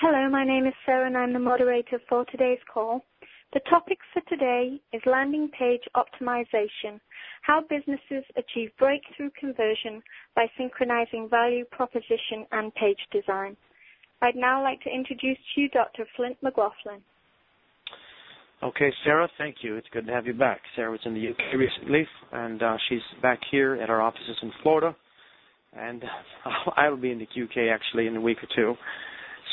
Hello, 0.00 0.30
my 0.30 0.44
name 0.44 0.64
is 0.64 0.74
Sarah 0.86 1.08
and 1.08 1.16
I'm 1.16 1.32
the 1.32 1.40
moderator 1.40 2.00
for 2.08 2.24
today's 2.26 2.60
call. 2.72 3.04
The 3.52 3.58
topic 3.68 3.98
for 4.14 4.22
today 4.28 4.80
is 4.92 5.02
landing 5.06 5.50
page 5.58 5.80
optimization, 5.96 7.00
how 7.42 7.62
businesses 7.68 8.22
achieve 8.36 8.70
breakthrough 8.78 9.30
conversion 9.30 10.00
by 10.36 10.46
synchronizing 10.56 11.28
value 11.28 11.64
proposition 11.72 12.46
and 12.52 12.72
page 12.76 13.00
design. 13.10 13.56
I'd 14.22 14.36
now 14.36 14.62
like 14.62 14.80
to 14.82 14.88
introduce 14.88 15.36
to 15.56 15.62
you 15.62 15.68
Dr. 15.70 16.06
Flint 16.14 16.36
McLaughlin. 16.44 17.02
Okay, 18.62 18.92
Sarah, 19.02 19.28
thank 19.36 19.56
you. 19.62 19.74
It's 19.74 19.88
good 19.92 20.06
to 20.06 20.12
have 20.12 20.28
you 20.28 20.34
back. 20.34 20.60
Sarah 20.76 20.92
was 20.92 21.00
in 21.06 21.14
the 21.14 21.28
UK 21.28 21.58
recently, 21.58 22.06
and 22.30 22.62
uh, 22.62 22.76
she's 22.88 23.02
back 23.20 23.40
here 23.50 23.74
at 23.74 23.90
our 23.90 24.00
offices 24.00 24.36
in 24.42 24.52
Florida, 24.62 24.94
and 25.76 26.04
I'll 26.76 26.96
be 26.96 27.10
in 27.10 27.18
the 27.18 27.42
UK 27.42 27.74
actually 27.74 28.06
in 28.06 28.14
a 28.14 28.20
week 28.20 28.38
or 28.44 28.48
two. 28.54 28.76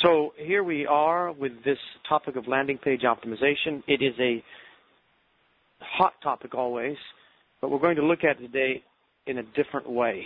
So 0.05 0.33
here 0.37 0.63
we 0.63 0.85
are 0.85 1.31
with 1.31 1.53
this 1.63 1.79
topic 2.07 2.35
of 2.35 2.47
landing 2.47 2.77
page 2.77 3.01
optimization. 3.01 3.81
It 3.87 4.03
is 4.03 4.13
a 4.19 4.43
hot 5.79 6.13
topic 6.21 6.53
always, 6.53 6.95
but 7.59 7.71
we're 7.71 7.79
going 7.79 7.95
to 7.95 8.05
look 8.05 8.23
at 8.23 8.39
it 8.39 8.41
today 8.41 8.83
in 9.25 9.39
a 9.39 9.43
different 9.55 9.89
way. 9.89 10.25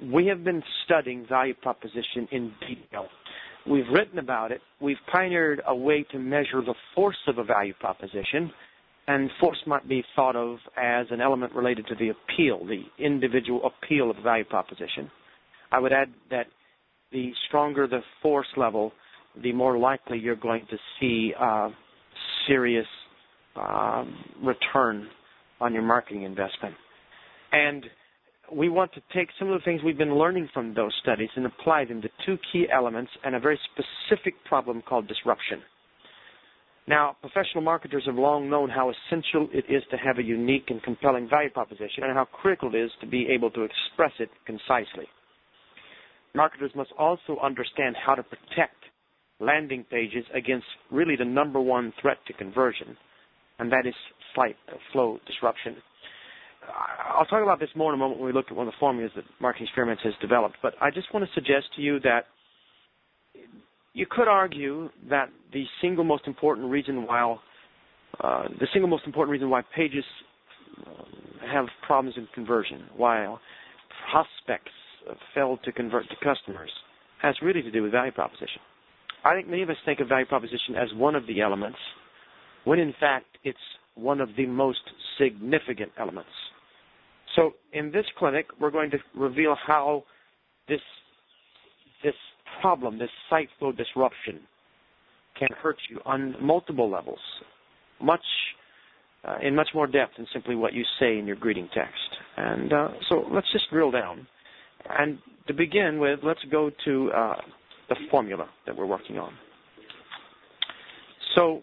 We 0.00 0.26
have 0.26 0.44
been 0.44 0.62
studying 0.84 1.26
value 1.28 1.54
proposition 1.54 2.28
in 2.30 2.52
detail 2.60 3.08
We've 3.68 3.88
written 3.92 4.20
about 4.20 4.52
it. 4.52 4.60
We've 4.80 4.96
pioneered 5.10 5.60
a 5.66 5.74
way 5.74 6.04
to 6.12 6.18
measure 6.20 6.60
the 6.60 6.74
force 6.94 7.16
of 7.26 7.38
a 7.38 7.44
value 7.44 7.74
proposition, 7.80 8.52
and 9.08 9.28
force 9.40 9.58
might 9.66 9.88
be 9.88 10.04
thought 10.14 10.36
of 10.36 10.58
as 10.76 11.06
an 11.10 11.20
element 11.20 11.52
related 11.52 11.88
to 11.88 11.96
the 11.96 12.10
appeal, 12.10 12.64
the 12.64 12.84
individual 13.04 13.62
appeal 13.66 14.08
of 14.10 14.18
a 14.18 14.22
value 14.22 14.44
proposition. 14.44 15.10
I 15.72 15.80
would 15.80 15.92
add 15.92 16.12
that 16.30 16.46
the 17.12 17.32
stronger 17.48 17.86
the 17.86 18.00
force 18.22 18.46
level, 18.56 18.92
the 19.42 19.52
more 19.52 19.78
likely 19.78 20.18
you're 20.18 20.36
going 20.36 20.66
to 20.70 20.76
see 21.00 21.32
a 21.38 21.68
serious 22.46 22.86
um, 23.56 24.16
return 24.42 25.08
on 25.60 25.72
your 25.72 25.82
marketing 25.82 26.22
investment. 26.22 26.74
And 27.52 27.84
we 28.52 28.68
want 28.68 28.92
to 28.94 29.00
take 29.14 29.28
some 29.38 29.50
of 29.50 29.58
the 29.60 29.64
things 29.64 29.80
we've 29.84 29.98
been 29.98 30.14
learning 30.16 30.48
from 30.54 30.74
those 30.74 30.92
studies 31.02 31.30
and 31.36 31.46
apply 31.46 31.84
them 31.86 32.00
to 32.02 32.08
two 32.24 32.36
key 32.52 32.66
elements 32.72 33.10
and 33.24 33.34
a 33.34 33.40
very 33.40 33.58
specific 33.72 34.34
problem 34.44 34.82
called 34.86 35.08
disruption. 35.08 35.60
Now, 36.88 37.16
professional 37.20 37.64
marketers 37.64 38.04
have 38.06 38.14
long 38.14 38.48
known 38.48 38.70
how 38.70 38.90
essential 38.92 39.48
it 39.52 39.64
is 39.68 39.82
to 39.90 39.96
have 39.96 40.18
a 40.18 40.22
unique 40.22 40.66
and 40.68 40.80
compelling 40.82 41.28
value 41.28 41.50
proposition 41.50 42.04
and 42.04 42.12
how 42.12 42.26
critical 42.26 42.72
it 42.72 42.78
is 42.78 42.90
to 43.00 43.06
be 43.06 43.26
able 43.28 43.50
to 43.52 43.62
express 43.62 44.12
it 44.20 44.30
concisely. 44.46 45.06
Marketers 46.36 46.70
must 46.76 46.90
also 46.98 47.38
understand 47.42 47.96
how 48.04 48.14
to 48.14 48.22
protect 48.22 48.76
landing 49.40 49.84
pages 49.90 50.24
against 50.34 50.66
really 50.90 51.16
the 51.16 51.24
number 51.24 51.60
one 51.60 51.92
threat 52.00 52.18
to 52.26 52.32
conversion, 52.34 52.96
and 53.58 53.72
that 53.72 53.86
is 53.86 53.94
site 54.34 54.56
flow 54.92 55.18
disruption. 55.26 55.76
I'll 57.14 57.24
talk 57.26 57.42
about 57.42 57.60
this 57.60 57.68
more 57.74 57.92
in 57.92 57.98
a 57.98 57.98
moment 57.98 58.20
when 58.20 58.26
we 58.26 58.32
look 58.32 58.46
at 58.50 58.56
one 58.56 58.66
of 58.66 58.72
the 58.72 58.78
formulas 58.78 59.12
that 59.16 59.24
Marketing 59.40 59.66
Experiments 59.66 60.02
has 60.04 60.14
developed. 60.20 60.56
But 60.62 60.74
I 60.80 60.90
just 60.90 61.12
want 61.14 61.24
to 61.26 61.32
suggest 61.34 61.66
to 61.76 61.82
you 61.82 62.00
that 62.00 62.26
you 63.94 64.06
could 64.10 64.28
argue 64.28 64.90
that 65.08 65.30
the 65.52 65.64
single 65.80 66.04
most 66.04 66.26
important 66.26 66.70
reason 66.70 67.06
why 67.06 67.36
uh, 68.20 68.42
the 68.60 68.66
single 68.72 68.88
most 68.88 69.06
important 69.06 69.32
reason 69.32 69.48
why 69.48 69.62
pages 69.74 70.04
uh, 70.86 70.90
have 71.50 71.66
problems 71.86 72.16
in 72.16 72.26
conversion, 72.34 72.84
why 72.96 73.36
prospects 74.10 74.72
fail 75.34 75.58
to 75.64 75.72
convert 75.72 76.08
to 76.08 76.16
customers, 76.22 76.70
has 77.22 77.34
really 77.42 77.62
to 77.62 77.70
do 77.70 77.82
with 77.82 77.92
value 77.92 78.12
proposition. 78.12 78.60
I 79.24 79.34
think 79.34 79.48
many 79.48 79.62
of 79.62 79.70
us 79.70 79.76
think 79.84 80.00
of 80.00 80.08
value 80.08 80.26
proposition 80.26 80.76
as 80.76 80.88
one 80.94 81.14
of 81.16 81.26
the 81.26 81.40
elements, 81.40 81.78
when 82.64 82.78
in 82.78 82.94
fact 83.00 83.26
it's 83.44 83.58
one 83.94 84.20
of 84.20 84.28
the 84.36 84.46
most 84.46 84.80
significant 85.18 85.90
elements. 85.98 86.30
So 87.34 87.52
in 87.72 87.90
this 87.92 88.04
clinic, 88.18 88.46
we're 88.60 88.70
going 88.70 88.90
to 88.90 88.98
reveal 89.14 89.56
how 89.66 90.04
this 90.68 90.80
this 92.04 92.14
problem, 92.60 92.98
this 92.98 93.10
site 93.28 93.48
flow 93.58 93.72
disruption, 93.72 94.40
can 95.38 95.48
hurt 95.62 95.76
you 95.90 96.00
on 96.04 96.34
multiple 96.40 96.90
levels, 96.90 97.18
much 98.00 98.20
uh, 99.26 99.36
in 99.42 99.54
much 99.54 99.68
more 99.74 99.86
depth 99.86 100.16
than 100.16 100.26
simply 100.32 100.54
what 100.54 100.72
you 100.72 100.84
say 101.00 101.18
in 101.18 101.26
your 101.26 101.36
greeting 101.36 101.68
text. 101.74 101.98
And 102.36 102.72
uh, 102.72 102.88
so 103.08 103.24
let's 103.32 103.50
just 103.52 103.68
drill 103.70 103.90
down. 103.90 104.26
And 104.90 105.18
to 105.46 105.54
begin 105.54 105.98
with, 105.98 106.20
let's 106.22 106.40
go 106.50 106.70
to 106.84 107.10
uh, 107.12 107.34
the 107.88 107.96
formula 108.10 108.48
that 108.66 108.76
we're 108.76 108.86
working 108.86 109.18
on. 109.18 109.32
So 111.34 111.62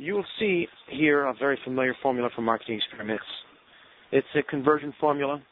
You'll 0.00 0.24
see 0.38 0.66
here 0.88 1.26
a 1.26 1.34
very 1.34 1.58
familiar 1.62 1.94
formula 2.02 2.30
for 2.34 2.40
marketing 2.40 2.76
experiments. 2.78 3.22
It's 4.12 4.26
a 4.34 4.42
conversion 4.42 4.94
formula. 4.98 5.42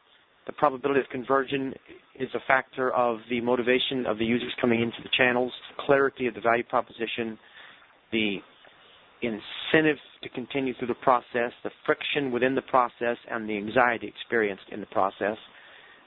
The 0.46 0.52
probability 0.52 1.00
of 1.00 1.06
conversion 1.10 1.74
is 2.18 2.30
a 2.34 2.38
factor 2.48 2.90
of 2.94 3.18
the 3.28 3.42
motivation 3.42 4.06
of 4.06 4.16
the 4.16 4.24
users 4.24 4.50
coming 4.58 4.80
into 4.80 4.96
the 5.02 5.10
channels, 5.18 5.52
clarity 5.84 6.28
of 6.28 6.34
the 6.34 6.40
value 6.40 6.64
proposition, 6.64 7.38
the 8.10 8.38
incentive 9.22 9.96
to 10.22 10.28
continue 10.30 10.74
through 10.74 10.88
the 10.88 10.94
process, 10.94 11.52
the 11.64 11.70
friction 11.86 12.30
within 12.30 12.54
the 12.54 12.62
process, 12.62 13.16
and 13.30 13.48
the 13.48 13.56
anxiety 13.56 14.06
experienced 14.06 14.64
in 14.72 14.80
the 14.80 14.86
process. 14.86 15.36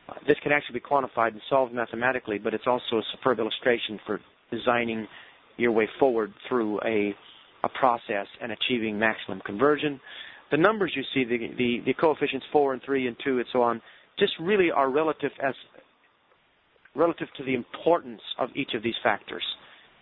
Uh, 0.09 0.13
this 0.27 0.37
can 0.43 0.51
actually 0.51 0.79
be 0.79 0.85
quantified 0.85 1.31
and 1.31 1.41
solved 1.49 1.73
mathematically, 1.73 2.37
but 2.37 2.53
it's 2.53 2.67
also 2.67 2.97
a 2.97 3.03
superb 3.11 3.39
illustration 3.39 3.99
for 4.05 4.19
designing 4.51 5.07
your 5.57 5.71
way 5.71 5.87
forward 5.99 6.33
through 6.47 6.79
a 6.85 7.13
a 7.63 7.69
process 7.69 8.27
and 8.41 8.51
achieving 8.51 8.97
maximum 8.97 9.39
conversion. 9.45 9.99
The 10.51 10.57
numbers 10.57 10.91
you 10.95 11.03
see, 11.13 11.23
the, 11.23 11.53
the, 11.57 11.81
the 11.85 11.93
coefficients 11.93 12.45
4 12.51 12.73
and 12.73 12.81
3 12.83 13.07
and 13.07 13.15
2 13.23 13.37
and 13.37 13.47
so 13.53 13.61
on, 13.61 13.81
just 14.19 14.33
really 14.39 14.71
are 14.71 14.89
relative 14.89 15.31
as 15.43 15.53
relative 16.93 17.27
to 17.37 17.43
the 17.43 17.53
importance 17.55 18.21
of 18.37 18.49
each 18.55 18.73
of 18.73 18.83
these 18.83 18.95
factors. 19.01 19.43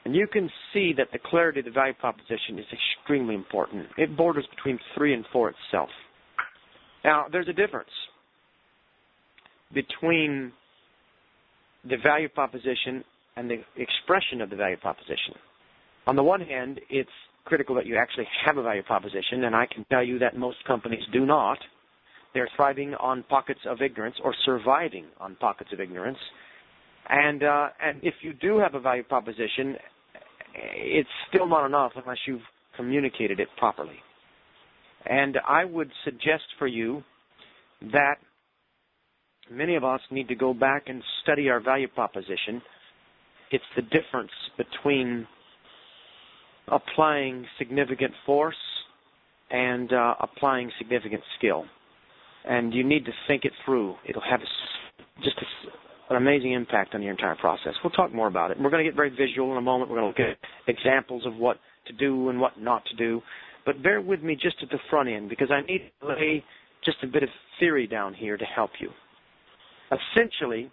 And 0.06 0.16
you 0.16 0.28
can 0.28 0.50
see 0.74 0.94
that 0.98 1.08
the 1.12 1.20
clarity 1.20 1.60
of 1.60 1.66
the 1.66 1.72
value 1.72 1.94
proposition 1.94 2.58
is 2.58 2.66
extremely 2.72 3.36
important. 3.36 3.88
It 3.98 4.16
borders 4.16 4.46
between 4.56 4.80
3 4.96 5.14
and 5.14 5.26
4 5.32 5.54
itself. 5.68 5.90
Now, 7.04 7.26
there's 7.32 7.48
a 7.48 7.54
difference 7.54 7.90
between 9.74 10.52
the 11.90 11.98
value 11.98 12.30
proposition 12.30 13.04
and 13.36 13.50
the 13.50 13.64
expression 13.78 14.42
of 14.42 14.50
the 14.50 14.56
value 14.56 14.78
proposition. 14.78 15.36
On 16.08 16.16
the 16.16 16.24
one 16.24 16.42
hand, 16.42 16.82
it's 16.90 17.10
critical 17.46 17.76
that 17.76 17.86
you 17.86 17.98
actually 17.98 18.28
have 18.46 18.58
a 18.58 18.64
value 18.64 18.84
proposition, 18.84 19.44
and 19.44 19.56
I 19.56 19.66
can 19.66 19.86
tell 19.86 20.04
you 20.04 20.20
that 20.20 20.38
most 20.38 20.58
companies 20.66 21.04
do 21.14 21.26
not. 21.26 21.58
They're 22.34 22.50
thriving 22.56 22.94
on 22.96 23.24
pockets 23.24 23.62
of 23.66 23.82
ignorance 23.82 24.16
or 24.24 24.34
surviving 24.46 25.06
on 25.20 25.36
pockets 25.36 25.72
of 25.74 25.80
ignorance. 25.80 26.18
And 27.08 27.44
uh, 27.44 27.70
and 27.84 28.00
if 28.04 28.16
you 28.22 28.34
do 28.34 28.58
have 28.60 28.76
a 28.76 28.80
value 28.80 29.04
proposition, 29.04 29.76
it's 30.54 31.10
still 31.30 31.48
not 31.48 31.66
enough 31.66 31.92
unless 31.96 32.18
you've 32.28 32.42
communicated 32.76 33.40
it 33.40 33.48
properly. 33.58 33.98
And 35.06 35.38
I 35.48 35.66
would 35.66 35.92
suggest 36.04 36.44
for 36.58 36.68
you 36.68 37.04
that 37.94 38.16
many 39.50 39.76
of 39.76 39.84
us 39.84 40.02
need 40.12 40.28
to 40.28 40.36
go 40.36 40.54
back 40.54 40.84
and 40.88 41.02
study 41.24 41.50
our 41.50 41.60
value 41.60 41.88
proposition. 41.88 42.62
It's 43.52 43.64
the 43.76 43.82
difference 43.82 44.32
between 44.58 45.26
applying 46.68 47.46
significant 47.58 48.14
force 48.26 48.56
and 49.50 49.92
uh, 49.92 50.16
applying 50.20 50.72
significant 50.78 51.24
skill. 51.38 51.66
And 52.46 52.74
you 52.74 52.84
need 52.84 53.06
to 53.06 53.12
think 53.28 53.46
it 53.46 53.54
through. 53.66 53.96
It'll 54.08 54.22
have 54.30 54.42
just 55.24 55.38
a, 55.38 55.70
an 56.10 56.16
amazing 56.16 56.54
impact 56.54 56.96
on 56.96 57.02
your 57.02 57.12
entire 57.12 57.36
process. 57.36 57.74
We'll 57.84 57.92
talk 57.92 58.14
more 58.14 58.28
about 58.28 58.52
it. 58.52 58.58
We're 58.60 58.70
going 58.72 58.84
to 58.84 58.90
get 58.90 58.96
very 58.96 59.10
visual 59.10 59.52
in 59.52 59.58
a 59.58 59.62
moment. 59.62 59.92
We're 59.92 60.00
going 60.00 60.14
to 60.14 60.24
look 60.24 60.32
at 60.32 60.38
examples 60.68 61.26
of 61.26 61.36
what 61.36 61.58
to 61.88 61.94
do 61.94 62.30
and 62.30 62.40
what 62.40 62.60
not 62.60 62.84
to 62.86 62.96
do. 62.96 63.22
But 63.66 63.84
bear 63.84 64.02
with 64.02 64.24
me 64.24 64.36
just 64.36 64.56
at 64.64 64.70
the 64.70 64.80
front 64.90 65.10
end 65.10 65.30
because 65.30 65.52
I 65.52 65.62
need 65.62 65.92
to 66.02 66.08
lay 66.08 66.44
just 66.84 66.98
a 67.04 67.08
bit 67.08 67.24
of 67.24 67.30
theory 67.60 67.88
down 67.88 68.14
here 68.14 68.38
to 68.38 68.46
help 68.46 68.72
you. 68.80 68.90
Essentially, 69.92 70.72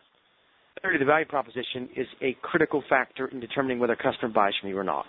the 0.82 1.04
value 1.04 1.26
proposition 1.26 1.88
is 1.96 2.06
a 2.22 2.36
critical 2.42 2.82
factor 2.88 3.26
in 3.28 3.40
determining 3.40 3.78
whether 3.78 3.94
a 3.94 3.96
customer 4.02 4.32
buys 4.32 4.52
from 4.60 4.70
you 4.70 4.78
or 4.78 4.84
not. 4.84 5.04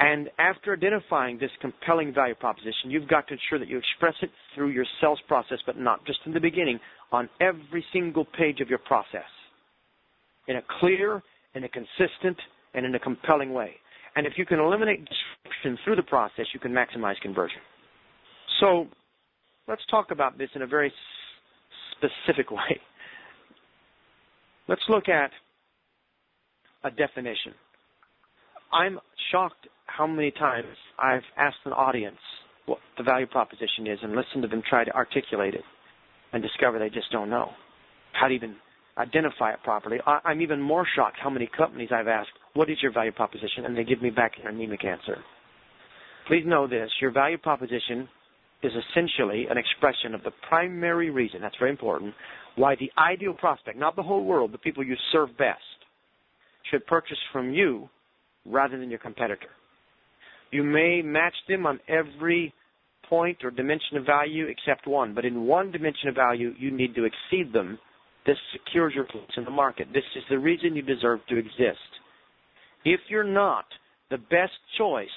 And 0.00 0.30
after 0.38 0.72
identifying 0.72 1.38
this 1.38 1.50
compelling 1.60 2.14
value 2.14 2.34
proposition, 2.36 2.88
you've 2.90 3.08
got 3.08 3.26
to 3.28 3.34
ensure 3.34 3.58
that 3.58 3.68
you 3.68 3.78
express 3.78 4.14
it 4.22 4.30
through 4.54 4.68
your 4.68 4.84
sales 5.00 5.18
process, 5.26 5.58
but 5.66 5.76
not 5.76 6.04
just 6.06 6.20
in 6.24 6.32
the 6.32 6.40
beginning, 6.40 6.78
on 7.10 7.28
every 7.40 7.84
single 7.92 8.24
page 8.24 8.60
of 8.60 8.68
your 8.68 8.78
process. 8.78 9.24
In 10.46 10.56
a 10.56 10.62
clear, 10.78 11.22
in 11.54 11.64
a 11.64 11.68
consistent, 11.68 12.36
and 12.74 12.86
in 12.86 12.94
a 12.94 12.98
compelling 12.98 13.52
way. 13.52 13.72
And 14.14 14.26
if 14.26 14.34
you 14.36 14.46
can 14.46 14.60
eliminate 14.60 15.00
disruption 15.04 15.78
through 15.84 15.96
the 15.96 16.02
process, 16.02 16.46
you 16.54 16.60
can 16.60 16.72
maximize 16.72 17.18
conversion. 17.20 17.60
So 18.60 18.86
let's 19.66 19.82
talk 19.90 20.10
about 20.10 20.38
this 20.38 20.48
in 20.54 20.62
a 20.62 20.66
very 20.66 20.92
specific 21.96 22.50
way. 22.52 22.80
Let's 24.68 24.82
look 24.88 25.08
at 25.08 25.30
a 26.84 26.90
definition. 26.90 27.52
I'm 28.72 28.98
shocked 29.32 29.66
how 29.86 30.06
many 30.06 30.30
times 30.30 30.66
I've 30.98 31.22
asked 31.36 31.58
an 31.64 31.72
audience 31.72 32.18
what 32.66 32.78
the 32.96 33.02
value 33.02 33.26
proposition 33.26 33.86
is 33.86 33.98
and 34.02 34.14
listened 34.14 34.42
to 34.42 34.48
them 34.48 34.62
try 34.68 34.84
to 34.84 34.94
articulate 34.94 35.54
it 35.54 35.64
and 36.32 36.42
discover 36.42 36.78
they 36.78 36.90
just 36.90 37.10
don't 37.10 37.30
know 37.30 37.50
how 38.12 38.28
to 38.28 38.34
even 38.34 38.56
identify 38.98 39.52
it 39.52 39.58
properly. 39.62 39.98
I, 40.06 40.32
am 40.32 40.40
even 40.40 40.60
more 40.60 40.86
shocked 40.96 41.16
how 41.22 41.30
many 41.30 41.48
companies 41.56 41.88
I've 41.92 42.08
asked, 42.08 42.30
what 42.54 42.68
is 42.68 42.76
your 42.82 42.92
value 42.92 43.12
proposition? 43.12 43.64
And 43.64 43.76
they 43.76 43.84
give 43.84 44.02
me 44.02 44.10
back 44.10 44.32
an 44.42 44.54
anemic 44.54 44.84
answer. 44.84 45.18
Please 46.26 46.44
know 46.44 46.66
this, 46.66 46.90
your 47.00 47.10
value 47.10 47.38
proposition 47.38 48.08
is 48.62 48.72
essentially 48.90 49.46
an 49.48 49.56
expression 49.56 50.14
of 50.14 50.22
the 50.24 50.32
primary 50.48 51.10
reason, 51.10 51.40
that's 51.40 51.56
very 51.58 51.70
important, 51.70 52.12
why 52.56 52.74
the 52.74 52.90
ideal 52.98 53.32
prospect, 53.32 53.78
not 53.78 53.94
the 53.96 54.02
whole 54.02 54.24
world, 54.24 54.52
the 54.52 54.58
people 54.58 54.84
you 54.84 54.96
serve 55.12 55.28
best, 55.38 55.60
should 56.70 56.84
purchase 56.86 57.18
from 57.32 57.54
you 57.54 57.88
rather 58.48 58.78
than 58.78 58.90
your 58.90 58.98
competitor. 58.98 59.48
You 60.50 60.62
may 60.62 61.02
match 61.02 61.34
them 61.48 61.66
on 61.66 61.78
every 61.88 62.54
point 63.08 63.38
or 63.44 63.50
dimension 63.50 63.96
of 63.96 64.06
value 64.06 64.46
except 64.46 64.86
one, 64.86 65.14
but 65.14 65.24
in 65.24 65.46
one 65.46 65.70
dimension 65.70 66.08
of 66.08 66.14
value, 66.14 66.54
you 66.58 66.70
need 66.70 66.94
to 66.94 67.04
exceed 67.04 67.52
them. 67.52 67.78
This 68.26 68.36
secures 68.52 68.92
your 68.94 69.04
place 69.04 69.24
in 69.36 69.44
the 69.44 69.50
market. 69.50 69.88
This 69.92 70.04
is 70.16 70.22
the 70.28 70.38
reason 70.38 70.76
you 70.76 70.82
deserve 70.82 71.20
to 71.28 71.36
exist. 71.36 71.78
If 72.84 73.00
you're 73.08 73.24
not 73.24 73.64
the 74.10 74.18
best 74.18 74.52
choice, 74.76 75.08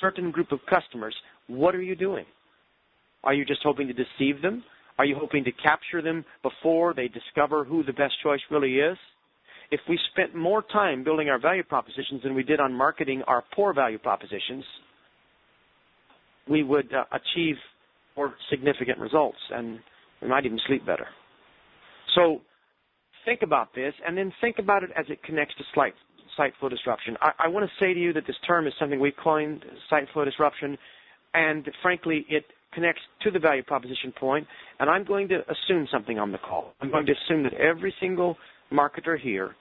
certain 0.00 0.30
group 0.30 0.52
of 0.52 0.60
customers, 0.68 1.14
what 1.46 1.74
are 1.74 1.82
you 1.82 1.96
doing? 1.96 2.24
Are 3.24 3.34
you 3.34 3.44
just 3.44 3.62
hoping 3.62 3.88
to 3.88 3.92
deceive 3.92 4.40
them? 4.42 4.64
Are 4.98 5.04
you 5.04 5.16
hoping 5.18 5.44
to 5.44 5.52
capture 5.52 6.02
them 6.02 6.24
before 6.42 6.94
they 6.94 7.08
discover 7.08 7.64
who 7.64 7.82
the 7.82 7.92
best 7.92 8.14
choice 8.22 8.40
really 8.50 8.76
is? 8.76 8.96
If 9.70 9.80
we 9.88 9.98
spent 10.12 10.34
more 10.34 10.62
time 10.62 11.04
building 11.04 11.28
our 11.28 11.38
value 11.38 11.62
propositions 11.62 12.22
than 12.22 12.34
we 12.34 12.42
did 12.42 12.60
on 12.60 12.72
marketing 12.72 13.22
our 13.26 13.44
poor 13.54 13.74
value 13.74 13.98
propositions, 13.98 14.64
we 16.48 16.62
would 16.62 16.92
uh, 16.94 17.04
achieve 17.12 17.56
more 18.16 18.34
significant 18.50 18.98
results 18.98 19.38
and 19.52 19.78
we 20.22 20.28
might 20.28 20.46
even 20.46 20.58
sleep 20.66 20.84
better. 20.86 21.06
So 22.14 22.40
think 23.24 23.42
about 23.42 23.74
this 23.74 23.92
and 24.06 24.16
then 24.16 24.32
think 24.40 24.58
about 24.58 24.82
it 24.82 24.90
as 24.96 25.04
it 25.08 25.22
connects 25.22 25.54
to 25.58 25.64
site, 25.74 25.94
site 26.36 26.54
flow 26.58 26.68
disruption. 26.68 27.16
I, 27.20 27.32
I 27.38 27.48
want 27.48 27.68
to 27.68 27.84
say 27.84 27.92
to 27.92 28.00
you 28.00 28.12
that 28.14 28.26
this 28.26 28.36
term 28.46 28.66
is 28.66 28.72
something 28.80 28.98
we 28.98 29.12
coined, 29.12 29.64
site 29.90 30.08
flow 30.12 30.24
disruption, 30.24 30.78
and 31.34 31.68
frankly, 31.82 32.24
it 32.28 32.44
connects 32.72 33.02
to 33.22 33.30
the 33.30 33.38
value 33.38 33.62
proposition 33.62 34.12
point, 34.18 34.46
and 34.80 34.90
I'm 34.90 35.04
going 35.04 35.28
to 35.28 35.40
assume 35.50 35.86
something 35.90 36.18
on 36.18 36.32
the 36.32 36.38
call. 36.38 36.74
I'm 36.80 36.90
going 36.90 37.06
to 37.06 37.12
assume 37.12 37.42
that 37.44 37.54
every 37.54 37.94
single 38.00 38.36
marketer 38.72 39.18
here 39.18 39.54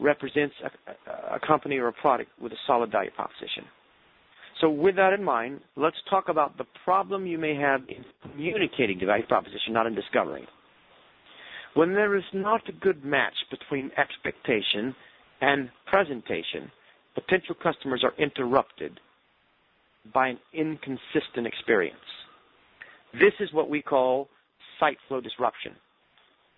represents 0.00 0.54
a, 0.64 1.34
a 1.36 1.40
company 1.46 1.78
or 1.78 1.88
a 1.88 1.92
product 1.92 2.30
with 2.40 2.52
a 2.52 2.56
solid 2.66 2.90
value 2.92 3.10
proposition. 3.10 3.64
So 4.60 4.68
with 4.70 4.96
that 4.96 5.12
in 5.12 5.22
mind, 5.22 5.60
let's 5.76 5.96
talk 6.10 6.28
about 6.28 6.56
the 6.58 6.64
problem 6.84 7.26
you 7.26 7.38
may 7.38 7.54
have 7.54 7.82
in 7.88 8.04
communicating 8.22 8.98
the 8.98 9.06
value 9.06 9.26
proposition, 9.26 9.72
not 9.72 9.86
in 9.86 9.94
discovering. 9.94 10.46
When 11.74 11.94
there 11.94 12.16
is 12.16 12.24
not 12.32 12.68
a 12.68 12.72
good 12.72 13.04
match 13.04 13.34
between 13.50 13.90
expectation 13.96 14.94
and 15.40 15.70
presentation, 15.86 16.70
potential 17.14 17.54
customers 17.62 18.02
are 18.02 18.14
interrupted 18.18 18.98
by 20.12 20.28
an 20.28 20.38
inconsistent 20.52 21.46
experience. 21.46 21.96
This 23.12 23.34
is 23.40 23.52
what 23.52 23.70
we 23.70 23.82
call 23.82 24.28
site 24.80 24.98
flow 25.06 25.20
disruption. 25.20 25.72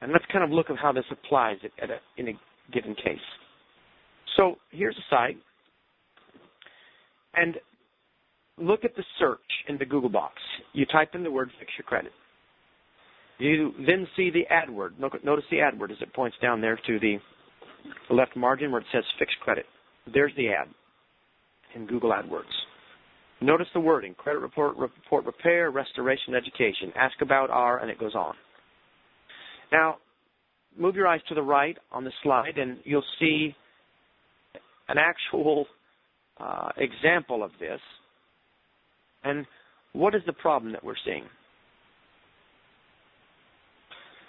And 0.02 0.12
let's 0.12 0.24
kind 0.32 0.44
of 0.44 0.50
look 0.50 0.70
at 0.70 0.78
how 0.78 0.92
this 0.92 1.04
applies 1.10 1.58
at 1.82 1.90
a, 1.90 1.98
in 2.16 2.28
a 2.28 2.32
given 2.72 2.94
case. 2.94 3.18
So 4.36 4.56
here's 4.70 4.96
a 4.96 5.04
site, 5.10 5.36
and 7.34 7.56
look 8.56 8.84
at 8.84 8.94
the 8.96 9.04
search 9.18 9.38
in 9.68 9.76
the 9.78 9.84
Google 9.84 10.08
box. 10.08 10.34
You 10.72 10.86
type 10.86 11.10
in 11.14 11.22
the 11.22 11.30
word 11.30 11.50
fix 11.58 11.70
your 11.76 11.84
credit. 11.84 12.12
You 13.38 13.72
then 13.86 14.06
see 14.16 14.30
the 14.30 14.44
AdWord. 14.52 14.98
Notice 15.24 15.44
the 15.50 15.58
AdWord 15.58 15.90
as 15.90 15.96
it 16.00 16.12
points 16.12 16.36
down 16.42 16.60
there 16.60 16.78
to 16.86 17.00
the 17.00 17.18
left 18.10 18.36
margin 18.36 18.70
where 18.70 18.80
it 18.80 18.86
says 18.92 19.04
fix 19.18 19.32
credit. 19.42 19.64
There's 20.12 20.32
the 20.36 20.48
ad 20.48 20.68
in 21.74 21.86
Google 21.86 22.10
AdWords. 22.10 22.44
Notice 23.40 23.68
the 23.72 23.80
wording, 23.80 24.14
credit 24.14 24.40
report, 24.40 24.76
report 24.76 25.24
repair, 25.24 25.70
restoration, 25.70 26.34
education. 26.34 26.92
Ask 26.94 27.14
about 27.22 27.48
our, 27.48 27.78
and 27.78 27.90
it 27.90 27.98
goes 27.98 28.14
on. 28.14 28.34
Now, 29.72 29.98
move 30.78 30.94
your 30.94 31.06
eyes 31.06 31.20
to 31.28 31.34
the 31.34 31.42
right 31.42 31.76
on 31.92 32.04
the 32.04 32.12
slide, 32.22 32.58
and 32.58 32.78
you'll 32.84 33.04
see 33.18 33.54
an 34.88 34.96
actual 34.98 35.66
uh, 36.38 36.70
example 36.76 37.42
of 37.42 37.50
this. 37.60 37.80
And 39.24 39.46
what 39.92 40.14
is 40.14 40.22
the 40.26 40.32
problem 40.32 40.72
that 40.72 40.82
we're 40.82 40.94
seeing? 41.04 41.24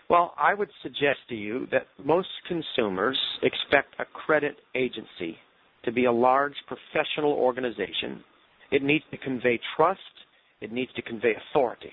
Well, 0.10 0.34
I 0.38 0.54
would 0.54 0.70
suggest 0.84 1.20
to 1.30 1.36
you 1.36 1.68
that 1.72 1.88
most 2.04 2.28
consumers 2.48 3.18
expect 3.44 3.96
a 4.00 4.06
credit 4.06 4.58
agency 4.76 5.38
to 5.86 5.92
be 5.92 6.06
a 6.06 6.12
large 6.12 6.56
professional 6.68 7.32
organization 7.32 8.24
it 8.72 8.82
needs 8.82 9.04
to 9.12 9.18
convey 9.18 9.60
trust. 9.76 10.00
It 10.62 10.72
needs 10.72 10.92
to 10.94 11.02
convey 11.02 11.34
authority, 11.36 11.92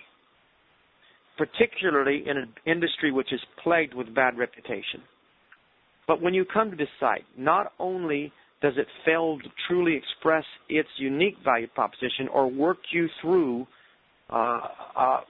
particularly 1.39 2.25
in 2.27 2.37
an 2.37 2.53
industry 2.67 3.13
which 3.13 3.33
is 3.33 3.41
plagued 3.63 3.95
with 3.95 4.15
bad 4.15 4.37
reputation. 4.37 5.01
But 6.07 6.21
when 6.21 6.35
you 6.35 6.45
come 6.45 6.71
to 6.71 6.77
this 6.77 6.89
site, 6.99 7.25
not 7.37 7.73
only 7.79 8.33
does 8.61 8.75
it 8.77 8.87
fail 9.07 9.39
to 9.39 9.49
truly 9.69 9.95
express 9.95 10.45
its 10.69 10.89
unique 10.99 11.37
value 11.45 11.69
proposition 11.69 12.29
or 12.33 12.51
work 12.51 12.79
you 12.93 13.07
through 13.23 13.67
uh, 14.31 14.61
uh, 14.97 15.21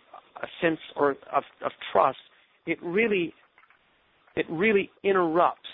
a 0.42 0.46
sense 0.62 0.78
or 0.96 1.10
of, 1.32 1.42
of 1.64 1.72
trust, 1.92 2.18
it 2.66 2.78
really 2.82 3.34
it 4.36 4.46
really 4.48 4.90
interrupts 5.02 5.68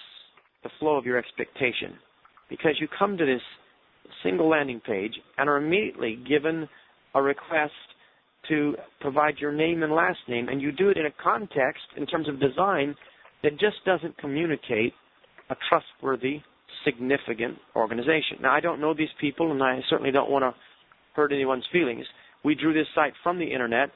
the 0.62 0.70
flow 0.80 0.96
of 0.96 1.04
your 1.04 1.18
expectation 1.18 1.92
because 2.48 2.76
you 2.80 2.88
come 2.98 3.16
to 3.18 3.26
this 3.26 3.42
single 4.22 4.48
landing 4.48 4.80
page 4.80 5.12
and 5.36 5.48
are 5.48 5.58
immediately 5.58 6.18
given 6.26 6.66
a 7.14 7.20
request 7.20 7.72
to 8.48 8.74
provide 9.00 9.38
your 9.38 9.52
name 9.52 9.82
and 9.82 9.92
last 9.92 10.18
name, 10.28 10.48
and 10.48 10.60
you 10.60 10.72
do 10.72 10.88
it 10.88 10.96
in 10.96 11.06
a 11.06 11.22
context 11.22 11.82
in 11.96 12.06
terms 12.06 12.28
of 12.28 12.40
design 12.40 12.94
that 13.42 13.52
just 13.52 13.76
doesn't 13.84 14.16
communicate 14.18 14.92
a 15.50 15.56
trustworthy, 15.68 16.40
significant 16.84 17.58
organization. 17.76 18.38
Now, 18.40 18.52
I 18.52 18.60
don't 18.60 18.80
know 18.80 18.94
these 18.94 19.08
people, 19.20 19.52
and 19.52 19.62
I 19.62 19.80
certainly 19.88 20.12
don't 20.12 20.30
want 20.30 20.42
to 20.42 20.54
hurt 21.14 21.32
anyone's 21.32 21.66
feelings. 21.72 22.06
We 22.44 22.54
drew 22.54 22.72
this 22.72 22.86
site 22.94 23.12
from 23.22 23.38
the 23.38 23.44
internet 23.44 23.90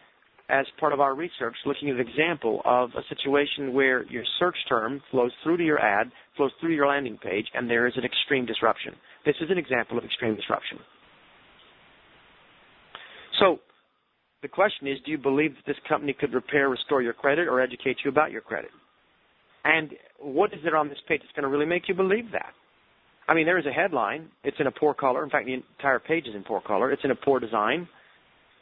as 0.51 0.67
part 0.81 0.93
of 0.93 1.01
our 1.01 1.15
research, 1.15 1.55
looking 1.67 1.91
at 1.91 1.97
an 1.97 2.07
example 2.09 2.63
of 2.65 2.91
a 2.97 3.03
situation 3.15 3.75
where 3.75 4.05
your 4.05 4.25
search 4.39 4.57
term 4.69 5.03
flows 5.11 5.31
through 5.43 5.59
to 5.59 5.65
your 5.65 5.79
ad, 5.79 6.11
flows 6.37 6.53
through 6.61 6.75
your 6.75 6.87
landing 6.87 7.19
page, 7.23 7.47
and 7.55 7.69
there 7.69 7.87
is 7.87 7.93
an 7.97 8.05
extreme 8.05 8.47
disruption. 8.47 8.95
This 9.27 9.37
is 9.43 9.51
an 9.51 9.59
example 9.59 9.99
of 9.99 10.05
extreme 10.05 10.35
disruption. 10.35 10.79
So, 13.39 13.59
the 14.43 14.49
question 14.49 14.87
is, 14.87 14.99
do 15.05 15.11
you 15.11 15.19
believe 15.19 15.55
that 15.55 15.67
this 15.67 15.77
company 15.89 16.13
could 16.19 16.33
repair, 16.33 16.69
restore 16.69 17.03
your 17.03 17.13
credit, 17.13 17.49
or 17.49 17.61
educate 17.61 17.99
you 18.05 18.11
about 18.11 18.31
your 18.31 18.41
credit? 18.41 18.71
And 19.65 19.91
what 20.21 20.53
is 20.53 20.61
there 20.63 20.77
on 20.77 20.89
this 20.89 20.99
page 21.09 21.21
that's 21.21 21.33
going 21.33 21.43
to 21.43 21.49
really 21.49 21.67
make 21.67 21.89
you 21.89 21.95
believe 21.95 22.31
that? 22.33 22.53
I 23.29 23.35
mean, 23.35 23.45
there 23.45 23.59
is 23.59 23.67
a 23.67 23.73
headline. 23.73 24.29
It's 24.45 24.57
in 24.59 24.67
a 24.67 24.71
poor 24.71 24.95
color. 24.95 25.23
In 25.23 25.31
fact, 25.31 25.47
the 25.47 25.55
entire 25.55 25.99
page 25.99 26.27
is 26.27 26.35
in 26.35 26.45
poor 26.45 26.61
color. 26.61 26.93
It's 26.93 27.05
in 27.05 27.11
a 27.11 27.17
poor 27.17 27.41
design 27.41 27.89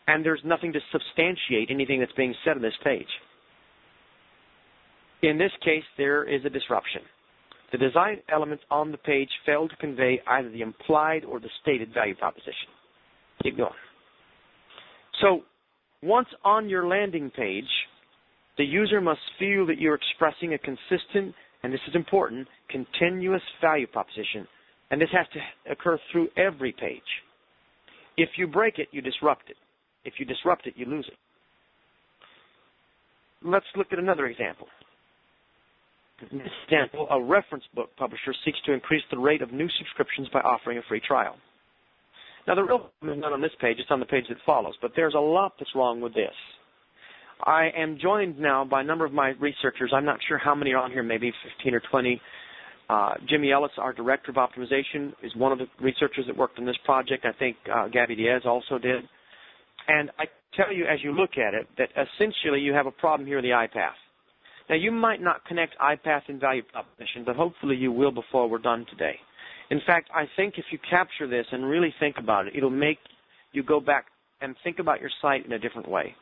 and 0.09 0.25
there's 0.25 0.40
nothing 0.45 0.73
to 0.73 0.80
substantiate 0.92 1.71
anything 1.71 2.00
that's 2.00 2.12
being 2.12 2.35
said 2.45 2.56
on 2.56 2.62
this 2.62 2.75
page. 2.85 3.06
In 5.23 5.38
this 5.38 5.50
case, 5.64 5.83
there 5.97 6.25
is 6.25 6.45
a 6.45 6.50
disruption. 6.50 7.02
The 7.73 7.78
design 7.78 8.18
elements 8.30 8.62
on 8.71 8.92
the 8.92 8.99
page 8.99 9.28
fail 9.45 9.68
to 9.68 9.76
convey 9.76 10.21
either 10.26 10.50
the 10.50 10.61
implied 10.61 11.25
or 11.25 11.40
the 11.40 11.49
stated 11.62 11.92
value 11.92 12.14
proposition. 12.14 12.71
Keep 13.42 13.56
going. 13.56 13.73
So, 15.21 15.42
once 16.03 16.29
on 16.45 16.69
your 16.69 16.87
landing 16.87 17.31
page, 17.31 17.65
the 18.59 18.65
user 18.65 19.00
must 19.00 19.21
feel 19.38 19.67
that 19.67 19.79
you're 19.79 19.95
expressing 19.95 20.55
a 20.55 20.59
consistent, 20.59 21.35
and 21.62 21.73
this 21.73 21.81
is 21.88 21.95
important, 21.95 22.49
continuous 22.71 23.43
value 23.61 23.87
proposition. 23.87 24.47
And 24.91 25.00
this 25.00 25.09
has 25.12 25.26
to 25.33 25.73
occur 25.73 25.99
through 26.12 26.29
every 26.37 26.73
page. 26.73 27.03
If 28.17 28.31
you 28.38 28.47
break 28.47 28.79
it, 28.79 28.88
you 28.93 29.03
disrupt 29.03 29.50
it. 29.50 29.57
If 30.05 30.15
you 30.19 30.25
disrupt 30.25 30.67
it, 30.67 30.75
you 30.76 30.87
lose 30.87 31.07
it. 31.09 31.19
Let's 33.43 33.67
look 33.76 33.88
at 33.93 33.99
another 33.99 34.26
example. 34.26 34.69
In 36.31 36.38
this 36.38 36.49
example, 36.65 37.07
a 37.11 37.23
reference 37.23 37.65
book 37.75 37.91
publisher 37.99 38.33
seeks 38.45 38.59
to 38.65 38.73
increase 38.73 39.03
the 39.11 39.19
rate 39.19 39.43
of 39.43 39.53
new 39.53 39.69
subscriptions 39.79 40.29
by 40.33 40.41
offering 40.41 40.79
a 40.79 40.83
free 40.88 41.00
trial. 41.07 41.37
Now, 42.47 42.55
the 42.55 42.62
real 42.62 42.79
problem 42.79 43.19
is 43.19 43.21
not 43.23 43.33
on 43.33 43.41
this 43.41 43.50
page, 43.61 43.79
it's 43.81 43.91
on 43.91 44.00
the 44.00 44.07
page 44.07 44.25
that 44.29 44.38
follows, 44.47 44.75
but 44.81 44.93
there's 44.95 45.15
a 45.15 45.19
lot 45.19 45.55
that's 45.59 45.71
wrong 45.75 46.00
with 46.00 46.15
this. 46.15 46.35
I 47.45 47.69
am 47.76 47.99
joined 48.00 48.38
now 48.38 48.65
by 48.65 48.81
a 48.81 48.85
number 48.85 49.05
of 49.05 49.12
my 49.12 49.31
researchers. 49.41 49.93
I'm 49.95 50.05
not 50.05 50.19
sure 50.26 50.38
how 50.38 50.55
many 50.55 50.73
are 50.73 50.83
on 50.83 50.91
here, 50.91 51.03
maybe 51.03 51.33
15 51.59 51.75
or 51.75 51.83
20, 51.91 52.21
Uh, 52.88 53.15
Jimmy 53.29 53.50
Ellis, 53.50 53.73
our 53.79 53.93
director 53.93 54.31
of 54.31 54.37
optimization, 54.37 55.12
is 55.23 55.35
one 55.35 55.50
of 55.53 55.59
the 55.59 55.67
researchers 55.81 56.25
that 56.26 56.37
worked 56.37 56.59
on 56.59 56.65
this 56.67 56.76
project. 56.85 57.25
I 57.25 57.33
think 57.33 57.57
uh, 57.73 57.88
Gabby 57.88 58.15
Diaz 58.15 58.43
also 58.45 58.79
did. 58.79 59.03
And 59.88 60.11
I 60.19 60.25
tell 60.57 60.73
you, 60.73 60.85
as 60.87 61.00
you 61.03 61.12
look 61.12 61.31
at 61.37 61.53
it, 61.55 61.67
that 61.79 61.88
essentially 61.91 62.61
you 62.61 62.73
have 62.73 62.87
a 62.87 62.93
problem 62.93 63.26
here 63.26 63.38
in 63.38 63.45
the 63.45 63.50
iPath. 63.50 63.99
Now, 64.69 64.76
you 64.76 64.91
might 64.93 65.21
not 65.21 65.45
connect 65.47 65.76
iPath 65.79 66.23
and 66.29 66.41
value 66.41 66.62
proposition, 66.62 67.23
but 67.25 67.37
hopefully 67.37 67.76
you 67.76 67.93
will 67.93 68.11
before 68.12 68.49
we're 68.49 68.59
done 68.59 68.87
today. 68.91 69.17
In 69.71 69.81
fact, 69.87 70.11
I 70.15 70.25
think 70.37 70.55
if 70.59 70.65
you 70.71 70.79
capture 70.89 71.27
this 71.27 71.47
and 71.51 71.65
really 71.65 71.93
think 71.99 72.17
about 72.19 72.47
it, 72.47 72.55
it'll 72.57 72.71
make 72.71 72.99
you 73.53 73.63
go 73.63 73.81
back 73.81 74.07
and 74.41 74.55
think 74.63 74.79
about 74.79 75.01
your 75.01 75.11
site 75.21 75.45
in 75.45 75.53
a 75.53 75.59
different 75.59 75.89
way. 75.89 76.15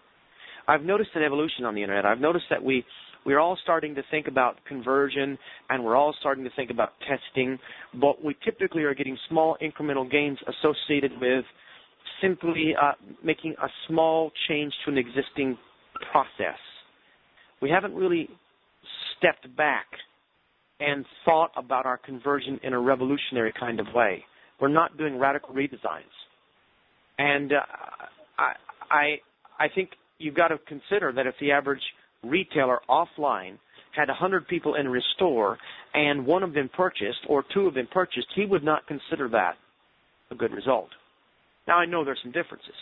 I've 0.66 0.82
noticed 0.82 1.10
an 1.14 1.22
evolution 1.22 1.64
on 1.64 1.74
the 1.74 1.82
internet. 1.82 2.06
I've 2.06 2.20
noticed 2.20 2.46
that 2.50 2.62
we 2.62 2.84
we're 3.26 3.38
all 3.38 3.58
starting 3.62 3.94
to 3.94 4.02
think 4.10 4.28
about 4.28 4.56
conversion 4.66 5.38
and 5.70 5.82
we're 5.82 5.96
all 5.96 6.14
starting 6.20 6.44
to 6.44 6.50
think 6.56 6.70
about 6.70 6.92
testing, 7.08 7.58
but 8.00 8.22
we 8.22 8.36
typically 8.44 8.82
are 8.82 8.94
getting 8.94 9.16
small 9.30 9.56
incremental 9.62 10.10
gains 10.10 10.38
associated 10.46 11.12
with 11.20 11.44
simply 12.20 12.74
uh, 12.80 12.92
making 13.24 13.54
a 13.62 13.68
small 13.88 14.30
change 14.46 14.72
to 14.84 14.90
an 14.90 14.98
existing 14.98 15.56
process. 16.12 16.58
We 17.62 17.70
haven't 17.70 17.94
really 17.94 18.28
stepped 19.16 19.54
back 19.56 19.86
and 20.80 21.04
thought 21.24 21.50
about 21.56 21.86
our 21.86 21.98
conversion 21.98 22.58
in 22.62 22.72
a 22.72 22.80
revolutionary 22.80 23.52
kind 23.58 23.80
of 23.80 23.86
way. 23.94 24.24
We're 24.60 24.68
not 24.68 24.96
doing 24.96 25.18
radical 25.18 25.54
redesigns. 25.54 26.02
And 27.18 27.52
uh, 27.52 27.56
I, 28.38 28.52
I, 28.90 29.04
I 29.58 29.68
think 29.74 29.90
you've 30.18 30.34
got 30.34 30.48
to 30.48 30.58
consider 30.66 31.12
that 31.14 31.26
if 31.26 31.34
the 31.40 31.52
average 31.52 31.82
retailer 32.22 32.80
offline 32.88 33.58
had 33.94 34.08
100 34.08 34.48
people 34.48 34.74
in 34.74 34.92
his 34.92 35.04
store 35.14 35.58
and 35.92 36.26
one 36.26 36.42
of 36.42 36.52
them 36.54 36.68
purchased 36.76 37.20
or 37.28 37.44
two 37.54 37.66
of 37.68 37.74
them 37.74 37.86
purchased, 37.92 38.26
he 38.34 38.44
would 38.44 38.64
not 38.64 38.86
consider 38.86 39.28
that 39.28 39.54
a 40.30 40.34
good 40.34 40.52
result. 40.52 40.88
Now, 41.68 41.78
I 41.78 41.86
know 41.86 42.04
there's 42.04 42.18
some 42.22 42.32
differences, 42.32 42.74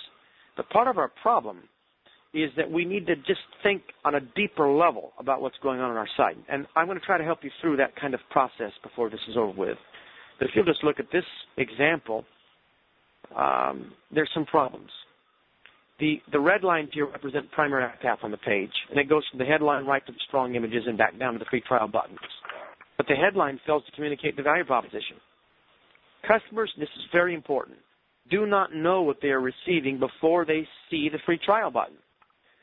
but 0.56 0.68
part 0.70 0.88
of 0.88 0.98
our 0.98 1.10
problem 1.22 1.58
is 2.34 2.50
that 2.56 2.70
we 2.70 2.84
need 2.84 3.06
to 3.06 3.16
just 3.16 3.40
think 3.62 3.82
on 4.04 4.14
a 4.14 4.20
deeper 4.20 4.70
level 4.70 5.12
about 5.18 5.42
what's 5.42 5.56
going 5.62 5.80
on 5.80 5.90
on 5.90 5.96
our 5.96 6.08
site. 6.16 6.36
And 6.48 6.66
I'm 6.74 6.86
going 6.86 6.98
to 6.98 7.04
try 7.04 7.18
to 7.18 7.24
help 7.24 7.40
you 7.42 7.50
through 7.60 7.76
that 7.76 7.94
kind 7.96 8.14
of 8.14 8.20
process 8.30 8.72
before 8.82 9.10
this 9.10 9.20
is 9.28 9.36
over 9.36 9.52
with. 9.52 9.76
But 10.38 10.48
if 10.48 10.56
you'll 10.56 10.64
just 10.64 10.82
look 10.82 10.98
at 10.98 11.06
this 11.12 11.24
example, 11.58 12.24
um, 13.36 13.92
there's 14.12 14.30
some 14.32 14.46
problems. 14.46 14.90
The, 16.00 16.20
the 16.32 16.40
red 16.40 16.64
lines 16.64 16.88
here 16.92 17.06
represent 17.06 17.50
primary 17.52 17.86
path 18.02 18.18
on 18.22 18.30
the 18.30 18.38
page, 18.38 18.72
and 18.90 18.98
it 18.98 19.08
goes 19.08 19.22
from 19.30 19.38
the 19.38 19.44
headline 19.44 19.84
right 19.84 20.04
to 20.06 20.12
the 20.12 20.18
strong 20.26 20.54
images 20.54 20.84
and 20.86 20.96
back 20.96 21.18
down 21.18 21.34
to 21.34 21.38
the 21.38 21.44
free 21.50 21.60
trial 21.60 21.86
buttons. 21.86 22.18
But 22.96 23.06
the 23.06 23.14
headline 23.14 23.60
fails 23.66 23.84
to 23.86 23.92
communicate 23.92 24.36
the 24.36 24.42
value 24.42 24.64
proposition. 24.64 25.16
Customers, 26.26 26.72
this 26.78 26.88
is 26.96 27.04
very 27.12 27.34
important, 27.34 27.78
do 28.30 28.46
not 28.46 28.74
know 28.74 29.02
what 29.02 29.18
they 29.20 29.28
are 29.28 29.40
receiving 29.40 29.98
before 29.98 30.44
they 30.44 30.66
see 30.90 31.08
the 31.10 31.18
free 31.26 31.38
trial 31.44 31.70
button. 31.70 31.96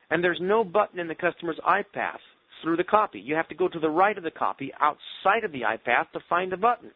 And 0.09 0.23
there's 0.23 0.39
no 0.41 0.63
button 0.63 0.99
in 0.99 1.07
the 1.07 1.15
customer's 1.15 1.59
iPath 1.67 2.19
through 2.61 2.77
the 2.77 2.83
copy. 2.83 3.19
You 3.19 3.35
have 3.35 3.47
to 3.49 3.55
go 3.55 3.67
to 3.67 3.79
the 3.79 3.89
right 3.89 4.17
of 4.17 4.23
the 4.23 4.31
copy 4.31 4.71
outside 4.79 5.43
of 5.43 5.51
the 5.51 5.61
iPath 5.61 6.11
to 6.13 6.19
find 6.27 6.51
the 6.51 6.57
button. 6.57 6.91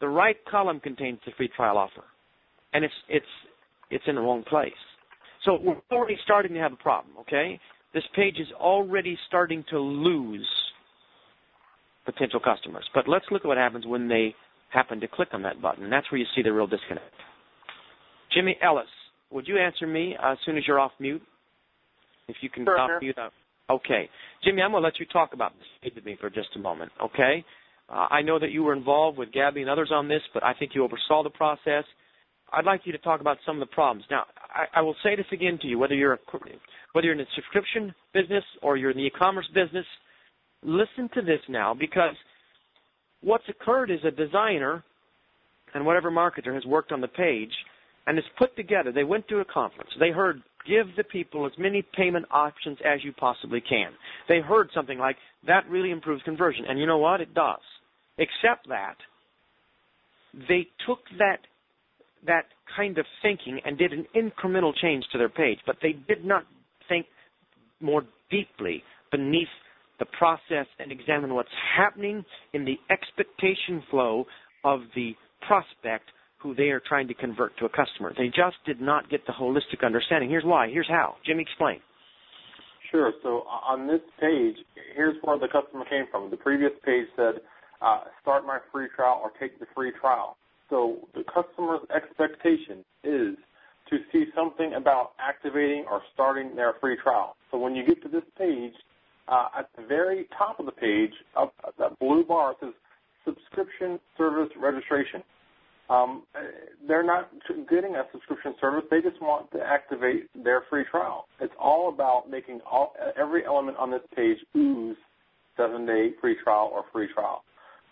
The 0.00 0.08
right 0.08 0.36
column 0.50 0.80
contains 0.80 1.18
the 1.24 1.32
free 1.36 1.48
trial 1.54 1.78
offer. 1.78 2.04
And 2.72 2.84
it's 2.84 2.94
it's 3.08 3.26
it's 3.90 4.04
in 4.06 4.14
the 4.14 4.20
wrong 4.20 4.44
place. 4.44 4.72
So 5.44 5.58
we're 5.60 5.80
already 5.90 6.16
starting 6.24 6.52
to 6.54 6.60
have 6.60 6.72
a 6.72 6.76
problem, 6.76 7.14
okay? 7.20 7.58
This 7.94 8.04
page 8.14 8.36
is 8.38 8.48
already 8.54 9.18
starting 9.26 9.64
to 9.70 9.78
lose 9.78 10.46
potential 12.04 12.40
customers. 12.40 12.84
But 12.94 13.08
let's 13.08 13.24
look 13.30 13.42
at 13.44 13.48
what 13.48 13.56
happens 13.56 13.86
when 13.86 14.06
they 14.06 14.34
happen 14.70 15.00
to 15.00 15.08
click 15.08 15.28
on 15.32 15.42
that 15.42 15.60
button. 15.60 15.90
That's 15.90 16.10
where 16.12 16.18
you 16.18 16.26
see 16.36 16.42
the 16.42 16.52
real 16.52 16.66
disconnect. 16.66 17.12
Jimmy 18.32 18.56
Ellis, 18.62 18.86
would 19.30 19.48
you 19.48 19.58
answer 19.58 19.86
me 19.86 20.16
uh, 20.22 20.32
as 20.32 20.38
soon 20.44 20.56
as 20.56 20.66
you're 20.66 20.78
off 20.78 20.92
mute? 21.00 21.22
If 22.30 22.36
you 22.42 22.50
can 22.50 22.64
sure, 22.64 22.76
stop 22.76 22.90
sure. 22.90 23.00
mute. 23.00 23.16
Okay. 23.70 24.08
Jimmy, 24.44 24.62
I'm 24.62 24.72
going 24.72 24.82
to 24.82 24.86
let 24.86 24.98
you 24.98 25.06
talk 25.06 25.32
about 25.32 25.52
this 25.82 25.92
with 25.94 26.04
me 26.04 26.16
for 26.20 26.30
just 26.30 26.48
a 26.56 26.58
moment, 26.58 26.90
okay? 27.02 27.44
Uh, 27.88 28.06
I 28.10 28.22
know 28.22 28.38
that 28.38 28.50
you 28.50 28.62
were 28.62 28.72
involved 28.72 29.18
with 29.18 29.32
Gabby 29.32 29.60
and 29.60 29.70
others 29.70 29.90
on 29.92 30.08
this, 30.08 30.22
but 30.32 30.44
I 30.44 30.54
think 30.54 30.72
you 30.74 30.84
oversaw 30.84 31.22
the 31.22 31.30
process. 31.30 31.84
I'd 32.52 32.64
like 32.64 32.82
you 32.84 32.92
to 32.92 32.98
talk 32.98 33.20
about 33.20 33.38
some 33.46 33.60
of 33.60 33.68
the 33.68 33.72
problems. 33.72 34.04
Now, 34.10 34.24
I, 34.52 34.78
I 34.78 34.82
will 34.82 34.96
say 35.02 35.14
this 35.16 35.26
again 35.32 35.58
to 35.62 35.68
you, 35.68 35.78
whether 35.78 35.94
you're 35.94 36.14
a, 36.14 36.18
whether 36.92 37.04
you're 37.04 37.14
in 37.14 37.18
the 37.18 37.26
subscription 37.34 37.94
business 38.12 38.44
or 38.62 38.76
you're 38.76 38.90
in 38.90 38.96
the 38.96 39.04
e-commerce 39.04 39.48
business, 39.54 39.86
listen 40.62 41.08
to 41.14 41.22
this 41.22 41.40
now 41.48 41.74
because 41.74 42.14
what's 43.20 43.48
occurred 43.48 43.90
is 43.90 44.00
a 44.04 44.10
designer 44.10 44.82
and 45.74 45.86
whatever 45.86 46.10
marketer 46.10 46.54
has 46.54 46.64
worked 46.64 46.92
on 46.92 47.00
the 47.00 47.08
page 47.08 47.52
and 48.06 48.16
has 48.16 48.24
put 48.38 48.56
together, 48.56 48.92
they 48.92 49.04
went 49.04 49.28
to 49.28 49.38
a 49.38 49.44
conference. 49.44 49.90
They 49.98 50.10
heard, 50.10 50.42
give 50.66 50.86
the 50.96 51.04
people 51.04 51.46
as 51.46 51.52
many 51.58 51.82
payment 51.96 52.26
options 52.30 52.78
as 52.84 53.02
you 53.04 53.12
possibly 53.12 53.60
can. 53.60 53.92
They 54.28 54.40
heard 54.40 54.70
something 54.74 54.98
like, 54.98 55.16
that 55.46 55.68
really 55.68 55.90
improves 55.90 56.22
conversion. 56.22 56.64
And 56.68 56.78
you 56.78 56.86
know 56.86 56.98
what? 56.98 57.20
It 57.20 57.34
does. 57.34 57.60
Except 58.18 58.68
that 58.68 58.96
they 60.48 60.66
took 60.86 61.00
that 61.18 61.38
that 62.26 62.44
kind 62.76 62.98
of 62.98 63.06
thinking 63.22 63.60
and 63.64 63.78
did 63.78 63.92
an 63.92 64.06
incremental 64.14 64.72
change 64.80 65.04
to 65.10 65.18
their 65.18 65.30
page, 65.30 65.58
but 65.66 65.76
they 65.82 65.92
did 66.06 66.24
not 66.24 66.44
think 66.88 67.06
more 67.80 68.04
deeply 68.30 68.82
beneath 69.10 69.48
the 69.98 70.04
process 70.18 70.66
and 70.78 70.92
examine 70.92 71.34
what's 71.34 71.48
happening 71.76 72.24
in 72.52 72.64
the 72.64 72.76
expectation 72.90 73.82
flow 73.90 74.26
of 74.64 74.80
the 74.94 75.14
prospect 75.46 76.04
who 76.42 76.54
they 76.54 76.70
are 76.70 76.80
trying 76.80 77.08
to 77.08 77.14
convert 77.14 77.56
to 77.58 77.66
a 77.66 77.68
customer. 77.68 78.12
They 78.16 78.28
just 78.28 78.56
did 78.66 78.80
not 78.80 79.10
get 79.10 79.26
the 79.26 79.32
holistic 79.32 79.84
understanding. 79.84 80.30
Here's 80.30 80.44
why. 80.44 80.68
Here's 80.70 80.88
how. 80.88 81.16
Jimmy, 81.26 81.42
explain. 81.42 81.80
Sure. 82.90 83.12
So 83.22 83.44
on 83.48 83.86
this 83.86 84.00
page, 84.20 84.56
here's 84.96 85.16
where 85.22 85.38
the 85.38 85.48
customer 85.48 85.84
came 85.84 86.06
from. 86.10 86.30
The 86.30 86.36
previous 86.36 86.72
page 86.84 87.06
said, 87.16 87.34
uh, 87.82 88.00
start 88.20 88.46
my 88.46 88.58
free 88.72 88.88
trial 88.94 89.20
or 89.22 89.30
take 89.38 89.58
the 89.60 89.66
free 89.74 89.92
trial. 90.00 90.36
So 90.68 91.08
the 91.14 91.24
customer's 91.24 91.80
expectation 91.94 92.84
is 93.04 93.36
to 93.90 93.98
see 94.12 94.26
something 94.34 94.74
about 94.74 95.12
activating 95.18 95.84
or 95.90 96.00
starting 96.14 96.54
their 96.54 96.74
free 96.80 96.96
trial. 97.02 97.36
So 97.50 97.58
when 97.58 97.74
you 97.74 97.84
get 97.84 98.02
to 98.02 98.08
this 98.08 98.22
page, 98.38 98.74
uh, 99.28 99.48
at 99.58 99.68
the 99.76 99.84
very 99.86 100.26
top 100.36 100.60
of 100.60 100.66
the 100.66 100.72
page, 100.72 101.12
up 101.36 101.54
that 101.78 101.98
blue 101.98 102.24
bar 102.24 102.54
says 102.60 102.72
subscription 103.24 103.98
service 104.16 104.50
registration. 104.60 105.22
Um, 105.90 106.22
they're 106.86 107.04
not 107.04 107.30
getting 107.68 107.96
a 107.96 108.04
subscription 108.12 108.54
service. 108.60 108.84
They 108.90 109.00
just 109.00 109.20
want 109.20 109.50
to 109.52 109.58
activate 109.60 110.30
their 110.44 110.62
free 110.70 110.84
trial. 110.88 111.26
It's 111.40 111.52
all 111.58 111.88
about 111.92 112.30
making 112.30 112.60
all, 112.70 112.94
every 113.20 113.44
element 113.44 113.76
on 113.76 113.90
this 113.90 114.00
page 114.14 114.38
ooze 114.56 114.96
seven-day 115.56 116.12
free 116.20 116.36
trial 116.44 116.70
or 116.72 116.84
free 116.92 117.08
trial. 117.12 117.42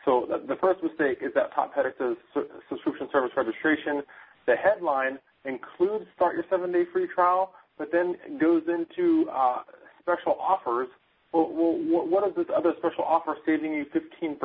So 0.05 0.27
the 0.29 0.57
first 0.61 0.81
mistake 0.83 1.19
is 1.21 1.33
that 1.35 1.53
top 1.55 1.75
header 1.75 1.93
says 1.99 2.17
subscription 2.71 3.09
service 3.13 3.33
registration. 3.37 4.03
The 4.47 4.55
headline 4.55 5.19
includes 5.45 6.05
start 6.15 6.37
your 6.37 6.45
seven-day 6.49 6.85
free 6.93 7.09
trial, 7.13 7.53
but 7.77 7.89
then 7.93 8.15
goes 8.41 8.63
into 8.69 9.29
uh, 9.29 9.63
special 10.01 10.37
offers. 10.41 10.89
Well, 11.33 11.53
well, 11.53 12.09
what 12.09 12.27
is 12.29 12.35
this 12.37 12.47
other 12.57 12.73
special 12.79 13.05
offer 13.05 13.37
saving 13.45 13.75
you 13.75 13.85
15% 13.93 14.39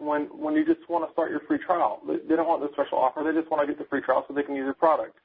when, 0.00 0.22
when 0.30 0.54
you 0.54 0.64
just 0.64 0.88
want 0.88 1.08
to 1.08 1.12
start 1.12 1.30
your 1.30 1.40
free 1.48 1.58
trial? 1.58 2.00
They 2.06 2.36
don't 2.36 2.46
want 2.46 2.62
the 2.62 2.68
special 2.74 2.98
offer. 2.98 3.24
They 3.26 3.38
just 3.38 3.50
want 3.50 3.66
to 3.66 3.72
get 3.72 3.78
the 3.78 3.88
free 3.90 4.02
trial 4.02 4.24
so 4.28 4.34
they 4.34 4.44
can 4.44 4.54
use 4.54 4.64
your 4.64 4.74
product. 4.74 5.16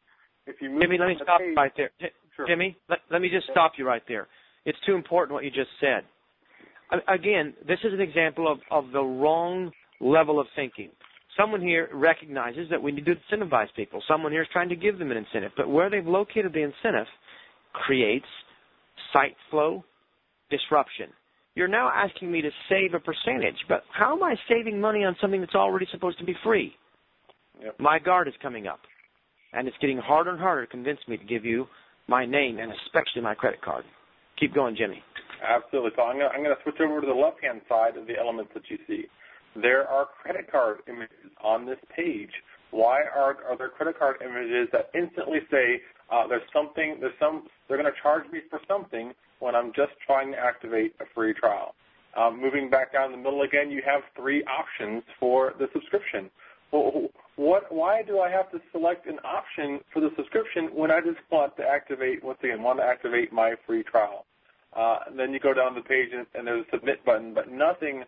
If 0.48 0.56
you 0.60 0.70
Jimmy, 0.82 0.98
let 0.98 1.08
me 1.08 1.18
stop 1.22 1.40
page, 1.40 1.56
right 1.56 1.72
there. 1.78 1.92
Sure. 2.36 2.48
Jimmy, 2.48 2.76
let, 2.90 3.00
let 3.12 3.22
me 3.22 3.30
just 3.30 3.48
stop 3.52 3.74
you 3.78 3.86
right 3.86 4.02
there. 4.08 4.28
It's 4.66 4.78
too 4.86 4.96
important 4.96 5.34
what 5.34 5.44
you 5.44 5.52
just 5.52 5.70
said. 5.80 6.04
Again, 7.08 7.54
this 7.68 7.80
is 7.84 7.94
an 7.94 8.02
example 8.02 8.52
of, 8.52 8.60
of 8.72 8.92
the 8.92 9.02
wrong 9.02 9.72
level 10.00 10.40
of 10.40 10.48
thinking. 10.56 10.90
Someone 11.38 11.62
here 11.62 11.90
recognizes 11.94 12.70
that 12.70 12.82
we 12.82 12.92
need 12.92 13.06
to 13.06 13.14
incentivize 13.16 13.68
people. 13.76 14.02
Someone 14.08 14.32
here 14.32 14.44
is 14.44 14.48
trying 14.52 14.70
to 14.70 14.76
give 14.76 15.00
them 15.00 15.12
an 15.12 15.18
incentive. 15.18 15.52
But 15.58 15.70
where 15.70 15.90
they've 15.90 16.06
located 16.06 16.54
the 16.54 16.62
incentive 16.62 17.08
creates 17.74 18.26
site 19.12 19.36
flow 19.50 19.84
disruption. 20.56 21.10
You're 21.56 21.68
now 21.68 21.90
asking 21.94 22.32
me 22.32 22.42
to 22.42 22.50
save 22.70 22.94
a 22.94 23.00
percentage, 23.00 23.58
but 23.68 23.84
how 23.92 24.16
am 24.16 24.24
I 24.24 24.36
saving 24.50 24.80
money 24.80 25.04
on 25.04 25.16
something 25.22 25.40
that's 25.40 25.56
already 25.56 25.88
supposed 25.92 26.18
to 26.20 26.26
be 26.26 26.36
free? 26.44 26.74
Yep. 27.64 27.80
My 27.80 28.00
guard 28.00 28.28
is 28.28 28.34
coming 28.42 28.68
up, 28.68 28.80
and 29.54 29.68
it's 29.68 29.78
getting 29.80 29.98
harder 29.98 30.32
and 30.32 30.40
harder 30.40 30.66
to 30.66 30.72
convince 30.72 31.00
me 31.08 31.18
to 31.18 31.24
give 31.24 31.46
you 31.46 31.68
my 32.08 32.26
name 32.26 32.58
and 32.60 32.72
especially 32.86 33.22
my 33.22 33.36
credit 33.36 33.62
card. 33.62 33.86
Keep 34.40 34.56
going, 34.56 34.76
Jimmy. 34.76 35.02
Absolutely. 35.48 35.92
So 35.96 36.04
I'm 36.04 36.18
going 36.18 36.56
to 36.56 36.64
switch 36.64 36.80
over 36.82 37.02
to 37.02 37.08
the 37.08 37.14
left-hand 37.14 37.62
side 37.70 37.98
of 37.98 38.08
the 38.08 38.18
elements 38.18 38.52
that 38.54 38.64
you 38.70 38.78
see. 38.88 39.06
There 39.56 39.88
are 39.88 40.08
credit 40.22 40.52
card 40.52 40.80
images 40.88 41.32
on 41.44 41.66
this 41.66 41.78
page. 41.96 42.32
Why 42.72 43.02
are, 43.04 43.38
are 43.48 43.58
there 43.58 43.70
credit 43.70 44.00
card 44.00 44.18
images 44.26 44.68
that 44.72 44.90
instantly 44.96 45.40
say 45.52 45.82
uh, 46.14 46.28
there's 46.28 46.48
something, 46.54 46.98
there's 47.00 47.18
some, 47.20 47.48
they're 47.68 47.78
going 47.78 47.92
to 47.92 48.02
charge 48.02 48.24
me 48.32 48.40
for 48.50 48.60
something 48.68 49.14
when 49.40 49.56
I'm 49.56 49.74
just 49.76 49.94
trying 50.06 50.32
to 50.34 50.38
activate 50.38 50.94
a 51.02 51.06
free 51.14 51.34
trial? 51.34 51.74
Um, 52.16 52.40
moving 52.40 52.70
back 52.70 52.94
down 52.94 53.12
the 53.12 53.18
middle 53.18 53.42
again, 53.42 53.72
you 53.72 53.82
have 53.86 54.02
three 54.16 54.44
options 54.44 55.02
for 55.20 55.54
the 55.58 55.68
subscription. 55.74 56.30
Well, 56.72 57.10
what? 57.36 57.72
Why 57.72 58.04
do 58.04 58.20
I 58.20 58.30
have 58.30 58.52
to 58.52 58.60
select 58.72 59.08
an 59.08 59.18
option 59.26 59.80
for 59.92 60.00
the 60.00 60.10
subscription 60.16 60.70
when 60.74 60.92
I 60.92 61.00
just 61.00 61.18
want 61.32 61.58
to 61.58 61.64
activate 61.64 62.24
once 62.24 62.38
again 62.44 62.62
want 62.62 62.80
to 62.80 62.86
activate 62.86 63.34
my 63.34 63.56
free 63.66 63.84
trial? 63.84 64.26
Uh, 64.76 64.98
and 65.08 65.18
then 65.18 65.34
you 65.34 65.40
go 65.40 65.54
down 65.54 65.74
the 65.74 65.82
page 65.82 66.10
and, 66.16 66.28
and 66.36 66.46
there's 66.46 66.66
a 66.68 66.78
submit 66.78 67.04
button, 67.06 67.34
but 67.34 67.52
nothing 67.52 68.04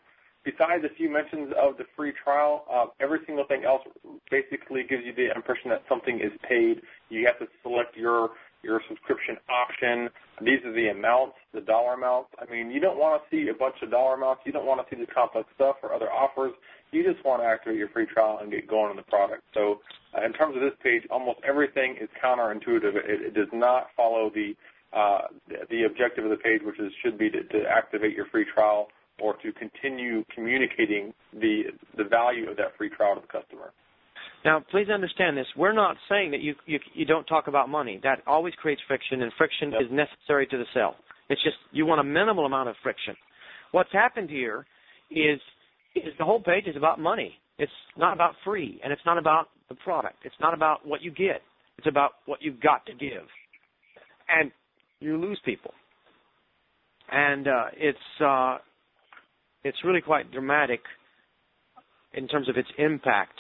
besides 0.46 0.86
a 0.86 0.94
few 0.96 1.10
mentions 1.10 1.52
of 1.60 1.78
the 1.78 1.84
free 1.96 2.14
trial. 2.24 2.66
Uh, 2.72 2.86
every 3.02 3.20
single 3.26 3.46
thing 3.46 3.66
else 3.66 3.82
basically 4.30 4.84
gives 4.88 5.04
you 5.04 5.14
the 5.14 5.36
impression 5.36 5.70
that 5.70 5.84
something 5.90 6.20
is 6.20 6.32
paid. 6.48 6.82
You 7.10 7.26
have 7.26 7.40
to 7.40 7.48
select 7.64 7.98
your 7.98 8.30
your 8.64 8.82
subscription 8.90 9.38
option. 9.48 10.10
These 10.42 10.66
are 10.66 10.74
the 10.74 10.90
amounts, 10.90 11.36
the 11.54 11.62
dollar 11.62 11.94
amounts. 11.94 12.30
I 12.40 12.52
mean, 12.52 12.72
you 12.72 12.80
don't 12.80 12.98
want 12.98 13.22
to 13.22 13.30
see 13.30 13.48
a 13.50 13.54
bunch 13.54 13.76
of 13.84 13.92
dollar 13.92 14.16
amounts. 14.16 14.42
You 14.44 14.52
don't 14.52 14.66
want 14.66 14.82
to 14.82 14.96
see 14.96 15.00
the 15.00 15.06
complex 15.06 15.48
stuff 15.54 15.76
or 15.84 15.94
other 15.94 16.12
offers. 16.12 16.54
You 16.92 17.04
just 17.04 17.24
want 17.24 17.44
to 17.44 17.48
activate 17.48 17.78
your 17.78 17.90
free 17.90 18.08
trial 18.08 18.40
and 18.42 18.52
get 18.52 18.68
going 18.68 18.90
on 18.90 18.96
the 18.96 19.04
product. 19.04 19.44
So, 19.54 19.82
uh, 20.18 20.26
in 20.26 20.34
terms 20.34 20.56
of 20.56 20.62
this 20.62 20.74
page, 20.82 21.04
almost 21.12 21.40
everything 21.48 21.98
is 22.02 22.10
counterintuitive. 22.24 22.96
It, 22.96 23.22
it 23.22 23.34
does 23.36 23.50
not 23.54 23.88
follow 23.96 24.32
the 24.34 24.56
uh, 24.94 25.28
the 25.70 25.84
objective 25.84 26.24
of 26.24 26.32
the 26.32 26.38
page, 26.38 26.62
which 26.64 26.80
is 26.80 26.92
should 27.04 27.18
be 27.18 27.30
to, 27.30 27.44
to 27.44 27.64
activate 27.70 28.16
your 28.16 28.26
free 28.28 28.46
trial 28.52 28.88
or 29.20 29.36
to 29.38 29.52
continue 29.54 30.24
communicating 30.34 31.14
the 31.34 31.64
the 31.98 32.04
value 32.04 32.50
of 32.50 32.58
that 32.58 32.76
free 32.78 32.90
trial 32.90 33.16
to 33.16 33.22
the 33.22 33.28
customer. 33.28 33.72
Now, 34.44 34.64
please 34.70 34.90
understand 34.90 35.36
this. 35.36 35.48
We're 35.58 35.74
not 35.74 35.98
saying 36.10 36.32
that 36.32 36.42
you 36.42 36.56
you, 36.66 36.80
you 36.94 37.06
don't 37.06 37.26
talk 37.26 37.48
about 37.48 37.70
money. 37.70 38.00
That 38.04 38.22
always 38.28 38.54
creates 38.56 38.82
friction, 38.88 39.22
and 39.22 39.32
friction 39.38 39.72
yep. 39.72 39.82
is 39.82 39.88
necessary 39.92 40.46
to 40.48 40.58
the 40.58 40.66
sale. 40.74 40.96
It's 41.30 41.44
just 41.44 41.58
you 41.72 41.86
want 41.86 42.02
a 42.02 42.04
minimal 42.04 42.46
amount 42.46 42.70
of 42.70 42.76
friction. 42.84 43.16
What's 43.72 43.92
happened 43.92 44.30
here 44.30 44.66
is 45.10 45.40
is 45.96 46.14
the 46.20 46.26
whole 46.26 46.42
page 46.42 46.68
is 46.68 46.76
about 46.76 47.00
money. 47.00 47.34
It's 47.58 47.72
not 47.98 48.14
about 48.14 48.36
free, 48.44 48.80
and 48.84 48.92
it's 48.92 49.02
not 49.06 49.18
about 49.18 49.48
the 49.70 49.76
product. 49.76 50.18
It's 50.24 50.36
not 50.40 50.54
about 50.54 50.86
what 50.86 51.02
you 51.02 51.10
get. 51.10 51.42
It's 51.78 51.88
about 51.88 52.12
what 52.26 52.42
you've 52.42 52.60
got 52.62 52.86
to 52.86 52.94
give, 52.94 53.26
and 54.30 54.52
you 55.00 55.18
lose 55.18 55.40
people. 55.44 55.72
And 57.12 57.48
uh, 57.48 57.66
it's 57.76 57.98
uh, 58.24 58.58
it's 59.66 59.84
really 59.84 60.00
quite 60.00 60.32
dramatic 60.32 60.80
in 62.14 62.28
terms 62.28 62.48
of 62.48 62.56
its 62.56 62.70
impact 62.78 63.34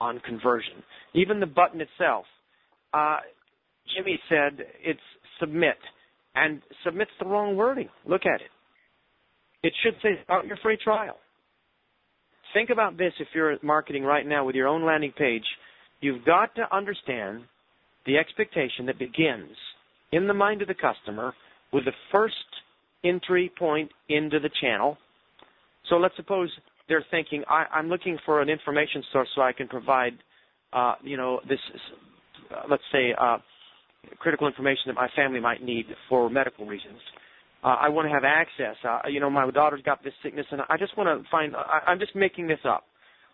on 0.00 0.20
conversion. 0.20 0.74
Even 1.14 1.40
the 1.40 1.46
button 1.46 1.80
itself, 1.80 2.26
uh, 2.92 3.16
Jimmy 3.96 4.20
said 4.28 4.64
it's 4.84 5.00
submit, 5.40 5.78
and 6.34 6.60
submit's 6.84 7.10
the 7.18 7.26
wrong 7.26 7.56
wording. 7.56 7.88
Look 8.06 8.26
at 8.26 8.42
it. 8.42 8.50
It 9.62 9.72
should 9.82 9.94
say 10.02 10.20
start 10.24 10.46
your 10.46 10.58
free 10.62 10.76
trial. 10.82 11.16
Think 12.52 12.68
about 12.68 12.98
this 12.98 13.14
if 13.18 13.28
you're 13.34 13.56
marketing 13.62 14.04
right 14.04 14.26
now 14.26 14.44
with 14.44 14.54
your 14.54 14.68
own 14.68 14.84
landing 14.84 15.12
page. 15.16 15.44
You've 16.02 16.24
got 16.26 16.54
to 16.56 16.74
understand 16.74 17.44
the 18.04 18.18
expectation 18.18 18.84
that 18.86 18.98
begins 18.98 19.56
in 20.12 20.26
the 20.26 20.34
mind 20.34 20.60
of 20.60 20.68
the 20.68 20.74
customer 20.74 21.32
with 21.72 21.86
the 21.86 21.92
first 22.10 22.34
entry 23.04 23.50
point 23.58 23.90
into 24.10 24.38
the 24.38 24.50
channel 24.60 24.98
so 25.92 25.98
let's 25.98 26.16
suppose 26.16 26.48
they're 26.88 27.04
thinking, 27.10 27.44
I, 27.50 27.66
am 27.74 27.88
looking 27.88 28.16
for 28.24 28.40
an 28.40 28.48
information 28.48 29.04
source 29.12 29.28
so 29.34 29.42
I 29.42 29.52
can 29.52 29.68
provide, 29.68 30.14
uh, 30.72 30.94
you 31.02 31.18
know, 31.18 31.40
this, 31.46 31.58
uh, 32.50 32.62
let's 32.70 32.82
say, 32.90 33.14
uh, 33.20 33.36
critical 34.18 34.46
information 34.46 34.84
that 34.86 34.94
my 34.94 35.08
family 35.14 35.38
might 35.38 35.62
need 35.62 35.84
for 36.08 36.30
medical 36.30 36.64
reasons. 36.64 36.98
Uh, 37.62 37.76
I 37.78 37.90
want 37.90 38.06
to 38.06 38.10
have 38.10 38.24
access. 38.24 38.76
Uh, 38.82 39.06
you 39.06 39.20
know, 39.20 39.28
my 39.28 39.48
daughter's 39.50 39.82
got 39.82 40.02
this 40.02 40.14
sickness, 40.22 40.46
and 40.50 40.62
I 40.70 40.78
just 40.78 40.96
want 40.96 41.08
to 41.08 41.28
find. 41.30 41.54
I, 41.54 41.80
I'm 41.86 41.98
just 41.98 42.16
making 42.16 42.48
this 42.48 42.58
up. 42.66 42.84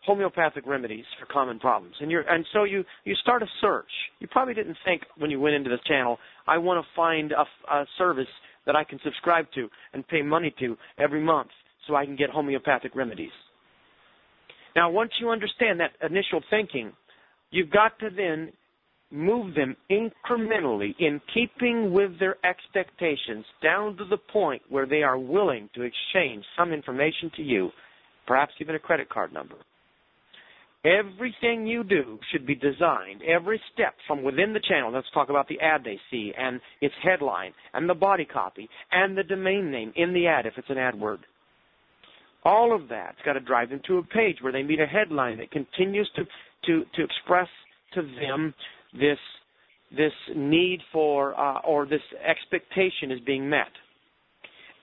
Homeopathic 0.04 0.66
remedies 0.66 1.04
for 1.18 1.26
common 1.32 1.58
problems, 1.58 1.94
and 2.00 2.10
you're 2.10 2.22
and 2.22 2.44
so 2.52 2.64
you 2.64 2.84
you 3.04 3.14
start 3.22 3.42
a 3.42 3.46
search. 3.60 3.90
You 4.20 4.28
probably 4.28 4.54
didn't 4.54 4.76
think 4.84 5.02
when 5.16 5.30
you 5.30 5.40
went 5.40 5.54
into 5.54 5.70
this 5.70 5.80
channel, 5.86 6.18
I 6.46 6.58
want 6.58 6.84
to 6.84 6.88
find 6.94 7.32
a, 7.32 7.44
a 7.72 7.86
service 7.96 8.28
that 8.66 8.76
I 8.76 8.84
can 8.84 9.00
subscribe 9.02 9.46
to 9.54 9.68
and 9.94 10.06
pay 10.06 10.22
money 10.22 10.54
to 10.60 10.76
every 10.98 11.22
month 11.22 11.50
so 11.88 11.96
I 11.96 12.04
can 12.04 12.14
get 12.14 12.30
homeopathic 12.30 12.94
remedies. 12.94 13.32
Now, 14.76 14.90
once 14.90 15.10
you 15.20 15.30
understand 15.30 15.80
that 15.80 15.90
initial 16.08 16.40
thinking, 16.50 16.92
you've 17.50 17.70
got 17.70 17.98
to 17.98 18.10
then 18.14 18.52
move 19.10 19.54
them 19.54 19.74
incrementally 19.90 20.94
in 20.98 21.20
keeping 21.32 21.92
with 21.92 22.18
their 22.18 22.36
expectations 22.44 23.44
down 23.62 23.96
to 23.96 24.04
the 24.04 24.18
point 24.18 24.62
where 24.68 24.86
they 24.86 25.02
are 25.02 25.18
willing 25.18 25.68
to 25.74 25.82
exchange 25.82 26.44
some 26.56 26.72
information 26.72 27.30
to 27.36 27.42
you, 27.42 27.70
perhaps 28.26 28.52
even 28.60 28.74
a 28.74 28.78
credit 28.78 29.08
card 29.08 29.32
number. 29.32 29.56
Everything 30.84 31.66
you 31.66 31.82
do 31.82 32.18
should 32.30 32.46
be 32.46 32.54
designed, 32.54 33.22
every 33.26 33.60
step 33.74 33.94
from 34.06 34.22
within 34.22 34.52
the 34.52 34.60
channel. 34.60 34.92
Let's 34.92 35.10
talk 35.12 35.28
about 35.28 35.48
the 35.48 35.58
ad 35.60 35.82
they 35.84 35.98
see 36.10 36.32
and 36.38 36.60
its 36.80 36.94
headline 37.02 37.52
and 37.74 37.88
the 37.88 37.94
body 37.94 38.24
copy 38.24 38.68
and 38.92 39.18
the 39.18 39.24
domain 39.24 39.72
name 39.72 39.92
in 39.96 40.12
the 40.12 40.28
ad 40.28 40.46
if 40.46 40.52
it's 40.56 40.70
an 40.70 40.76
AdWord. 40.76 41.18
All 42.44 42.74
of 42.74 42.88
that's 42.88 43.16
got 43.24 43.34
to 43.34 43.40
drive 43.40 43.70
them 43.70 43.80
to 43.86 43.98
a 43.98 44.02
page 44.02 44.36
where 44.40 44.52
they 44.52 44.62
meet 44.62 44.80
a 44.80 44.86
headline 44.86 45.38
that 45.38 45.50
continues 45.50 46.08
to, 46.16 46.24
to, 46.66 46.84
to 46.94 47.04
express 47.04 47.48
to 47.94 48.02
them 48.02 48.54
this, 48.92 49.18
this 49.96 50.12
need 50.36 50.80
for, 50.92 51.38
uh, 51.38 51.60
or 51.60 51.86
this 51.86 52.00
expectation 52.26 53.10
is 53.10 53.20
being 53.26 53.48
met. 53.48 53.68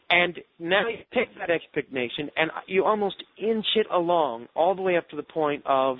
And 0.09 0.37
now 0.59 0.87
you 0.87 0.97
take 1.13 1.35
that 1.39 1.49
expectation 1.49 2.29
and 2.37 2.51
you 2.67 2.85
almost 2.85 3.15
inch 3.41 3.65
it 3.75 3.87
along 3.91 4.47
all 4.55 4.75
the 4.75 4.81
way 4.81 4.97
up 4.97 5.09
to 5.09 5.15
the 5.15 5.23
point 5.23 5.63
of, 5.65 5.97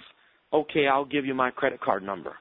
okay, 0.54 0.88
I'll 0.88 1.06
give 1.06 1.26
you 1.26 1.34
my 1.34 1.50
credit 1.50 1.82
card 1.82 2.04
number. 2.04 2.36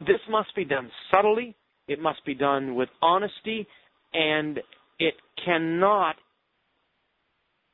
This 0.00 0.20
must 0.30 0.54
be 0.56 0.64
done 0.64 0.90
subtly. 1.12 1.54
It 1.86 2.00
must 2.00 2.24
be 2.24 2.34
done 2.34 2.74
with 2.74 2.88
honesty 3.02 3.66
and 4.14 4.58
it 4.98 5.14
cannot 5.44 6.16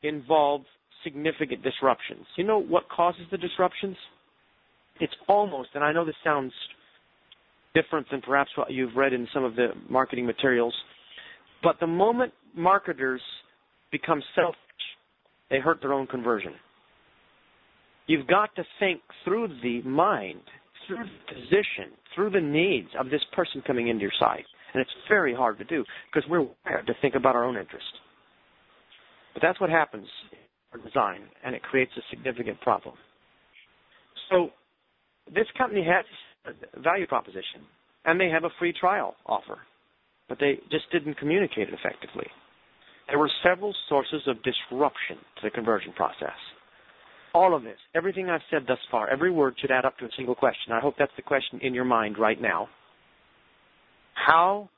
involve 0.03 0.63
significant 1.05 1.63
disruptions. 1.63 2.27
You 2.37 2.45
know 2.45 2.59
what 2.59 2.89
causes 2.89 3.23
the 3.31 3.39
disruptions? 3.39 3.97
It's 5.01 5.13
almost, 5.29 5.71
and 5.75 5.83
I 5.83 5.93
know 5.93 6.05
this 6.05 6.15
sounds 6.23 6.53
different 7.75 8.07
than 8.11 8.21
perhaps 8.21 8.51
what 8.57 8.71
you've 8.71 8.97
read 8.97 9.13
in 9.13 9.27
some 9.33 9.45
of 9.45 9.55
the 9.57 9.69
marketing 9.89 10.27
materials, 10.27 10.75
but 11.63 11.77
the 11.81 11.87
moment 11.87 12.33
marketers 12.55 13.21
become 13.93 14.23
selfish, 14.35 14.57
they 15.51 15.59
hurt 15.59 15.81
their 15.81 15.93
own 15.93 16.07
conversion. 16.07 16.53
You've 18.07 18.27
got 18.27 18.55
to 18.57 18.65
think 18.79 19.01
through 19.25 19.49
the 19.63 19.83
mind, 19.83 20.41
through 20.87 21.05
the 21.05 21.35
position, 21.35 21.93
through 22.15 22.31
the 22.31 22.41
needs 22.41 22.89
of 22.99 23.11
this 23.11 23.23
person 23.33 23.63
coming 23.67 23.89
into 23.89 24.03
your 24.03 24.13
site. 24.19 24.45
And 24.75 24.81
it's 24.81 24.91
very 25.09 25.35
hard 25.35 25.59
to 25.59 25.65
do 25.65 25.85
because 26.13 26.29
we're 26.29 26.47
wired 26.65 26.87
to 26.87 26.95
think 27.01 27.15
about 27.15 27.37
our 27.37 27.45
own 27.45 27.57
interest. 27.57 27.87
But 29.35 29.43
that's 29.43 29.61
what 29.61 29.71
happens 29.71 30.07
in 30.75 30.83
design, 30.83 31.23
and 31.45 31.55
it 31.55 31.63
creates 31.63 31.93
a 31.97 32.03
significant 32.11 32.61
problem. 32.61 32.95
So 34.31 34.51
this 35.33 35.47
company 35.57 35.85
has 35.85 36.05
a 36.47 36.81
value 36.81 37.07
proposition, 37.07 37.63
and 38.05 38.21
they 38.21 38.29
have 38.29 38.45
a 38.45 38.51
free 38.59 38.73
trial 38.73 39.15
offer, 39.27 39.59
but 40.29 40.39
they 40.39 40.59
just 40.71 40.91
didn't 40.93 41.19
communicate 41.19 41.69
it 41.69 41.75
effectively. 41.75 42.27
There 43.09 43.19
were 43.19 43.31
several 43.43 43.75
sources 43.89 44.23
of 44.27 44.37
disruption 44.43 45.17
to 45.37 45.43
the 45.43 45.51
conversion 45.51 45.93
process. 45.93 46.39
All 47.35 47.55
of 47.55 47.63
this, 47.63 47.79
everything 47.95 48.29
I've 48.29 48.41
said 48.51 48.63
thus 48.67 48.79
far, 48.91 49.09
every 49.09 49.31
word 49.31 49.55
should 49.61 49.71
add 49.71 49.85
up 49.85 49.99
to 49.99 50.05
a 50.05 50.11
single 50.17 50.35
question. 50.35 50.73
I 50.73 50.81
hope 50.81 50.95
that's 50.99 51.13
the 51.17 51.23
question 51.23 51.61
in 51.63 51.75
your 51.75 51.85
mind 51.85 52.19
right 52.19 52.41
now. 52.41 52.69
How 54.15 54.69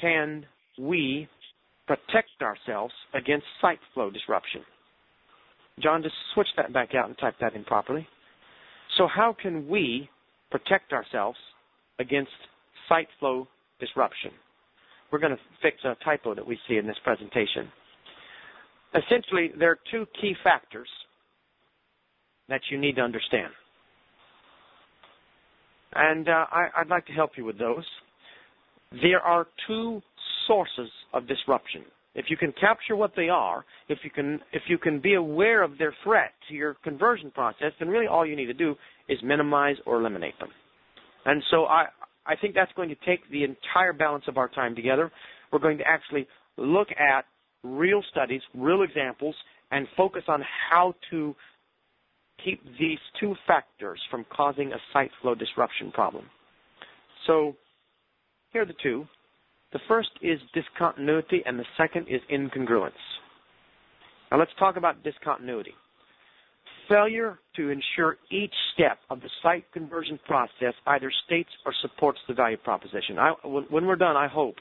can 0.00 0.46
we 0.78 1.28
protect 1.88 2.42
ourselves 2.42 2.92
against 3.14 3.46
site 3.60 3.80
flow 3.94 4.10
disruption. 4.10 4.60
John, 5.82 6.02
just 6.02 6.14
switch 6.34 6.46
that 6.56 6.72
back 6.72 6.94
out 6.94 7.08
and 7.08 7.16
type 7.18 7.34
that 7.40 7.54
in 7.54 7.64
properly. 7.64 8.06
So 8.98 9.08
how 9.08 9.34
can 9.40 9.66
we 9.66 10.08
protect 10.50 10.92
ourselves 10.92 11.38
against 11.98 12.30
site 12.88 13.08
flow 13.18 13.48
disruption? 13.80 14.30
We're 15.10 15.18
going 15.18 15.32
to 15.32 15.42
fix 15.62 15.78
a 15.84 15.96
typo 16.04 16.34
that 16.34 16.46
we 16.46 16.58
see 16.68 16.76
in 16.76 16.86
this 16.86 16.96
presentation. 17.02 17.70
Essentially, 18.94 19.52
there 19.58 19.70
are 19.70 19.78
two 19.90 20.06
key 20.20 20.34
factors 20.44 20.88
that 22.48 22.60
you 22.70 22.78
need 22.78 22.96
to 22.96 23.02
understand. 23.02 23.52
And 25.94 26.28
uh, 26.28 26.46
I, 26.50 26.68
I'd 26.76 26.88
like 26.88 27.06
to 27.06 27.12
help 27.12 27.32
you 27.36 27.44
with 27.44 27.58
those. 27.58 27.84
There 29.02 29.20
are 29.20 29.46
two 29.66 30.02
sources 30.48 30.90
of 31.12 31.28
disruption. 31.28 31.84
If 32.14 32.26
you 32.28 32.36
can 32.36 32.52
capture 32.60 32.96
what 32.96 33.12
they 33.14 33.28
are, 33.28 33.64
if 33.88 33.98
you 34.02 34.10
can 34.10 34.40
if 34.52 34.62
you 34.66 34.78
can 34.78 35.00
be 35.00 35.14
aware 35.14 35.62
of 35.62 35.78
their 35.78 35.94
threat 36.02 36.32
to 36.48 36.54
your 36.54 36.74
conversion 36.82 37.30
process, 37.30 37.72
then 37.78 37.88
really 37.88 38.08
all 38.08 38.26
you 38.26 38.34
need 38.34 38.46
to 38.46 38.54
do 38.54 38.74
is 39.08 39.18
minimize 39.22 39.76
or 39.86 40.00
eliminate 40.00 40.36
them. 40.40 40.48
And 41.26 41.40
so 41.50 41.66
I 41.66 41.86
I 42.26 42.34
think 42.34 42.54
that's 42.54 42.72
going 42.74 42.88
to 42.88 42.96
take 43.06 43.20
the 43.30 43.44
entire 43.44 43.92
balance 43.92 44.24
of 44.26 44.36
our 44.36 44.48
time 44.48 44.74
together. 44.74 45.12
We're 45.52 45.60
going 45.60 45.78
to 45.78 45.84
actually 45.86 46.26
look 46.56 46.88
at 46.90 47.24
real 47.62 48.02
studies, 48.10 48.42
real 48.54 48.82
examples, 48.82 49.36
and 49.70 49.86
focus 49.96 50.24
on 50.28 50.42
how 50.70 50.94
to 51.10 51.36
keep 52.44 52.62
these 52.78 52.98
two 53.20 53.34
factors 53.46 54.00
from 54.10 54.24
causing 54.34 54.72
a 54.72 54.76
site 54.92 55.10
flow 55.22 55.34
disruption 55.34 55.90
problem. 55.92 56.24
So 57.26 57.56
here 58.52 58.62
are 58.62 58.66
the 58.66 58.74
two. 58.82 59.06
The 59.72 59.80
first 59.86 60.10
is 60.22 60.38
discontinuity 60.54 61.42
and 61.44 61.58
the 61.58 61.64
second 61.76 62.06
is 62.08 62.20
incongruence. 62.32 62.92
Now 64.30 64.38
let's 64.38 64.50
talk 64.58 64.76
about 64.76 65.02
discontinuity. 65.02 65.72
Failure 66.88 67.38
to 67.56 67.68
ensure 67.68 68.16
each 68.30 68.54
step 68.72 68.98
of 69.10 69.20
the 69.20 69.28
site 69.42 69.64
conversion 69.72 70.18
process 70.26 70.72
either 70.86 71.12
states 71.26 71.50
or 71.66 71.74
supports 71.82 72.18
the 72.28 72.34
value 72.34 72.56
proposition. 72.56 73.18
I, 73.18 73.32
when 73.44 73.86
we're 73.86 73.96
done, 73.96 74.16
I 74.16 74.26
hope, 74.26 74.56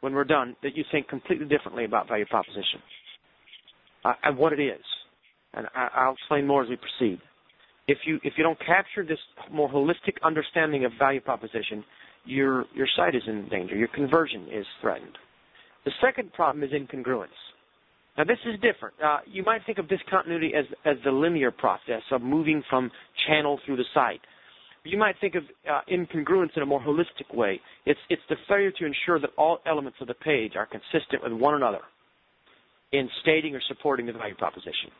when 0.00 0.12
we're 0.12 0.24
done, 0.24 0.54
that 0.62 0.76
you 0.76 0.84
think 0.92 1.08
completely 1.08 1.46
differently 1.46 1.86
about 1.86 2.08
value 2.08 2.26
proposition 2.26 2.80
uh, 4.04 4.12
and 4.22 4.36
what 4.36 4.52
it 4.52 4.60
is. 4.60 4.82
And 5.54 5.66
I, 5.74 6.06
will 6.06 6.14
explain 6.14 6.46
more 6.46 6.62
as 6.62 6.68
we 6.68 6.76
proceed. 6.76 7.20
If 7.88 7.98
you 8.06 8.20
if 8.22 8.34
you 8.36 8.44
don't 8.44 8.58
capture 8.64 9.04
this 9.04 9.18
more 9.50 9.68
holistic 9.68 10.14
understanding 10.22 10.84
of 10.84 10.92
value 10.98 11.20
proposition, 11.20 11.84
your 12.24 12.64
your 12.74 12.86
site 12.96 13.14
is 13.14 13.22
in 13.26 13.48
danger. 13.48 13.76
Your 13.76 13.88
conversion 13.88 14.46
is 14.52 14.66
threatened. 14.80 15.16
The 15.84 15.92
second 16.00 16.32
problem 16.32 16.62
is 16.62 16.70
incongruence. 16.70 17.28
Now 18.18 18.24
this 18.24 18.38
is 18.46 18.54
different. 18.60 18.94
Uh, 19.04 19.18
you 19.26 19.42
might 19.44 19.62
think 19.66 19.78
of 19.78 19.88
discontinuity 19.88 20.52
as 20.54 20.64
as 20.84 20.96
the 21.04 21.10
linear 21.10 21.50
process 21.50 22.02
of 22.10 22.22
moving 22.22 22.62
from 22.68 22.90
channel 23.26 23.58
through 23.64 23.76
the 23.76 23.84
site. 23.94 24.20
You 24.82 24.96
might 24.98 25.16
think 25.20 25.34
of 25.34 25.42
uh, 25.70 25.80
incongruence 25.92 26.56
in 26.56 26.62
a 26.62 26.66
more 26.66 26.80
holistic 26.80 27.34
way. 27.34 27.60
It's 27.86 28.00
it's 28.08 28.22
the 28.28 28.36
failure 28.48 28.70
to 28.72 28.86
ensure 28.86 29.20
that 29.20 29.30
all 29.36 29.58
elements 29.66 29.98
of 30.00 30.08
the 30.08 30.14
page 30.14 30.52
are 30.56 30.66
consistent 30.66 31.22
with 31.22 31.32
one 31.32 31.54
another 31.54 31.80
in 32.92 33.08
stating 33.22 33.54
or 33.54 33.60
supporting 33.68 34.06
the 34.06 34.12
value 34.12 34.34
proposition. 34.34 34.90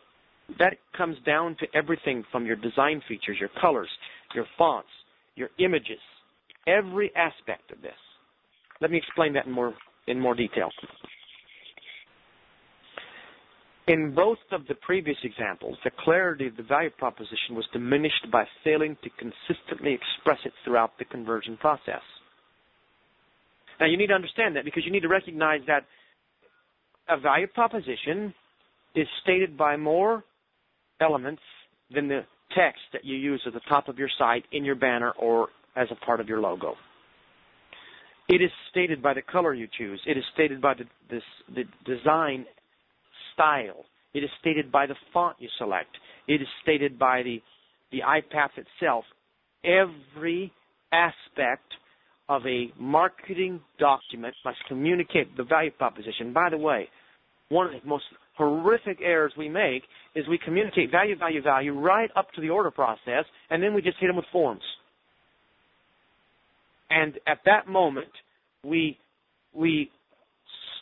That 0.58 0.74
comes 0.96 1.16
down 1.24 1.56
to 1.60 1.66
everything 1.74 2.24
from 2.30 2.46
your 2.46 2.56
design 2.56 3.02
features, 3.08 3.36
your 3.38 3.50
colors, 3.60 3.88
your 4.34 4.46
fonts, 4.58 4.88
your 5.36 5.48
images, 5.58 5.98
every 6.66 7.14
aspect 7.16 7.70
of 7.72 7.82
this. 7.82 7.92
Let 8.80 8.90
me 8.90 8.98
explain 8.98 9.32
that 9.34 9.46
in 9.46 9.52
more 9.52 9.74
in 10.06 10.18
more 10.18 10.34
detail. 10.34 10.70
In 13.86 14.14
both 14.14 14.38
of 14.52 14.66
the 14.68 14.74
previous 14.76 15.16
examples, 15.24 15.76
the 15.82 15.90
clarity 16.04 16.46
of 16.46 16.56
the 16.56 16.62
value 16.62 16.90
proposition 16.90 17.54
was 17.56 17.66
diminished 17.72 18.30
by 18.30 18.44
failing 18.62 18.96
to 19.02 19.10
consistently 19.18 19.92
express 19.94 20.38
it 20.44 20.52
throughout 20.64 20.96
the 20.98 21.04
conversion 21.04 21.56
process. 21.56 22.02
Now 23.80 23.86
you 23.86 23.96
need 23.96 24.08
to 24.08 24.14
understand 24.14 24.54
that 24.56 24.64
because 24.64 24.84
you 24.84 24.92
need 24.92 25.00
to 25.00 25.08
recognize 25.08 25.62
that 25.66 25.86
a 27.08 27.18
value 27.18 27.48
proposition 27.48 28.32
is 28.94 29.08
stated 29.22 29.56
by 29.56 29.76
more 29.76 30.22
elements 31.00 31.42
than 31.92 32.06
the 32.06 32.20
text 32.54 32.82
that 32.92 33.04
you 33.04 33.16
use 33.16 33.42
at 33.46 33.54
the 33.54 33.60
top 33.68 33.88
of 33.88 33.98
your 33.98 34.10
site, 34.18 34.44
in 34.52 34.64
your 34.64 34.74
banner, 34.74 35.12
or 35.12 35.48
as 35.80 35.88
a 35.90 36.04
part 36.04 36.20
of 36.20 36.28
your 36.28 36.40
logo. 36.40 36.74
It 38.28 38.42
is 38.42 38.50
stated 38.70 39.02
by 39.02 39.14
the 39.14 39.22
color 39.22 39.54
you 39.54 39.66
choose. 39.76 40.00
It 40.06 40.16
is 40.16 40.24
stated 40.34 40.60
by 40.60 40.74
the, 40.74 40.84
this, 41.10 41.22
the 41.54 41.64
design 41.84 42.46
style. 43.34 43.84
It 44.14 44.20
is 44.20 44.30
stated 44.40 44.70
by 44.70 44.86
the 44.86 44.94
font 45.12 45.36
you 45.40 45.48
select. 45.58 45.96
It 46.28 46.40
is 46.40 46.48
stated 46.62 46.98
by 46.98 47.22
the, 47.22 47.42
the 47.90 48.00
iPath 48.06 48.50
itself. 48.56 49.04
Every 49.64 50.52
aspect 50.92 51.72
of 52.28 52.46
a 52.46 52.72
marketing 52.78 53.60
document 53.78 54.34
must 54.44 54.58
communicate 54.68 55.36
the 55.36 55.42
value 55.42 55.72
proposition. 55.72 56.32
By 56.32 56.50
the 56.50 56.58
way, 56.58 56.88
one 57.48 57.66
of 57.66 57.72
the 57.72 57.88
most 57.88 58.04
horrific 58.36 58.98
errors 59.02 59.32
we 59.36 59.48
make 59.48 59.82
is 60.14 60.26
we 60.28 60.38
communicate 60.38 60.90
value, 60.92 61.16
value, 61.16 61.42
value 61.42 61.72
right 61.72 62.10
up 62.14 62.30
to 62.34 62.40
the 62.40 62.50
order 62.50 62.70
process, 62.70 63.24
and 63.50 63.60
then 63.60 63.74
we 63.74 63.82
just 63.82 63.98
hit 63.98 64.06
them 64.06 64.16
with 64.16 64.26
forms. 64.30 64.62
And 66.90 67.14
at 67.26 67.38
that 67.46 67.68
moment, 67.68 68.08
we 68.64 68.98
we 69.52 69.90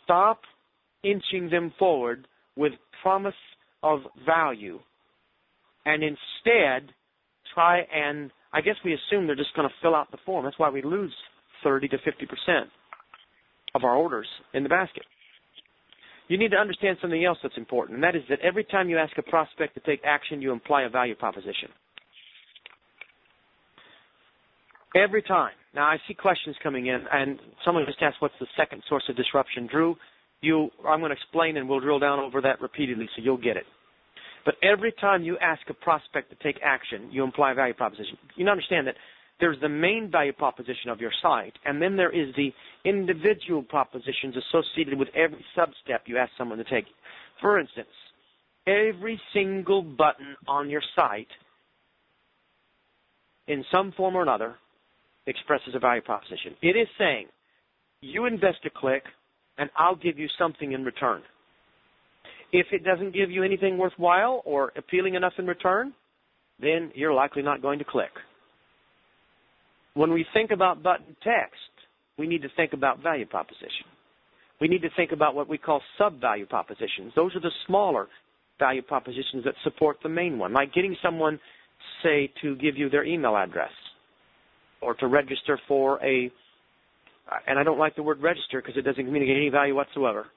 stop 0.03 0.41
inching 1.03 1.49
them 1.49 1.73
forward 1.79 2.27
with 2.55 2.73
promise 3.01 3.33
of 3.83 3.99
value, 4.25 4.79
and 5.85 6.03
instead 6.03 6.91
try 7.53 7.79
and 7.93 8.31
I 8.51 8.61
guess 8.61 8.75
we 8.83 8.93
assume 8.93 9.27
they're 9.27 9.35
just 9.35 9.55
going 9.55 9.67
to 9.67 9.75
fill 9.81 9.95
out 9.95 10.11
the 10.11 10.17
form. 10.25 10.45
That's 10.45 10.59
why 10.59 10.69
we 10.69 10.81
lose 10.81 11.13
30 11.63 11.87
to 11.89 11.97
50 12.03 12.25
percent 12.25 12.69
of 13.75 13.83
our 13.83 13.95
orders 13.95 14.27
in 14.53 14.63
the 14.63 14.69
basket 14.69 15.03
you 16.29 16.37
need 16.37 16.51
to 16.51 16.57
understand 16.57 16.97
something 17.01 17.25
else 17.25 17.39
that's 17.43 17.57
important, 17.57 17.95
and 17.95 18.03
that 18.03 18.15
is 18.15 18.21
that 18.29 18.39
every 18.41 18.63
time 18.63 18.87
you 18.87 18.97
ask 18.97 19.17
a 19.17 19.23
prospect 19.23 19.73
to 19.73 19.79
take 19.81 19.99
action, 20.05 20.41
you 20.41 20.53
imply 20.53 20.83
a 20.83 20.89
value 20.89 21.15
proposition. 21.15 21.69
Every 24.95 25.21
time. 25.21 25.53
Now, 25.75 25.85
I 25.85 25.97
see 26.07 26.15
questions 26.15 26.55
coming 26.63 26.87
in, 26.87 26.99
and 27.13 27.37
someone 27.63 27.85
just 27.85 28.01
asked, 28.01 28.17
what's 28.19 28.33
the 28.39 28.47
second 28.57 28.81
source 28.89 29.03
of 29.07 29.15
disruption? 29.15 29.67
Drew, 29.67 29.95
you, 30.41 30.69
I'm 30.87 30.99
going 30.99 31.11
to 31.11 31.15
explain, 31.15 31.57
and 31.57 31.69
we'll 31.69 31.79
drill 31.79 31.99
down 31.99 32.19
over 32.19 32.41
that 32.41 32.59
repeatedly 32.59 33.07
so 33.15 33.21
you'll 33.21 33.37
get 33.37 33.55
it. 33.55 33.65
But 34.45 34.55
every 34.63 34.91
time 34.93 35.21
you 35.21 35.37
ask 35.39 35.61
a 35.69 35.75
prospect 35.75 36.31
to 36.31 36.37
take 36.41 36.59
action, 36.63 37.09
you 37.11 37.23
imply 37.23 37.51
a 37.51 37.55
value 37.55 37.73
proposition. 37.75 38.17
You 38.35 38.47
understand 38.47 38.87
that 38.87 38.95
there's 39.39 39.59
the 39.61 39.69
main 39.69 40.09
value 40.11 40.33
proposition 40.33 40.89
of 40.89 40.99
your 40.99 41.11
site, 41.21 41.53
and 41.65 41.81
then 41.81 41.95
there 41.95 42.09
is 42.09 42.33
the 42.35 42.51
individual 42.83 43.61
propositions 43.61 44.35
associated 44.37 44.97
with 44.97 45.09
every 45.15 45.45
sub-step 45.55 46.03
you 46.07 46.17
ask 46.17 46.31
someone 46.37 46.57
to 46.57 46.63
take. 46.63 46.85
For 47.41 47.59
instance, 47.59 47.87
every 48.65 49.21
single 49.33 49.83
button 49.83 50.35
on 50.47 50.69
your 50.69 50.81
site, 50.95 51.27
in 53.47 53.63
some 53.71 53.91
form 53.91 54.15
or 54.15 54.23
another, 54.23 54.55
expresses 55.29 55.75
a 55.75 55.79
value 55.79 56.01
proposition. 56.01 56.55
It 56.61 56.75
is 56.75 56.87
saying, 56.97 57.27
you 58.01 58.25
invest 58.25 58.59
a 58.65 58.69
click, 58.69 59.03
and 59.57 59.69
I'll 59.77 59.95
give 59.95 60.17
you 60.17 60.27
something 60.37 60.71
in 60.71 60.83
return. 60.83 61.21
If 62.51 62.67
it 62.71 62.83
doesn't 62.83 63.13
give 63.13 63.29
you 63.29 63.43
anything 63.43 63.77
worthwhile 63.77 64.41
or 64.45 64.71
appealing 64.75 65.15
enough 65.15 65.33
in 65.37 65.45
return, 65.45 65.93
then 66.61 66.91
you're 66.95 67.13
likely 67.13 67.43
not 67.43 67.61
going 67.61 67.79
to 67.79 67.85
click. 67.85 68.11
When 69.93 70.11
we 70.11 70.25
think 70.33 70.51
about 70.51 70.81
button 70.81 71.15
text, 71.23 71.59
we 72.17 72.27
need 72.27 72.41
to 72.41 72.49
think 72.55 72.73
about 72.73 73.03
value 73.03 73.25
proposition. 73.25 73.85
We 74.59 74.67
need 74.67 74.81
to 74.81 74.89
think 74.95 75.11
about 75.11 75.35
what 75.35 75.47
we 75.47 75.57
call 75.57 75.81
sub-value 75.97 76.47
propositions. 76.47 77.13
Those 77.15 77.35
are 77.35 77.39
the 77.39 77.51
smaller 77.67 78.07
value 78.57 78.81
propositions 78.81 79.45
that 79.45 79.53
support 79.63 79.97
the 80.03 80.09
main 80.09 80.37
one, 80.37 80.53
like 80.53 80.73
getting 80.73 80.95
someone, 81.01 81.39
say, 82.03 82.31
to 82.41 82.55
give 82.55 82.77
you 82.77 82.89
their 82.89 83.05
email 83.05 83.37
address 83.37 83.71
or 84.81 84.93
to 84.95 85.07
register 85.07 85.59
for 85.67 86.03
a, 86.03 86.31
and 87.47 87.59
I 87.59 87.63
don't 87.63 87.79
like 87.79 87.95
the 87.95 88.03
word 88.03 88.21
register 88.21 88.61
because 88.61 88.77
it 88.77 88.81
doesn't 88.81 89.03
communicate 89.03 89.37
any 89.37 89.49
value 89.49 89.75
whatsoever. 89.75 90.27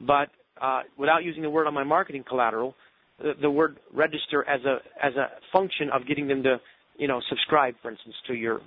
But 0.00 0.28
uh, 0.60 0.82
without 0.98 1.24
using 1.24 1.42
the 1.42 1.50
word 1.50 1.66
on 1.66 1.74
my 1.74 1.84
marketing 1.84 2.24
collateral, 2.28 2.74
the, 3.18 3.32
the 3.40 3.50
word 3.50 3.78
register 3.94 4.46
as 4.48 4.60
a 4.64 4.78
as 5.02 5.14
a 5.14 5.28
function 5.52 5.88
of 5.90 6.06
getting 6.06 6.28
them 6.28 6.42
to 6.42 6.60
you 6.98 7.08
know, 7.08 7.20
subscribe, 7.28 7.74
for 7.82 7.90
instance, 7.90 8.14
to 8.26 8.34
your 8.34 8.60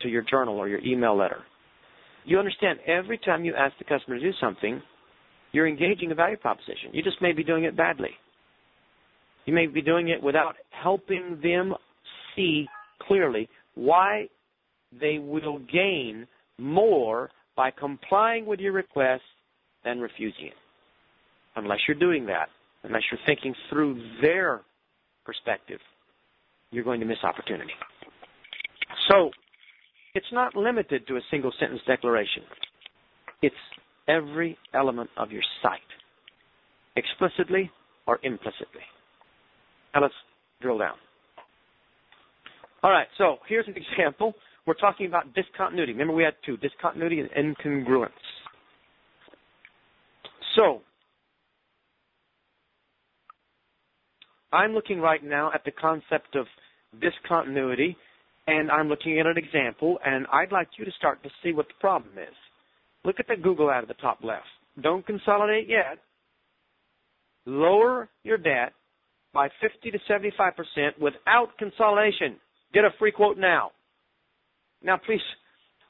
to 0.00 0.08
your 0.08 0.22
journal 0.22 0.56
or 0.56 0.68
your 0.68 0.80
email 0.80 1.16
letter. 1.16 1.38
You 2.24 2.38
understand 2.38 2.78
every 2.86 3.18
time 3.18 3.44
you 3.44 3.54
ask 3.54 3.76
the 3.78 3.84
customer 3.84 4.18
to 4.18 4.22
do 4.22 4.36
something, 4.40 4.80
you're 5.52 5.66
engaging 5.66 6.12
a 6.12 6.14
value 6.14 6.36
proposition. 6.36 6.90
You 6.92 7.02
just 7.02 7.20
may 7.20 7.32
be 7.32 7.42
doing 7.42 7.64
it 7.64 7.76
badly. 7.76 8.10
You 9.46 9.54
may 9.54 9.66
be 9.66 9.82
doing 9.82 10.08
it 10.08 10.22
without 10.22 10.54
helping 10.70 11.40
them 11.42 11.74
see 12.36 12.66
clearly 13.02 13.48
why 13.78 14.28
they 15.00 15.18
will 15.18 15.58
gain 15.72 16.26
more 16.58 17.30
by 17.56 17.70
complying 17.70 18.46
with 18.46 18.60
your 18.60 18.72
request 18.72 19.22
than 19.84 20.00
refusing 20.00 20.46
it. 20.46 20.54
Unless 21.56 21.80
you're 21.86 21.98
doing 21.98 22.26
that, 22.26 22.48
unless 22.82 23.02
you're 23.10 23.20
thinking 23.26 23.54
through 23.70 24.00
their 24.22 24.62
perspective 25.24 25.80
you're 26.70 26.84
going 26.84 27.00
to 27.00 27.06
miss 27.06 27.18
opportunity. 27.22 27.72
So, 29.10 29.30
it's 30.14 30.26
not 30.32 30.54
limited 30.54 31.06
to 31.06 31.16
a 31.16 31.20
single 31.30 31.52
sentence 31.58 31.80
declaration. 31.86 32.42
It's 33.42 33.54
every 34.06 34.58
element 34.74 35.10
of 35.16 35.30
your 35.30 35.42
site, 35.62 35.78
explicitly 36.96 37.70
or 38.06 38.18
implicitly. 38.22 38.82
Now 39.94 40.02
let's 40.02 40.14
drill 40.60 40.78
down. 40.78 40.94
All 42.82 42.90
right, 42.90 43.08
so 43.16 43.38
here's 43.48 43.66
an 43.66 43.74
example. 43.76 44.34
We're 44.66 44.74
talking 44.74 45.06
about 45.06 45.34
discontinuity. 45.34 45.92
Remember 45.92 46.14
we 46.14 46.22
had 46.22 46.34
two, 46.44 46.56
discontinuity 46.58 47.20
and 47.20 47.56
incongruence. 47.56 48.08
So, 50.54 50.82
I'm 54.52 54.72
looking 54.72 55.00
right 55.00 55.22
now 55.22 55.50
at 55.54 55.64
the 55.64 55.70
concept 55.70 56.36
of 56.36 56.46
discontinuity, 57.00 57.96
and 58.46 58.70
I'm 58.70 58.88
looking 58.88 59.18
at 59.18 59.26
an 59.26 59.36
example, 59.36 59.98
and 60.04 60.26
I'd 60.32 60.52
like 60.52 60.68
you 60.78 60.84
to 60.84 60.92
start 60.92 61.22
to 61.22 61.30
see 61.42 61.52
what 61.52 61.66
the 61.68 61.74
problem 61.80 62.12
is. 62.16 62.34
Look 63.04 63.16
at 63.18 63.26
the 63.28 63.36
Google 63.36 63.70
ad 63.70 63.82
at 63.82 63.88
the 63.88 63.94
top 63.94 64.18
left. 64.22 64.46
don't 64.80 65.06
consolidate 65.06 65.68
yet. 65.68 65.98
Lower 67.46 68.08
your 68.24 68.38
debt 68.38 68.72
by 69.32 69.48
50 69.60 69.90
to 69.90 69.98
75% 70.08 70.98
without 71.00 71.48
consolidation. 71.58 72.36
Get 72.72 72.84
a 72.84 72.90
free 72.98 73.12
quote 73.12 73.38
now. 73.38 73.72
Now, 74.82 74.98
please 75.04 75.20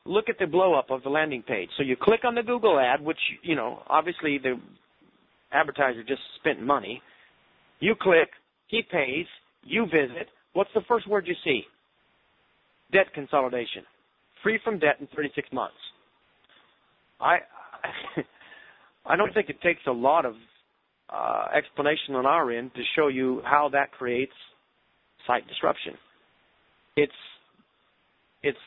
look 0.04 0.28
at 0.28 0.38
the 0.38 0.46
blow 0.46 0.74
up 0.74 0.90
of 0.90 1.02
the 1.02 1.10
landing 1.10 1.42
page. 1.42 1.68
So 1.76 1.82
you 1.82 1.96
click 2.00 2.20
on 2.24 2.34
the 2.34 2.42
Google 2.42 2.78
ad, 2.78 3.04
which, 3.04 3.18
you 3.42 3.54
know, 3.54 3.82
obviously 3.88 4.38
the 4.38 4.58
advertiser 5.52 6.02
just 6.02 6.22
spent 6.40 6.62
money. 6.62 7.02
You 7.80 7.94
click, 8.00 8.30
he 8.68 8.82
pays, 8.82 9.26
you 9.62 9.84
visit. 9.86 10.28
What's 10.52 10.70
the 10.74 10.82
first 10.88 11.06
word 11.08 11.26
you 11.26 11.34
see? 11.44 11.62
Debt 12.92 13.06
consolidation. 13.14 13.82
Free 14.42 14.58
from 14.64 14.78
debt 14.78 14.96
in 15.00 15.08
36 15.14 15.48
months. 15.52 15.76
I 17.20 17.38
I 19.06 19.16
don't 19.16 19.32
think 19.34 19.48
it 19.48 19.60
takes 19.62 19.80
a 19.86 19.92
lot 19.92 20.24
of 20.24 20.34
uh, 21.10 21.46
explanation 21.56 22.14
on 22.14 22.26
our 22.26 22.50
end 22.50 22.70
to 22.74 22.82
show 22.96 23.08
you 23.08 23.40
how 23.44 23.68
that 23.72 23.92
creates 23.92 24.32
site 25.26 25.46
disruption. 25.48 25.94
It's 26.98 27.12
it's 28.42 28.58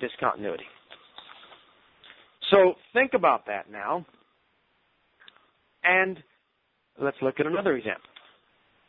discontinuity. 0.00 0.64
So 2.50 2.74
think 2.92 3.12
about 3.14 3.46
that 3.46 3.70
now. 3.70 4.04
And 5.84 6.18
let's 7.00 7.16
look 7.22 7.36
at 7.38 7.46
another 7.46 7.76
example. 7.76 8.02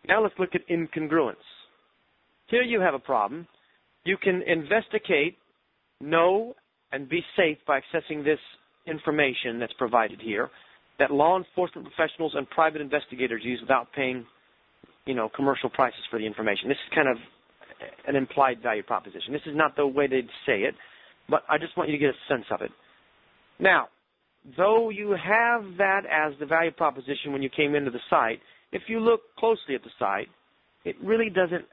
Now 0.08 0.24
let's 0.24 0.34
look 0.40 0.56
at 0.56 0.68
incongruence. 0.70 1.36
Here 2.48 2.64
you 2.64 2.82
have 2.82 2.96
a 2.96 3.00
problem. 3.00 3.48
You 4.06 4.18
can 4.18 4.42
investigate, 4.48 5.38
know, 6.00 6.56
and 6.92 7.08
be 7.08 7.22
safe 7.38 7.60
by 7.68 7.80
accessing 7.80 8.24
this 8.24 8.40
information 8.88 9.60
that's 9.60 9.74
provided 9.78 10.20
here 10.20 10.50
that 10.98 11.12
law 11.12 11.38
enforcement 11.38 11.88
professionals 11.88 12.34
and 12.36 12.50
private 12.50 12.82
investigators 12.82 13.42
use 13.44 13.60
without 13.62 13.88
paying, 13.94 14.26
you 15.06 15.14
know, 15.16 15.30
commercial 15.36 15.70
prices 15.70 16.00
for 16.10 16.20
the 16.20 16.26
information. 16.26 16.68
This 16.70 16.78
is 16.88 16.94
kind 16.96 17.08
of 17.08 17.18
an 18.08 18.16
implied 18.16 18.62
value 18.62 18.84
proposition. 18.84 19.34
This 19.34 19.42
is 19.46 19.56
not 19.56 19.76
the 19.76 19.86
way 19.86 20.08
they'd 20.08 20.28
say 20.46 20.62
it, 20.62 20.76
but 21.30 21.44
I 21.50 21.58
just 21.58 21.76
want 21.78 21.90
you 21.90 21.98
to 21.98 22.00
get 22.00 22.10
a 22.10 22.34
sense 22.34 22.46
of 22.52 22.62
it. 22.62 22.72
Now, 23.60 23.88
though 24.58 24.90
you 24.90 25.12
have 25.12 25.64
that 25.78 26.02
as 26.06 26.34
the 26.40 26.46
value 26.46 26.72
proposition 26.72 27.32
when 27.32 27.42
you 27.42 27.50
came 27.50 27.76
into 27.76 27.92
the 27.92 28.00
site, 28.10 28.40
if 28.72 28.84
you 28.88 29.00
look 29.00 29.22
closely 29.38 29.76
at 29.76 29.84
the 29.84 29.90
site, 30.00 30.28
it 30.86 30.96
really 31.04 31.30
doesn't 31.30 31.66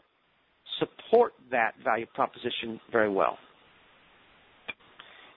support 0.79 1.33
that 1.51 1.73
value 1.83 2.07
proposition 2.15 2.81
very 2.93 3.11
well. 3.11 3.39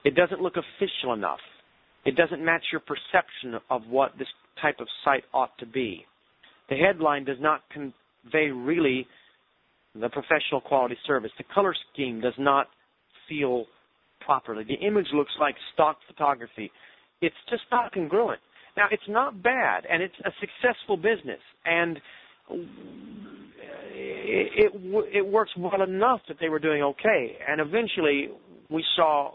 It 0.04 0.14
doesn't 0.14 0.40
look 0.40 0.54
official 0.56 1.14
enough. 1.14 1.38
It 2.04 2.16
doesn't 2.16 2.44
match 2.44 2.64
your 2.72 2.80
perception 2.80 3.60
of 3.70 3.82
what 3.88 4.12
this 4.18 4.28
type 4.60 4.80
of 4.80 4.88
site 5.04 5.24
ought 5.32 5.56
to 5.58 5.66
be. 5.66 6.04
The 6.68 6.76
headline 6.76 7.24
does 7.24 7.38
not 7.40 7.62
convey 7.72 8.50
really 8.50 9.06
the 9.94 10.08
professional 10.08 10.60
quality 10.60 10.96
service. 11.06 11.30
The 11.38 11.44
color 11.54 11.74
scheme 11.92 12.20
does 12.20 12.34
not 12.38 12.68
feel 13.28 13.66
properly. 14.24 14.64
The 14.64 14.86
image 14.86 15.06
looks 15.12 15.32
like 15.40 15.54
stock 15.74 15.98
photography. 16.06 16.70
It's 17.20 17.34
just 17.50 17.62
not 17.70 17.92
congruent. 17.92 18.40
Now, 18.76 18.86
it's 18.90 19.02
not 19.08 19.42
bad, 19.42 19.84
and 19.90 20.02
it's 20.02 20.14
a 20.24 20.30
successful 20.40 20.96
business, 20.96 21.40
and 21.66 21.98
it, 23.94 24.72
it, 24.74 25.16
it 25.16 25.26
works 25.26 25.50
well 25.58 25.82
enough 25.82 26.20
that 26.28 26.38
they 26.40 26.48
were 26.48 26.58
doing 26.58 26.82
okay. 26.82 27.36
And 27.46 27.60
eventually, 27.60 28.28
we 28.70 28.82
saw 28.96 29.32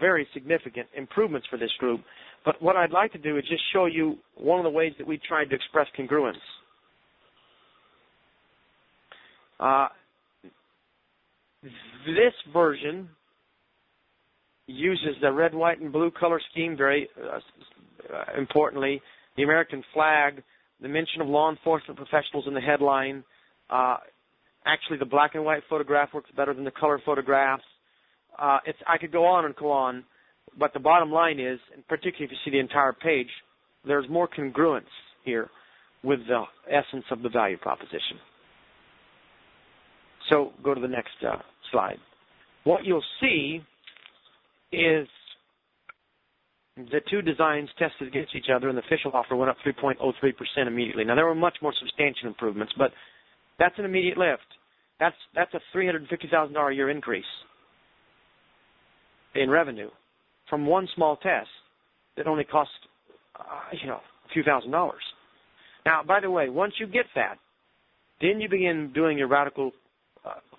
very 0.00 0.26
significant 0.34 0.88
improvements 0.96 1.46
for 1.48 1.58
this 1.58 1.70
group. 1.78 2.00
But 2.44 2.60
what 2.60 2.76
I'd 2.76 2.90
like 2.90 3.12
to 3.12 3.18
do 3.18 3.36
is 3.36 3.44
just 3.48 3.62
show 3.72 3.86
you 3.86 4.16
one 4.36 4.58
of 4.58 4.64
the 4.64 4.70
ways 4.70 4.92
that 4.98 5.06
we 5.06 5.18
tried 5.28 5.46
to 5.50 5.56
express 5.56 5.86
congruence. 5.98 6.34
Uh, 9.60 9.88
this 11.62 12.34
version 12.52 13.08
uses 14.66 15.16
the 15.20 15.32
red, 15.32 15.54
white, 15.54 15.80
and 15.80 15.92
blue 15.92 16.10
color 16.10 16.40
scheme 16.52 16.76
very 16.76 17.08
uh, 17.22 18.38
importantly. 18.38 19.00
The 19.36 19.42
American 19.42 19.82
flag, 19.94 20.42
the 20.80 20.88
mention 20.88 21.20
of 21.20 21.28
law 21.28 21.50
enforcement 21.50 21.96
professionals 21.96 22.44
in 22.46 22.54
the 22.54 22.60
headline. 22.60 23.24
Uh, 23.70 23.96
actually, 24.66 24.98
the 24.98 25.06
black 25.06 25.34
and 25.34 25.44
white 25.44 25.62
photograph 25.68 26.10
works 26.14 26.30
better 26.36 26.54
than 26.54 26.64
the 26.64 26.70
color 26.70 27.00
photographs. 27.04 27.64
Uh, 28.38 28.58
it's, 28.66 28.78
I 28.86 28.98
could 28.98 29.10
go 29.10 29.24
on 29.24 29.46
and 29.46 29.56
go 29.56 29.72
on, 29.72 30.04
but 30.58 30.72
the 30.72 30.80
bottom 30.80 31.10
line 31.10 31.40
is, 31.40 31.58
and 31.74 31.86
particularly 31.88 32.26
if 32.26 32.30
you 32.30 32.36
see 32.44 32.50
the 32.50 32.60
entire 32.60 32.92
page, 32.92 33.28
there's 33.86 34.08
more 34.08 34.28
congruence 34.28 34.82
here 35.24 35.50
with 36.04 36.20
the 36.28 36.44
essence 36.70 37.04
of 37.10 37.22
the 37.22 37.28
value 37.28 37.56
proposition. 37.56 38.18
So 40.28 40.52
go 40.62 40.74
to 40.74 40.80
the 40.80 40.88
next 40.88 41.12
uh, 41.26 41.36
slide. 41.70 41.98
What 42.64 42.84
you'll 42.84 43.04
see 43.20 43.60
is 44.72 45.08
the 46.76 47.00
two 47.10 47.22
designs 47.22 47.68
tested 47.78 48.08
against 48.08 48.34
each 48.36 48.46
other, 48.54 48.68
and 48.68 48.76
the 48.76 48.82
official 48.82 49.10
offer 49.12 49.34
went 49.34 49.50
up 49.50 49.56
3.03% 49.66 49.96
immediately. 50.66 51.04
Now 51.04 51.14
there 51.14 51.26
were 51.26 51.34
much 51.34 51.56
more 51.62 51.72
substantial 51.78 52.28
improvements, 52.28 52.72
but 52.76 52.92
that's 53.58 53.78
an 53.78 53.84
immediate 53.84 54.18
lift. 54.18 54.42
That's 55.00 55.16
that's 55.34 55.52
a 55.54 55.76
$350,000 55.76 56.72
a 56.72 56.74
year 56.74 56.90
increase 56.90 57.24
in 59.34 59.50
revenue 59.50 59.90
from 60.48 60.66
one 60.66 60.88
small 60.94 61.16
test 61.16 61.48
that 62.16 62.26
only 62.26 62.44
cost 62.44 62.70
uh, 63.38 63.42
you 63.80 63.86
know 63.86 63.96
a 63.96 64.32
few 64.32 64.42
thousand 64.42 64.70
dollars. 64.70 65.02
Now, 65.86 66.02
by 66.06 66.20
the 66.20 66.30
way, 66.30 66.48
once 66.48 66.74
you 66.78 66.86
get 66.86 67.06
that, 67.14 67.38
then 68.20 68.40
you 68.40 68.48
begin 68.48 68.92
doing 68.92 69.16
your 69.16 69.28
radical 69.28 69.72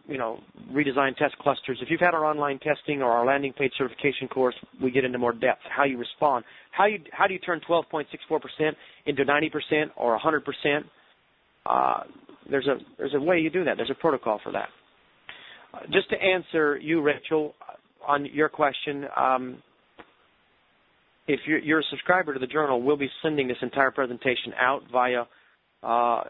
you 0.10 0.18
know, 0.18 0.40
redesign 0.74 1.16
test 1.16 1.38
clusters. 1.38 1.78
If 1.82 1.90
you've 1.92 2.00
had 2.00 2.16
our 2.16 2.26
online 2.26 2.60
testing 2.60 3.02
or 3.02 3.12
our 3.12 3.26
landing 3.26 3.54
page 3.54 3.72
certification 3.78 4.28
course, 4.28 4.56
we 4.82 4.90
get 4.90 5.06
into 5.06 5.20
more 5.20 5.34
depth. 5.34 5.62
How 5.70 5.84
you 5.84 5.98
respond. 5.98 6.46
How 6.72 6.86
you 6.86 7.00
how 7.12 7.28
do 7.28 7.34
you 7.34 7.40
turn 7.40 7.62
12.64% 7.70 8.06
into 9.06 9.24
90% 9.24 9.52
or 9.96 10.20
100%? 10.20 10.80
Uh, 11.66 12.04
there's 12.50 12.68
a 12.68 12.78
there's 12.98 13.14
a 13.14 13.20
way 13.20 13.40
you 13.40 13.52
do 13.52 13.64
that. 13.64 13.78
There's 13.78 13.92
a 13.92 14.02
protocol 14.02 14.40
for 14.44 14.52
that. 14.52 14.70
Uh, 15.74 15.80
just 15.92 16.10
to 16.10 16.16
answer 16.16 16.78
you, 16.78 17.02
Rachel, 17.02 17.54
on 18.08 18.26
your 18.26 18.50
question, 18.50 19.06
um, 19.16 19.62
if 21.28 21.42
you're, 21.46 21.60
you're, 21.60 21.80
a 21.82 21.84
subscriber 21.92 22.34
to 22.34 22.40
the 22.40 22.48
journal, 22.48 22.82
we'll 22.82 22.98
be 22.98 23.10
sending 23.22 23.48
this 23.48 23.58
entire 23.62 23.92
presentation 23.92 24.52
out 24.60 24.82
via 24.92 25.26
uh, 25.84 26.24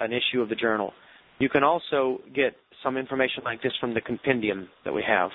an 0.00 0.12
issue 0.12 0.40
of 0.40 0.48
the 0.48 0.54
journal. 0.54 0.94
You 1.38 1.50
can 1.50 1.62
also 1.62 2.20
get 2.34 2.56
some 2.82 2.96
information 2.96 3.42
like 3.44 3.62
this 3.62 3.72
from 3.80 3.94
the 3.94 4.00
compendium 4.00 4.68
that 4.84 4.92
we 4.92 5.02
have, 5.06 5.30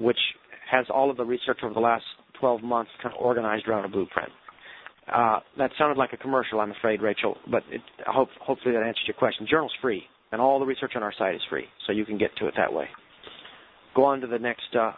which 0.00 0.18
has 0.70 0.86
all 0.92 1.10
of 1.10 1.16
the 1.16 1.24
research 1.24 1.58
over 1.62 1.74
the 1.74 1.80
last 1.80 2.04
12 2.40 2.62
months 2.62 2.90
kind 3.02 3.14
of 3.14 3.20
organized 3.20 3.66
around 3.66 3.84
a 3.84 3.88
blueprint. 3.88 4.30
Uh, 5.12 5.40
that 5.56 5.70
sounded 5.78 5.96
like 5.96 6.12
a 6.12 6.16
commercial, 6.16 6.60
I'm 6.60 6.70
afraid, 6.72 7.00
Rachel, 7.00 7.36
but 7.50 7.62
it, 7.70 7.80
hope, 8.06 8.28
hopefully 8.40 8.74
that 8.74 8.82
answers 8.82 9.04
your 9.06 9.16
question. 9.16 9.46
Journal's 9.50 9.72
free, 9.80 10.02
and 10.32 10.40
all 10.40 10.58
the 10.58 10.66
research 10.66 10.92
on 10.96 11.02
our 11.02 11.14
site 11.18 11.34
is 11.34 11.40
free, 11.48 11.64
so 11.86 11.92
you 11.92 12.04
can 12.04 12.18
get 12.18 12.30
to 12.38 12.46
it 12.46 12.54
that 12.58 12.72
way. 12.72 12.86
Go 13.96 14.04
on 14.04 14.20
to 14.20 14.26
the 14.26 14.38
next 14.38 14.76
uh, 14.78 14.92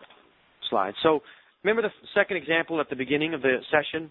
slide. 0.68 0.94
So 1.02 1.20
remember 1.62 1.82
the 1.82 1.94
second 2.14 2.38
example 2.38 2.80
at 2.80 2.90
the 2.90 2.96
beginning 2.96 3.34
of 3.34 3.42
the 3.42 3.58
session? 3.70 4.10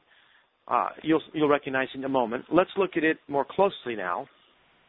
Uh, 0.70 0.90
you'll, 1.04 1.22
you'll 1.34 1.50
recognize 1.50 1.88
in 1.94 2.04
a 2.06 2.10
moment. 2.10 2.46
Let's 2.52 2.70
look 2.78 2.92
at 2.96 3.04
it 3.04 3.18
more 3.28 3.46
closely 3.50 3.96
now 3.98 4.28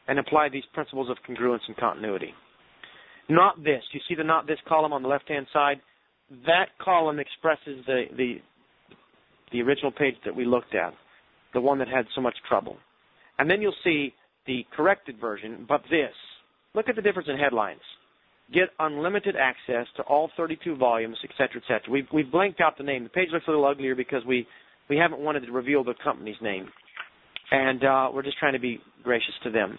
and 0.06 0.18
apply 0.18 0.48
these 0.48 0.64
principles 0.72 1.10
of 1.10 1.16
congruence 1.28 1.60
and 1.66 1.76
continuity. 1.76 2.32
Not 3.28 3.62
this. 3.62 3.82
You 3.92 4.00
see 4.08 4.14
the 4.14 4.24
not 4.24 4.46
this 4.46 4.58
column 4.68 4.92
on 4.92 5.02
the 5.02 5.08
left-hand 5.08 5.46
side? 5.52 5.80
That 6.46 6.66
column 6.82 7.18
expresses 7.18 7.84
the, 7.86 8.04
the, 8.16 8.34
the 9.52 9.62
original 9.62 9.90
page 9.90 10.14
that 10.24 10.34
we 10.34 10.44
looked 10.44 10.74
at, 10.74 10.94
the 11.54 11.60
one 11.60 11.78
that 11.78 11.88
had 11.88 12.06
so 12.14 12.20
much 12.20 12.34
trouble. 12.48 12.76
And 13.38 13.50
then 13.50 13.62
you'll 13.62 13.74
see 13.84 14.14
the 14.46 14.64
corrected 14.76 15.20
version, 15.20 15.64
but 15.68 15.82
this. 15.90 16.12
Look 16.74 16.88
at 16.88 16.96
the 16.96 17.02
difference 17.02 17.28
in 17.28 17.36
headlines. 17.36 17.80
Get 18.52 18.68
unlimited 18.78 19.36
access 19.36 19.86
to 19.96 20.02
all 20.02 20.30
32 20.36 20.76
volumes, 20.76 21.16
etc., 21.24 21.60
etc. 21.62 21.82
We've, 21.90 22.06
we've 22.12 22.30
blanked 22.30 22.60
out 22.60 22.76
the 22.78 22.84
name. 22.84 23.04
The 23.04 23.10
page 23.10 23.28
looks 23.32 23.46
a 23.46 23.50
little 23.50 23.66
uglier 23.66 23.94
because 23.94 24.24
we, 24.26 24.46
we 24.88 24.96
haven't 24.96 25.20
wanted 25.20 25.46
to 25.46 25.52
reveal 25.52 25.84
the 25.84 25.94
company's 26.02 26.36
name. 26.42 26.68
And 27.52 27.84
uh, 27.84 28.10
we're 28.12 28.22
just 28.22 28.38
trying 28.38 28.52
to 28.54 28.60
be 28.60 28.80
gracious 29.02 29.34
to 29.44 29.50
them. 29.50 29.78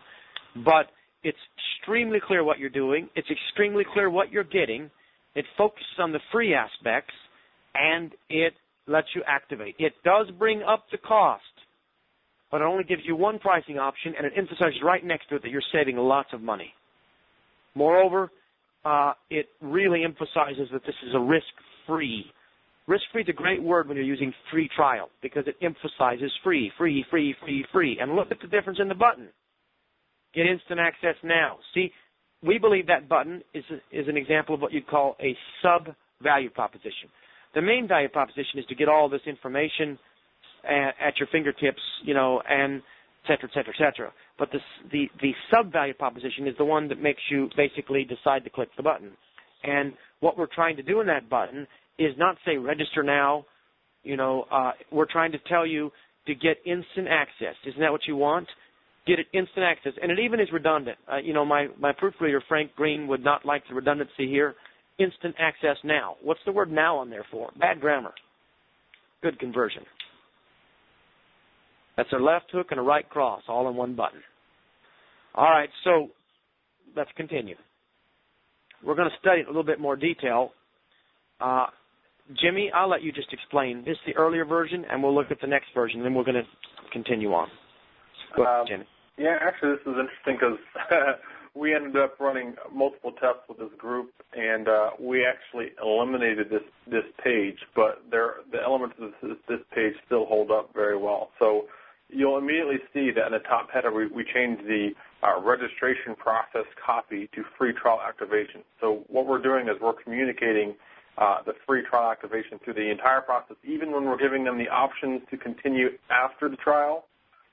But 0.65 0.87
it's 1.23 1.37
extremely 1.79 2.19
clear 2.25 2.43
what 2.43 2.59
you're 2.59 2.69
doing. 2.69 3.09
It's 3.15 3.27
extremely 3.29 3.83
clear 3.93 4.09
what 4.09 4.31
you're 4.31 4.43
getting. 4.43 4.89
It 5.35 5.45
focuses 5.57 5.85
on 5.99 6.11
the 6.11 6.19
free 6.31 6.53
aspects, 6.53 7.13
and 7.75 8.11
it 8.29 8.53
lets 8.87 9.07
you 9.15 9.21
activate. 9.27 9.75
It 9.79 9.93
does 10.03 10.27
bring 10.37 10.63
up 10.63 10.85
the 10.91 10.97
cost, 10.97 11.43
but 12.49 12.61
it 12.61 12.65
only 12.65 12.83
gives 12.83 13.03
you 13.05 13.15
one 13.15 13.39
pricing 13.39 13.77
option, 13.77 14.13
and 14.17 14.25
it 14.25 14.33
emphasizes 14.35 14.79
right 14.83 15.05
next 15.05 15.29
to 15.29 15.35
it 15.35 15.43
that 15.43 15.49
you're 15.49 15.61
saving 15.71 15.97
lots 15.97 16.29
of 16.33 16.41
money. 16.41 16.73
Moreover, 17.75 18.29
uh, 18.83 19.13
it 19.29 19.47
really 19.61 20.03
emphasizes 20.03 20.67
that 20.73 20.81
this 20.85 20.95
is 21.07 21.15
a 21.15 21.19
risk-free, 21.19 22.25
Risk 22.87 23.03
free 23.11 23.21
is 23.21 23.29
a 23.29 23.33
great 23.33 23.61
word 23.61 23.87
when 23.87 23.95
you're 23.95 24.05
using 24.05 24.33
free 24.51 24.69
trial 24.75 25.09
because 25.21 25.43
it 25.47 25.55
emphasizes 25.61 26.31
free, 26.43 26.71
free, 26.77 27.05
free, 27.09 27.35
free, 27.41 27.65
free. 27.71 27.97
And 28.01 28.15
look 28.15 28.31
at 28.31 28.39
the 28.41 28.47
difference 28.47 28.79
in 28.81 28.87
the 28.87 28.95
button. 28.95 29.29
Get 30.33 30.45
instant 30.45 30.79
access 30.79 31.15
now. 31.23 31.57
See, 31.73 31.91
we 32.43 32.57
believe 32.57 32.87
that 32.87 33.09
button 33.09 33.43
is, 33.53 33.63
is 33.91 34.07
an 34.07 34.17
example 34.17 34.55
of 34.55 34.61
what 34.61 34.71
you'd 34.71 34.87
call 34.87 35.15
a 35.21 35.35
sub 35.61 35.93
value 36.23 36.49
proposition. 36.49 37.09
The 37.53 37.61
main 37.61 37.87
value 37.87 38.09
proposition 38.09 38.59
is 38.59 38.65
to 38.67 38.75
get 38.75 38.87
all 38.87 39.09
this 39.09 39.21
information 39.25 39.99
at, 40.63 40.93
at 41.05 41.17
your 41.19 41.27
fingertips, 41.31 41.81
you 42.03 42.13
know, 42.13 42.41
and 42.49 42.77
et 42.77 43.27
cetera, 43.27 43.49
et 43.49 43.53
cetera, 43.53 43.73
et 43.77 43.91
cetera. 43.91 44.13
But 44.39 44.49
the, 44.51 44.59
the, 44.91 45.05
the 45.21 45.31
sub 45.53 45.71
value 45.71 45.93
proposition 45.93 46.47
is 46.47 46.55
the 46.57 46.65
one 46.65 46.87
that 46.87 47.01
makes 47.01 47.21
you 47.29 47.49
basically 47.57 48.03
decide 48.05 48.43
to 48.45 48.49
click 48.49 48.69
the 48.77 48.83
button. 48.83 49.11
And 49.63 49.93
what 50.21 50.37
we're 50.37 50.47
trying 50.47 50.77
to 50.77 50.83
do 50.83 51.01
in 51.01 51.07
that 51.07 51.29
button 51.29 51.67
is 51.99 52.13
not 52.17 52.37
say 52.45 52.57
register 52.57 53.03
now. 53.03 53.45
You 54.03 54.17
know, 54.17 54.45
uh, 54.51 54.71
we're 54.91 55.11
trying 55.11 55.31
to 55.33 55.39
tell 55.47 55.67
you 55.67 55.91
to 56.25 56.33
get 56.33 56.57
instant 56.65 57.07
access. 57.09 57.55
Isn't 57.67 57.81
that 57.81 57.91
what 57.91 58.01
you 58.07 58.15
want? 58.15 58.47
Get 59.07 59.19
it 59.19 59.27
instant 59.33 59.65
access, 59.65 59.93
and 60.01 60.11
it 60.11 60.19
even 60.19 60.39
is 60.39 60.47
redundant. 60.53 60.97
Uh, 61.11 61.17
you 61.17 61.33
know, 61.33 61.43
my 61.43 61.67
my 61.79 61.91
proofreader 61.91 62.41
Frank 62.47 62.75
Green 62.75 63.07
would 63.07 63.23
not 63.23 63.45
like 63.45 63.63
the 63.67 63.73
redundancy 63.73 64.27
here. 64.27 64.53
Instant 64.99 65.35
access 65.39 65.77
now. 65.83 66.17
What's 66.21 66.39
the 66.45 66.51
word 66.51 66.71
now 66.71 66.97
on 66.97 67.09
there 67.09 67.25
for? 67.31 67.49
Bad 67.59 67.81
grammar. 67.81 68.13
Good 69.23 69.39
conversion. 69.39 69.83
That's 71.97 72.11
a 72.13 72.17
left 72.17 72.51
hook 72.51 72.67
and 72.71 72.79
a 72.79 72.83
right 72.83 73.07
cross, 73.09 73.41
all 73.47 73.67
in 73.69 73.75
one 73.75 73.95
button. 73.95 74.21
All 75.35 75.49
right, 75.49 75.69
so 75.83 76.09
let's 76.95 77.09
continue. 77.15 77.55
We're 78.83 78.95
going 78.95 79.09
to 79.09 79.15
study 79.19 79.39
it 79.39 79.43
in 79.43 79.45
a 79.47 79.49
little 79.49 79.63
bit 79.63 79.79
more 79.79 79.95
detail. 79.95 80.51
Uh, 81.39 81.67
Jimmy, 82.41 82.71
I'll 82.73 82.89
let 82.89 83.03
you 83.03 83.11
just 83.11 83.31
explain. 83.33 83.83
This 83.85 83.93
is 83.93 84.13
the 84.13 84.15
earlier 84.15 84.45
version, 84.45 84.85
and 84.89 85.01
we'll 85.01 85.13
look 85.13 85.31
at 85.31 85.41
the 85.41 85.47
next 85.47 85.67
version, 85.73 85.99
and 85.99 86.05
then 86.05 86.13
we're 86.13 86.23
going 86.23 86.35
to 86.35 86.47
continue 86.91 87.33
on. 87.33 87.47
Go 88.35 88.43
ahead, 88.43 88.79
Um, 88.79 88.85
Yeah, 89.17 89.37
actually, 89.41 89.71
this 89.71 89.81
is 89.81 89.99
interesting 89.99 90.37
because 90.39 90.57
we 91.55 91.75
ended 91.75 91.97
up 91.97 92.19
running 92.19 92.55
multiple 92.73 93.11
tests 93.11 93.43
with 93.49 93.57
this 93.57 93.77
group, 93.77 94.11
and 94.33 94.67
uh, 94.67 94.91
we 94.99 95.25
actually 95.25 95.71
eliminated 95.83 96.49
this 96.49 96.63
this 96.87 97.03
page, 97.23 97.59
but 97.75 98.03
there 98.09 98.35
the 98.51 98.61
elements 98.61 98.95
of 99.01 99.11
this, 99.21 99.37
this 99.47 99.59
page 99.73 99.93
still 100.05 100.25
hold 100.25 100.51
up 100.51 100.73
very 100.73 100.97
well. 100.97 101.31
So 101.39 101.67
you'll 102.09 102.37
immediately 102.37 102.79
see 102.93 103.11
that 103.11 103.27
in 103.27 103.33
the 103.33 103.39
top 103.39 103.69
header 103.71 103.91
we, 103.91 104.07
we 104.07 104.23
changed 104.23 104.63
the 104.65 104.91
uh, 105.23 105.41
registration 105.41 106.15
process 106.15 106.65
copy 106.83 107.29
to 107.35 107.43
free 107.57 107.73
trial 107.73 107.99
activation. 108.05 108.63
So 108.79 109.03
what 109.07 109.27
we're 109.27 109.41
doing 109.41 109.67
is 109.67 109.75
we're 109.81 109.93
communicating 109.93 110.75
uh, 111.17 111.37
the 111.45 111.53
free 111.67 111.83
trial 111.89 112.11
activation 112.11 112.59
through 112.63 112.75
the 112.75 112.89
entire 112.89 113.21
process, 113.21 113.57
even 113.63 113.91
when 113.91 114.05
we're 114.05 114.17
giving 114.17 114.43
them 114.43 114.57
the 114.57 114.69
options 114.69 115.21
to 115.29 115.37
continue 115.37 115.89
after 116.09 116.49
the 116.49 116.55
trial 116.57 117.05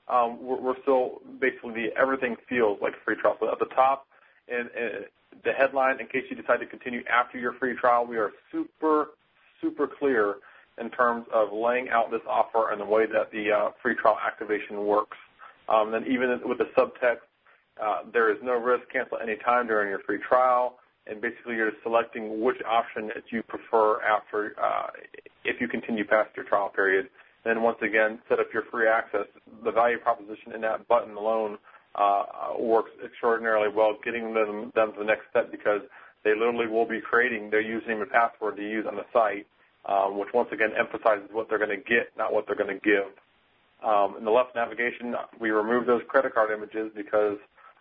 um, 0.09 0.37
we're, 0.41 0.59
we're 0.59 0.81
still 0.81 1.21
basically 1.39 1.89
everything 1.99 2.35
feels 2.47 2.79
like 2.81 2.93
free 3.05 3.15
trial. 3.15 3.37
So 3.39 3.51
at 3.51 3.59
the 3.59 3.73
top, 3.75 4.07
and, 4.47 4.69
and 4.75 5.05
the 5.43 5.51
headline, 5.53 5.99
in 5.99 6.07
case 6.07 6.23
you 6.29 6.35
decide 6.35 6.57
to 6.57 6.65
continue 6.65 7.01
after 7.09 7.37
your 7.37 7.53
free 7.53 7.75
trial, 7.75 8.05
we 8.05 8.17
are 8.17 8.31
super, 8.51 9.11
super 9.61 9.87
clear 9.87 10.35
in 10.79 10.89
terms 10.89 11.25
of 11.33 11.49
laying 11.51 11.89
out 11.89 12.09
this 12.09 12.21
offer 12.27 12.71
and 12.71 12.81
the 12.81 12.85
way 12.85 13.05
that 13.05 13.31
the 13.31 13.51
uh, 13.51 13.69
free 13.81 13.95
trial 13.95 14.17
activation 14.25 14.85
works. 14.85 15.17
Um, 15.67 15.91
then 15.91 16.05
even 16.07 16.39
with 16.45 16.57
the 16.57 16.69
subtext, 16.77 17.27
uh, 17.81 18.09
there 18.11 18.31
is 18.31 18.37
no 18.43 18.53
risk, 18.53 18.89
cancel 18.91 19.17
any 19.21 19.35
time 19.37 19.67
during 19.67 19.89
your 19.89 19.99
free 19.99 20.19
trial, 20.27 20.79
and 21.07 21.21
basically 21.21 21.55
you're 21.55 21.71
selecting 21.83 22.41
which 22.41 22.57
option 22.67 23.07
that 23.07 23.23
you 23.31 23.43
prefer 23.43 24.01
after 24.01 24.55
uh, 24.61 24.87
if 25.45 25.61
you 25.61 25.67
continue 25.67 26.05
past 26.05 26.29
your 26.35 26.45
trial 26.45 26.69
period. 26.69 27.09
Then 27.43 27.61
once 27.61 27.77
again, 27.81 28.19
set 28.27 28.39
up 28.39 28.47
your 28.53 28.63
free 28.71 28.87
access. 28.87 29.27
The 29.63 29.71
value 29.71 29.97
proposition 29.97 30.53
in 30.53 30.61
that 30.61 30.87
button 30.87 31.15
alone 31.15 31.57
uh, 31.95 32.23
works 32.59 32.91
extraordinarily 33.03 33.69
well, 33.73 33.95
getting 34.03 34.33
them, 34.33 34.71
them 34.75 34.93
to 34.93 34.99
the 34.99 35.05
next 35.05 35.23
step 35.29 35.51
because 35.51 35.81
they 36.23 36.31
literally 36.31 36.67
will 36.67 36.87
be 36.87 36.99
creating 37.01 37.49
their 37.49 37.63
username 37.63 38.01
and 38.01 38.11
password 38.11 38.57
to 38.57 38.61
use 38.61 38.85
on 38.87 38.95
the 38.95 39.05
site, 39.13 39.47
um, 39.85 40.19
which 40.19 40.29
once 40.33 40.49
again 40.51 40.71
emphasizes 40.77 41.29
what 41.31 41.49
they're 41.49 41.57
going 41.57 41.69
to 41.69 41.77
get, 41.77 42.11
not 42.17 42.33
what 42.33 42.45
they're 42.45 42.55
going 42.55 42.73
to 42.73 42.81
give. 42.83 43.07
Um, 43.83 44.15
in 44.17 44.25
the 44.25 44.31
left 44.31 44.53
navigation, 44.55 45.15
we 45.39 45.51
remove 45.51 45.85
those 45.87 46.01
credit 46.09 46.33
card 46.33 46.51
images 46.51 46.91
because 46.93 47.37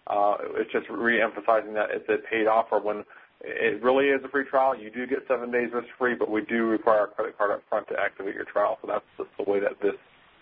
uh, 0.07 0.37
it's 0.55 0.71
just 0.73 0.89
re-emphasizing 0.89 1.75
that 1.75 1.91
it's 1.91 2.09
a 2.09 2.19
paid 2.31 2.47
offer 2.47 2.79
when 2.79 3.05
it 3.41 3.83
really 3.83 4.07
is 4.07 4.21
a 4.25 4.29
free 4.29 4.45
trial. 4.45 4.77
You 4.77 4.91
do 4.91 5.07
get 5.07 5.21
seven 5.29 5.51
days 5.51 5.71
risk 5.73 5.89
free, 5.99 6.15
but 6.15 6.31
we 6.31 6.43
do 6.43 6.67
require 6.67 7.05
a 7.05 7.09
credit 7.09 7.39
card 7.39 7.53
up 7.53 7.63
front 7.69 7.87
to 7.89 7.95
activate 7.99 8.35
your 8.35 8.45
trial. 8.45 8.79
So 8.83 8.89
that's 8.89 9.05
just 9.17 9.31
the 9.39 9.51
way 9.51 9.61
that 9.61 9.81
this 9.81 9.95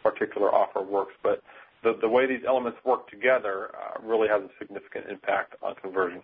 particular 0.02 0.54
offer 0.54 0.82
works. 0.82 1.12
But 1.22 1.42
the, 1.82 1.92
the 2.00 2.08
way 2.08 2.26
these 2.26 2.44
elements 2.46 2.78
work 2.84 3.08
together 3.10 3.70
uh, 3.74 4.00
really 4.02 4.28
has 4.28 4.42
a 4.42 4.48
significant 4.58 5.06
impact 5.10 5.54
on 5.62 5.74
conversion. 5.76 6.22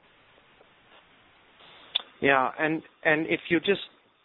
Yeah, 2.20 2.50
and 2.58 2.82
and 3.04 3.26
if 3.26 3.40
you 3.48 3.58
just 3.60 3.80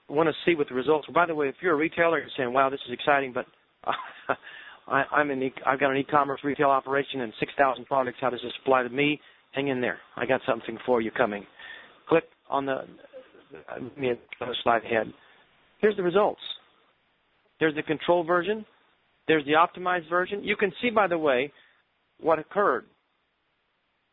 want 0.09 0.29
to 0.29 0.33
see 0.45 0.55
what 0.55 0.69
the 0.69 0.75
results. 0.75 1.07
By 1.13 1.25
the 1.25 1.35
way, 1.35 1.49
if 1.49 1.55
you're 1.61 1.73
a 1.73 1.77
retailer, 1.77 2.19
you're 2.19 2.29
saying, 2.37 2.53
"Wow, 2.53 2.69
this 2.69 2.79
is 2.87 2.93
exciting," 2.93 3.33
but 3.33 3.45
uh, 3.85 3.91
I, 4.87 5.03
I'm 5.11 5.31
in. 5.31 5.43
E- 5.43 5.53
I've 5.65 5.79
got 5.79 5.91
an 5.91 5.97
e-commerce 5.97 6.39
retail 6.43 6.69
operation 6.69 7.21
and 7.21 7.33
6,000 7.39 7.85
products. 7.85 8.17
How 8.21 8.29
does 8.29 8.39
this 8.41 8.53
apply 8.61 8.83
to 8.83 8.89
me? 8.89 9.19
Hang 9.51 9.67
in 9.67 9.81
there. 9.81 9.97
I 10.15 10.25
got 10.25 10.41
something 10.47 10.77
for 10.85 11.01
you 11.01 11.11
coming. 11.11 11.45
Click 12.07 12.23
on 12.49 12.65
the. 12.65 12.81
Let 13.71 13.97
me 13.97 14.11
another 14.39 14.55
slide 14.63 14.83
ahead. 14.83 15.11
Here's 15.79 15.95
the 15.95 16.03
results. 16.03 16.41
There's 17.59 17.75
the 17.75 17.83
control 17.83 18.23
version. 18.23 18.65
There's 19.27 19.45
the 19.45 19.53
optimized 19.53 20.09
version. 20.09 20.43
You 20.43 20.55
can 20.55 20.71
see, 20.81 20.89
by 20.89 21.07
the 21.07 21.17
way, 21.17 21.51
what 22.19 22.39
occurred. 22.39 22.85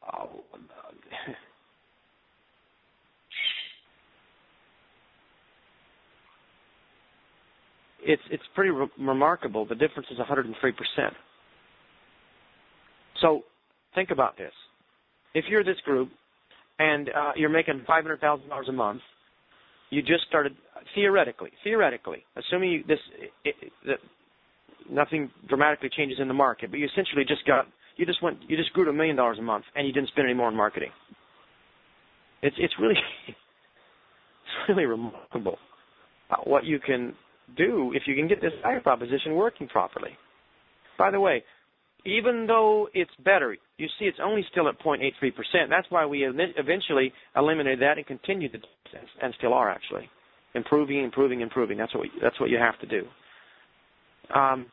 Uh, 0.07 0.27
it's 8.05 8.23
it's 8.31 8.43
pretty 8.55 8.71
re- 8.71 8.89
remarkable. 8.99 9.67
The 9.67 9.75
difference 9.75 10.09
is 10.11 10.19
103 10.19 10.73
percent. 10.73 11.15
So 13.21 13.43
think 13.95 14.11
about 14.11 14.37
this. 14.37 14.53
If 15.35 15.47
you're 15.49 15.65
this 15.65 15.81
group 15.85 16.11
and 16.79 17.09
uh, 17.11 17.33
you're 17.37 17.49
making 17.51 17.85
$500,000 17.89 18.69
a 18.69 18.73
month, 18.73 19.01
you 19.91 20.03
just 20.03 20.25
started 20.29 20.55
theoretically, 20.95 21.51
theoretically, 21.63 22.25
assuming 22.37 22.71
you, 22.71 22.85
this 22.87 22.99
it, 23.45 23.55
it, 23.63 23.73
that 23.87 23.99
nothing 24.91 25.31
dramatically 25.49 25.89
changes 25.97 26.19
in 26.21 26.29
the 26.29 26.35
market, 26.35 26.71
but 26.71 26.79
you 26.79 26.87
essentially 26.87 27.25
just 27.27 27.47
got 27.47 27.67
you 27.97 28.05
just 28.05 28.23
went 28.23 28.39
you 28.49 28.57
just 28.57 28.73
grew 28.73 28.85
to 28.85 28.91
a 28.91 28.95
million 28.95 29.17
dollars 29.17 29.39
a 29.39 29.43
month 29.43 29.65
and 29.77 29.87
you 29.87 29.93
didn't 29.93 30.09
spend 30.09 30.27
any 30.27 30.35
more 30.35 30.49
on 30.49 30.57
marketing. 30.57 30.91
It's 32.43 32.57
it's 32.59 32.75
really 32.81 32.97
it's 33.29 33.37
really 34.69 34.85
remarkable 34.85 35.59
what 36.45 36.65
you 36.65 36.81
can 36.81 37.15
do 37.57 37.93
if 37.95 38.03
you 38.07 38.15
can 38.17 38.27
get 38.27 38.41
this 38.41 38.53
value 38.63 38.81
proposition 38.81 39.35
working 39.35 39.69
properly. 39.69 40.11
By 40.99 41.11
the 41.11 41.21
way, 41.21 41.45
even 42.05 42.47
though 42.47 42.89
it's 42.93 43.11
better, 43.25 43.57
you 43.79 43.89
see 43.99 44.05
it's 44.05 44.19
only 44.23 44.45
still 44.51 44.69
at 44.69 44.79
0.83%. 44.81 45.33
That's 45.71 45.87
why 45.91 46.05
we 46.07 46.25
eventually 46.25 47.13
eliminated 47.37 47.81
that 47.81 47.97
and 47.97 48.07
continued 48.07 48.53
to, 48.53 48.59
and 49.23 49.35
still 49.39 49.55
are 49.55 49.71
actually 49.71 50.09
improving, 50.55 51.03
improving, 51.03 51.41
improving. 51.41 51.79
That's 51.79 51.95
what 51.95 52.03
we, 52.03 52.11
that's 52.23 52.39
what 52.39 52.51
you 52.51 52.59
have 52.59 52.79
to 52.81 52.87
do. 52.87 53.07
Um, 54.35 54.67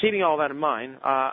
keeping 0.00 0.22
all 0.22 0.38
that 0.38 0.50
in 0.50 0.58
mind, 0.58 0.96
uh, 1.04 1.30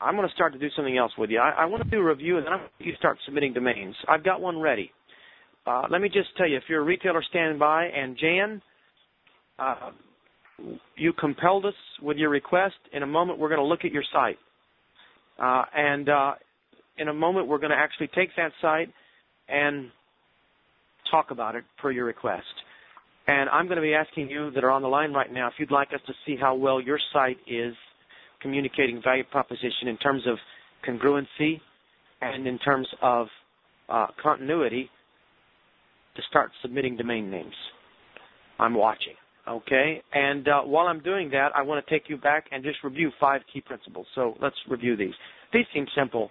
I'm 0.00 0.16
going 0.16 0.28
to 0.28 0.34
start 0.34 0.52
to 0.52 0.58
do 0.58 0.68
something 0.76 0.96
else 0.96 1.12
with 1.18 1.30
you. 1.30 1.38
I, 1.38 1.50
I 1.62 1.64
want 1.66 1.82
to 1.82 1.90
do 1.90 1.98
a 1.98 2.04
review, 2.04 2.36
and 2.38 2.46
then 2.46 2.52
I 2.52 2.56
want 2.56 2.70
you 2.78 2.92
to 2.92 2.98
start 2.98 3.18
submitting 3.24 3.52
domains. 3.52 3.94
I've 4.08 4.24
got 4.24 4.40
one 4.40 4.60
ready. 4.60 4.90
Uh, 5.66 5.84
let 5.90 6.00
me 6.00 6.08
just 6.08 6.28
tell 6.36 6.48
you, 6.48 6.56
if 6.56 6.64
you're 6.68 6.82
a 6.82 6.84
retailer 6.84 7.22
standing 7.28 7.58
by, 7.58 7.86
and 7.86 8.18
Jan, 8.18 8.62
uh, 9.58 9.90
you 10.96 11.12
compelled 11.12 11.66
us 11.66 11.74
with 12.02 12.16
your 12.16 12.30
request. 12.30 12.74
In 12.92 13.02
a 13.02 13.06
moment, 13.06 13.38
we're 13.38 13.48
going 13.48 13.60
to 13.60 13.66
look 13.66 13.84
at 13.84 13.92
your 13.92 14.04
site. 14.12 14.38
Uh, 15.42 15.64
and 15.74 16.08
uh, 16.08 16.32
in 16.98 17.08
a 17.08 17.12
moment, 17.14 17.48
we're 17.48 17.58
going 17.58 17.70
to 17.70 17.76
actually 17.76 18.08
take 18.14 18.30
that 18.36 18.52
site 18.62 18.88
and 19.48 19.90
talk 21.10 21.30
about 21.30 21.54
it 21.54 21.64
per 21.80 21.90
your 21.90 22.04
request. 22.04 22.44
And 23.26 23.48
I'm 23.50 23.66
going 23.66 23.76
to 23.76 23.82
be 23.82 23.94
asking 23.94 24.28
you 24.28 24.50
that 24.52 24.64
are 24.64 24.70
on 24.70 24.82
the 24.82 24.88
line 24.88 25.12
right 25.12 25.32
now 25.32 25.48
if 25.48 25.54
you'd 25.58 25.70
like 25.70 25.88
us 25.94 26.00
to 26.06 26.12
see 26.26 26.36
how 26.38 26.54
well 26.54 26.80
your 26.80 26.98
site 27.12 27.38
is 27.46 27.74
communicating 28.40 29.00
value 29.02 29.24
proposition 29.24 29.88
in 29.88 29.96
terms 29.96 30.22
of 30.26 30.36
congruency 30.86 31.60
and 32.20 32.46
in 32.46 32.58
terms 32.58 32.86
of 33.00 33.26
uh, 33.88 34.06
continuity 34.22 34.90
to 36.16 36.22
start 36.28 36.50
submitting 36.62 36.96
domain 36.96 37.30
names. 37.30 37.54
I'm 38.58 38.74
watching. 38.74 39.14
Okay, 39.46 40.02
and 40.14 40.48
uh, 40.48 40.62
while 40.62 40.86
I'm 40.86 41.00
doing 41.00 41.28
that, 41.30 41.50
I 41.54 41.60
want 41.62 41.84
to 41.84 41.90
take 41.90 42.08
you 42.08 42.16
back 42.16 42.46
and 42.50 42.64
just 42.64 42.78
review 42.82 43.10
five 43.20 43.42
key 43.52 43.60
principles. 43.60 44.06
So 44.14 44.34
let's 44.40 44.56
review 44.70 44.96
these. 44.96 45.12
These 45.52 45.66
seem 45.74 45.86
simple. 45.94 46.30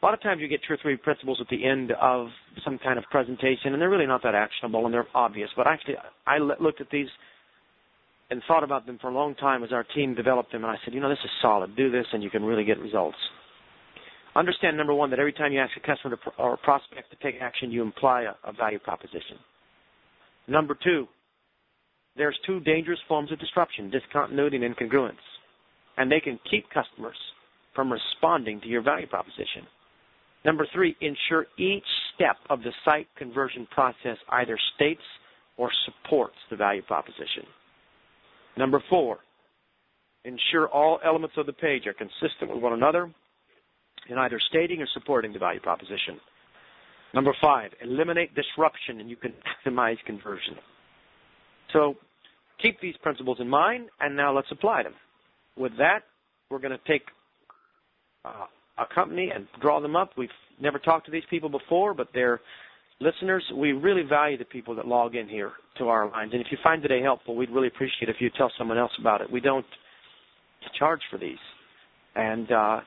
A 0.00 0.04
lot 0.04 0.14
of 0.14 0.22
times 0.22 0.40
you 0.40 0.48
get 0.48 0.60
two 0.68 0.74
or 0.74 0.78
three 0.80 0.96
principles 0.96 1.38
at 1.40 1.48
the 1.48 1.64
end 1.66 1.92
of 2.00 2.28
some 2.64 2.78
kind 2.78 2.98
of 2.98 3.04
presentation, 3.10 3.72
and 3.72 3.80
they're 3.80 3.90
really 3.90 4.06
not 4.06 4.22
that 4.22 4.34
actionable 4.34 4.84
and 4.84 4.94
they're 4.94 5.06
obvious. 5.14 5.48
But 5.56 5.66
actually, 5.66 5.94
I 6.26 6.38
looked 6.38 6.80
at 6.80 6.90
these 6.92 7.08
and 8.30 8.42
thought 8.46 8.62
about 8.62 8.86
them 8.86 8.98
for 9.00 9.08
a 9.08 9.14
long 9.14 9.34
time 9.34 9.64
as 9.64 9.72
our 9.72 9.84
team 9.94 10.14
developed 10.14 10.52
them, 10.52 10.62
and 10.62 10.70
I 10.70 10.76
said, 10.84 10.94
you 10.94 11.00
know, 11.00 11.08
this 11.08 11.18
is 11.24 11.30
solid. 11.42 11.74
Do 11.76 11.90
this, 11.90 12.06
and 12.12 12.22
you 12.22 12.30
can 12.30 12.44
really 12.44 12.64
get 12.64 12.78
results. 12.78 13.16
Understand 14.36 14.76
number 14.76 14.94
one 14.94 15.10
that 15.10 15.18
every 15.18 15.32
time 15.32 15.52
you 15.52 15.60
ask 15.60 15.72
a 15.76 15.86
customer 15.86 16.16
to, 16.16 16.30
or 16.38 16.54
a 16.54 16.58
prospect 16.58 17.10
to 17.10 17.16
take 17.22 17.40
action, 17.40 17.70
you 17.70 17.82
imply 17.82 18.22
a, 18.22 18.48
a 18.48 18.52
value 18.52 18.78
proposition. 18.78 19.38
Number 20.48 20.76
two, 20.82 21.06
there's 22.16 22.38
two 22.46 22.60
dangerous 22.60 23.00
forms 23.08 23.32
of 23.32 23.38
disruption: 23.38 23.90
discontinuity 23.90 24.56
and 24.56 24.76
incongruence, 24.76 25.24
and 25.96 26.10
they 26.10 26.20
can 26.20 26.38
keep 26.50 26.68
customers 26.70 27.16
from 27.74 27.92
responding 27.92 28.60
to 28.60 28.68
your 28.68 28.82
value 28.82 29.06
proposition. 29.06 29.66
Number 30.44 30.66
three, 30.72 30.94
ensure 31.00 31.46
each 31.58 31.84
step 32.14 32.36
of 32.50 32.62
the 32.62 32.72
site 32.84 33.08
conversion 33.16 33.66
process 33.70 34.18
either 34.28 34.58
states 34.76 35.02
or 35.56 35.70
supports 35.86 36.36
the 36.50 36.56
value 36.56 36.82
proposition. 36.82 37.44
Number 38.56 38.82
four, 38.90 39.18
ensure 40.24 40.68
all 40.68 41.00
elements 41.04 41.36
of 41.36 41.46
the 41.46 41.52
page 41.52 41.86
are 41.86 41.94
consistent 41.94 42.52
with 42.52 42.62
one 42.62 42.72
another 42.72 43.10
in 44.08 44.18
either 44.18 44.38
stating 44.48 44.82
or 44.82 44.86
supporting 44.92 45.32
the 45.32 45.38
value 45.38 45.60
proposition. 45.60 46.20
Number 47.14 47.34
five, 47.40 47.70
eliminate 47.82 48.34
disruption 48.34 49.00
and 49.00 49.08
you 49.08 49.16
can 49.16 49.32
maximize 49.66 49.96
conversion. 50.04 50.56
So 51.74 51.96
keep 52.62 52.80
these 52.80 52.94
principles 53.02 53.36
in 53.40 53.48
mind 53.48 53.88
and 54.00 54.16
now 54.16 54.34
let's 54.34 54.48
apply 54.50 54.84
them. 54.84 54.94
With 55.58 55.76
that, 55.76 56.04
we're 56.50 56.58
going 56.58 56.72
to 56.72 56.90
take 56.90 57.02
uh, 58.24 58.46
a 58.78 58.94
company 58.94 59.30
and 59.34 59.46
draw 59.60 59.80
them 59.80 59.94
up. 59.94 60.12
We've 60.16 60.30
never 60.58 60.78
talked 60.78 61.04
to 61.06 61.12
these 61.12 61.22
people 61.28 61.50
before, 61.50 61.92
but 61.92 62.08
they're 62.14 62.40
listeners. 63.00 63.44
We 63.54 63.72
really 63.72 64.02
value 64.02 64.38
the 64.38 64.44
people 64.44 64.74
that 64.76 64.86
log 64.86 65.14
in 65.14 65.28
here 65.28 65.52
to 65.78 65.88
our 65.88 66.10
lines. 66.10 66.30
And 66.32 66.40
if 66.40 66.48
you 66.50 66.58
find 66.62 66.80
today 66.80 67.02
helpful, 67.02 67.36
we'd 67.36 67.50
really 67.50 67.68
appreciate 67.68 68.08
it 68.08 68.10
if 68.10 68.20
you 68.20 68.30
tell 68.36 68.50
someone 68.56 68.78
else 68.78 68.92
about 68.98 69.20
it. 69.20 69.30
We 69.30 69.40
don't 69.40 69.66
charge 70.78 71.00
for 71.10 71.18
these. 71.18 71.38
And 72.16 72.50
uh, 72.50 72.80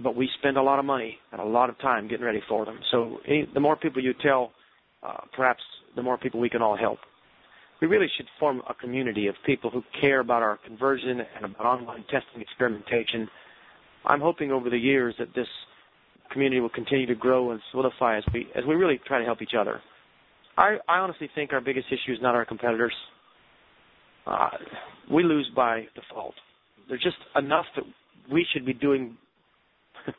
but 0.00 0.14
we 0.14 0.30
spend 0.38 0.56
a 0.56 0.62
lot 0.62 0.78
of 0.78 0.84
money 0.84 1.18
and 1.32 1.40
a 1.40 1.44
lot 1.44 1.68
of 1.68 1.78
time 1.80 2.06
getting 2.08 2.24
ready 2.24 2.40
for 2.48 2.64
them. 2.64 2.78
So 2.92 3.18
the 3.52 3.60
more 3.60 3.76
people 3.76 4.02
you 4.02 4.14
tell, 4.22 4.52
uh, 5.02 5.18
perhaps 5.36 5.60
the 5.96 6.02
more 6.02 6.16
people 6.16 6.38
we 6.38 6.48
can 6.48 6.62
all 6.62 6.76
help. 6.76 6.98
We 7.80 7.86
really 7.86 8.08
should 8.16 8.26
form 8.40 8.62
a 8.68 8.74
community 8.74 9.28
of 9.28 9.36
people 9.46 9.70
who 9.70 9.82
care 10.00 10.20
about 10.20 10.42
our 10.42 10.58
conversion 10.66 11.20
and 11.36 11.44
about 11.44 11.64
online 11.64 12.04
testing 12.10 12.40
experimentation. 12.40 13.28
I'm 14.04 14.20
hoping 14.20 14.50
over 14.50 14.68
the 14.68 14.78
years 14.78 15.14
that 15.18 15.34
this 15.34 15.46
community 16.32 16.60
will 16.60 16.68
continue 16.70 17.06
to 17.06 17.14
grow 17.14 17.52
and 17.52 17.60
solidify 17.70 18.18
as 18.18 18.24
we 18.32 18.48
as 18.54 18.64
we 18.66 18.74
really 18.74 19.00
try 19.06 19.18
to 19.18 19.24
help 19.24 19.42
each 19.42 19.54
other. 19.58 19.80
I, 20.56 20.76
I 20.88 20.98
honestly 20.98 21.30
think 21.34 21.52
our 21.52 21.60
biggest 21.60 21.86
issue 21.88 22.12
is 22.12 22.18
not 22.20 22.34
our 22.34 22.44
competitors. 22.44 22.94
Uh, 24.26 24.48
we 25.10 25.22
lose 25.22 25.48
by 25.54 25.86
default. 25.94 26.34
There's 26.88 27.02
just 27.02 27.16
enough 27.36 27.64
that 27.76 27.84
we 28.30 28.44
should 28.52 28.66
be 28.66 28.74
doing 28.74 29.16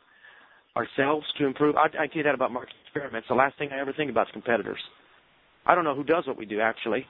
ourselves 0.76 1.26
to 1.38 1.46
improve. 1.46 1.76
I, 1.76 1.88
I 2.00 2.06
do 2.06 2.22
that 2.22 2.34
about 2.34 2.52
market 2.52 2.74
experiments. 2.84 3.28
The 3.28 3.34
last 3.34 3.58
thing 3.58 3.68
I 3.70 3.80
ever 3.80 3.92
think 3.92 4.10
about 4.10 4.28
is 4.28 4.32
competitors. 4.32 4.80
I 5.66 5.74
don't 5.74 5.84
know 5.84 5.94
who 5.94 6.04
does 6.04 6.26
what 6.26 6.38
we 6.38 6.46
do 6.46 6.60
actually, 6.60 7.04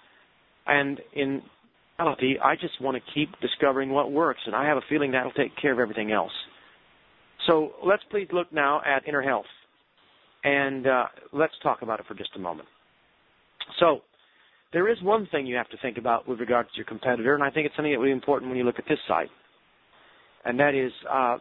and 0.67 1.01
in 1.15 1.43
reality, 1.99 2.35
I 2.43 2.55
just 2.57 2.81
want 2.81 2.97
to 2.97 3.13
keep 3.13 3.29
discovering 3.41 3.91
what 3.91 4.13
works, 4.13 4.41
and 4.47 4.55
I 4.55 4.67
have 4.67 4.77
a 4.77 4.83
feeling 4.89 5.13
that'll 5.13 5.33
take 5.33 5.57
care 5.61 5.73
of 5.73 5.79
everything 5.79 6.13
else. 6.13 6.33
So 7.47 7.73
let's 7.85 8.03
please 8.11 8.29
look 8.33 8.53
now 8.53 8.81
at 8.85 9.05
Enerhealth, 9.07 9.43
and 10.45 10.87
uh, 10.87 11.05
let's 11.33 11.55
talk 11.63 11.83
about 11.83 12.01
it 12.01 12.07
for 12.07 12.15
just 12.15 12.31
a 12.37 12.39
moment. 12.39 12.69
So 13.79 14.01
there 14.73 14.89
is 14.89 15.01
one 15.03 15.27
thing 15.31 15.47
you 15.47 15.57
have 15.57 15.69
to 15.71 15.79
think 15.83 15.99
about 15.99 16.29
with 16.29 16.41
regard 16.41 16.67
to 16.67 16.77
your 16.77 16.87
competitor, 16.87 17.35
and 17.35 17.43
I 17.43 17.51
think 17.51 17.67
it's 17.67 17.77
something 17.77 17.93
that 17.93 17.99
will 17.99 18.07
be 18.07 18.13
important 18.13 18.51
when 18.51 18.59
you 18.59 18.65
look 18.65 18.79
at 18.79 18.85
this 18.89 18.99
site, 19.09 19.31
and 20.45 20.59
that 20.61 20.75
is 20.75 20.93
uh, 21.11 21.39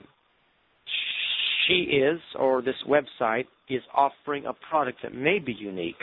she 1.68 1.84
is, 1.84 2.20
or 2.38 2.62
this 2.62 2.76
website 2.88 3.46
is 3.70 3.82
offering 3.94 4.46
a 4.46 4.54
product 4.70 5.00
that 5.04 5.14
may 5.14 5.40
be 5.40 5.54
unique, 5.54 6.02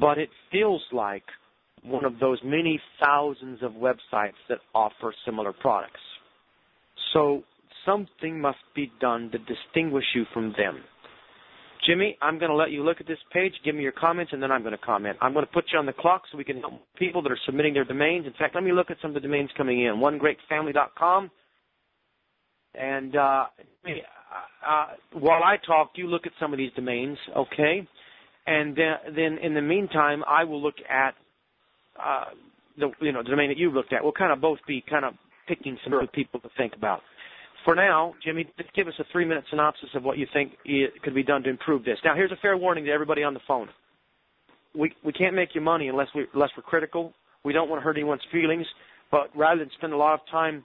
but 0.00 0.18
it 0.18 0.30
feels 0.50 0.82
like 0.92 1.24
one 1.82 2.04
of 2.04 2.18
those 2.18 2.38
many 2.44 2.80
thousands 3.02 3.62
of 3.62 3.72
websites 3.72 4.34
that 4.48 4.58
offer 4.74 5.14
similar 5.24 5.52
products. 5.52 6.00
So 7.12 7.42
something 7.86 8.40
must 8.40 8.58
be 8.74 8.92
done 9.00 9.30
to 9.32 9.38
distinguish 9.38 10.04
you 10.14 10.24
from 10.32 10.54
them. 10.56 10.82
Jimmy, 11.86 12.18
I'm 12.20 12.38
going 12.38 12.50
to 12.50 12.56
let 12.56 12.70
you 12.70 12.84
look 12.84 13.00
at 13.00 13.06
this 13.06 13.18
page, 13.32 13.54
give 13.64 13.74
me 13.74 13.82
your 13.82 13.92
comments, 13.92 14.32
and 14.34 14.42
then 14.42 14.52
I'm 14.52 14.62
going 14.62 14.76
to 14.76 14.78
comment. 14.78 15.16
I'm 15.22 15.32
going 15.32 15.46
to 15.46 15.52
put 15.52 15.64
you 15.72 15.78
on 15.78 15.86
the 15.86 15.94
clock 15.94 16.22
so 16.30 16.36
we 16.36 16.44
can 16.44 16.60
help 16.60 16.74
people 16.98 17.22
that 17.22 17.32
are 17.32 17.38
submitting 17.46 17.72
their 17.72 17.86
domains. 17.86 18.26
In 18.26 18.34
fact, 18.34 18.54
let 18.54 18.62
me 18.62 18.72
look 18.72 18.90
at 18.90 18.98
some 19.00 19.10
of 19.10 19.14
the 19.14 19.20
domains 19.20 19.48
coming 19.56 19.80
in. 19.80 19.94
OneGreatFamily.com. 19.94 21.30
And 22.74 23.16
uh, 23.16 23.46
uh, 24.66 24.86
while 25.14 25.42
I 25.42 25.56
talk, 25.66 25.92
you 25.96 26.06
look 26.06 26.26
at 26.26 26.32
some 26.38 26.52
of 26.52 26.58
these 26.58 26.70
domains, 26.76 27.16
okay? 27.36 27.88
And 28.46 28.78
uh, 28.78 28.96
then 29.16 29.38
in 29.42 29.54
the 29.54 29.62
meantime, 29.62 30.22
I 30.28 30.44
will 30.44 30.62
look 30.62 30.76
at 30.88 31.14
uh, 32.04 32.24
the 32.78 32.90
you 33.00 33.12
know 33.12 33.22
the 33.22 33.30
domain 33.30 33.48
that 33.48 33.58
you 33.58 33.70
looked 33.70 33.92
at. 33.92 34.02
We'll 34.02 34.12
kind 34.12 34.32
of 34.32 34.40
both 34.40 34.58
be 34.66 34.82
kind 34.88 35.04
of 35.04 35.14
picking 35.46 35.78
some 35.84 35.92
sure. 35.92 36.00
good 36.00 36.12
people 36.12 36.40
to 36.40 36.48
think 36.56 36.74
about. 36.74 37.00
For 37.64 37.74
now, 37.74 38.14
Jimmy, 38.24 38.48
just 38.56 38.72
give 38.72 38.88
us 38.88 38.94
a 38.98 39.04
three-minute 39.12 39.44
synopsis 39.50 39.90
of 39.94 40.02
what 40.02 40.16
you 40.16 40.26
think 40.32 40.52
could 41.02 41.14
be 41.14 41.22
done 41.22 41.42
to 41.42 41.50
improve 41.50 41.84
this. 41.84 41.98
Now, 42.04 42.14
here's 42.14 42.32
a 42.32 42.38
fair 42.40 42.56
warning 42.56 42.86
to 42.86 42.90
everybody 42.90 43.22
on 43.22 43.34
the 43.34 43.40
phone. 43.46 43.68
We 44.74 44.92
we 45.04 45.12
can't 45.12 45.34
make 45.34 45.54
you 45.54 45.60
money 45.60 45.88
unless 45.88 46.08
we 46.14 46.26
unless 46.32 46.50
we're 46.56 46.62
critical. 46.62 47.12
We 47.44 47.52
don't 47.52 47.68
want 47.68 47.80
to 47.80 47.84
hurt 47.84 47.96
anyone's 47.96 48.22
feelings, 48.32 48.66
but 49.10 49.30
rather 49.34 49.60
than 49.60 49.70
spend 49.76 49.92
a 49.92 49.96
lot 49.96 50.14
of 50.14 50.20
time 50.30 50.64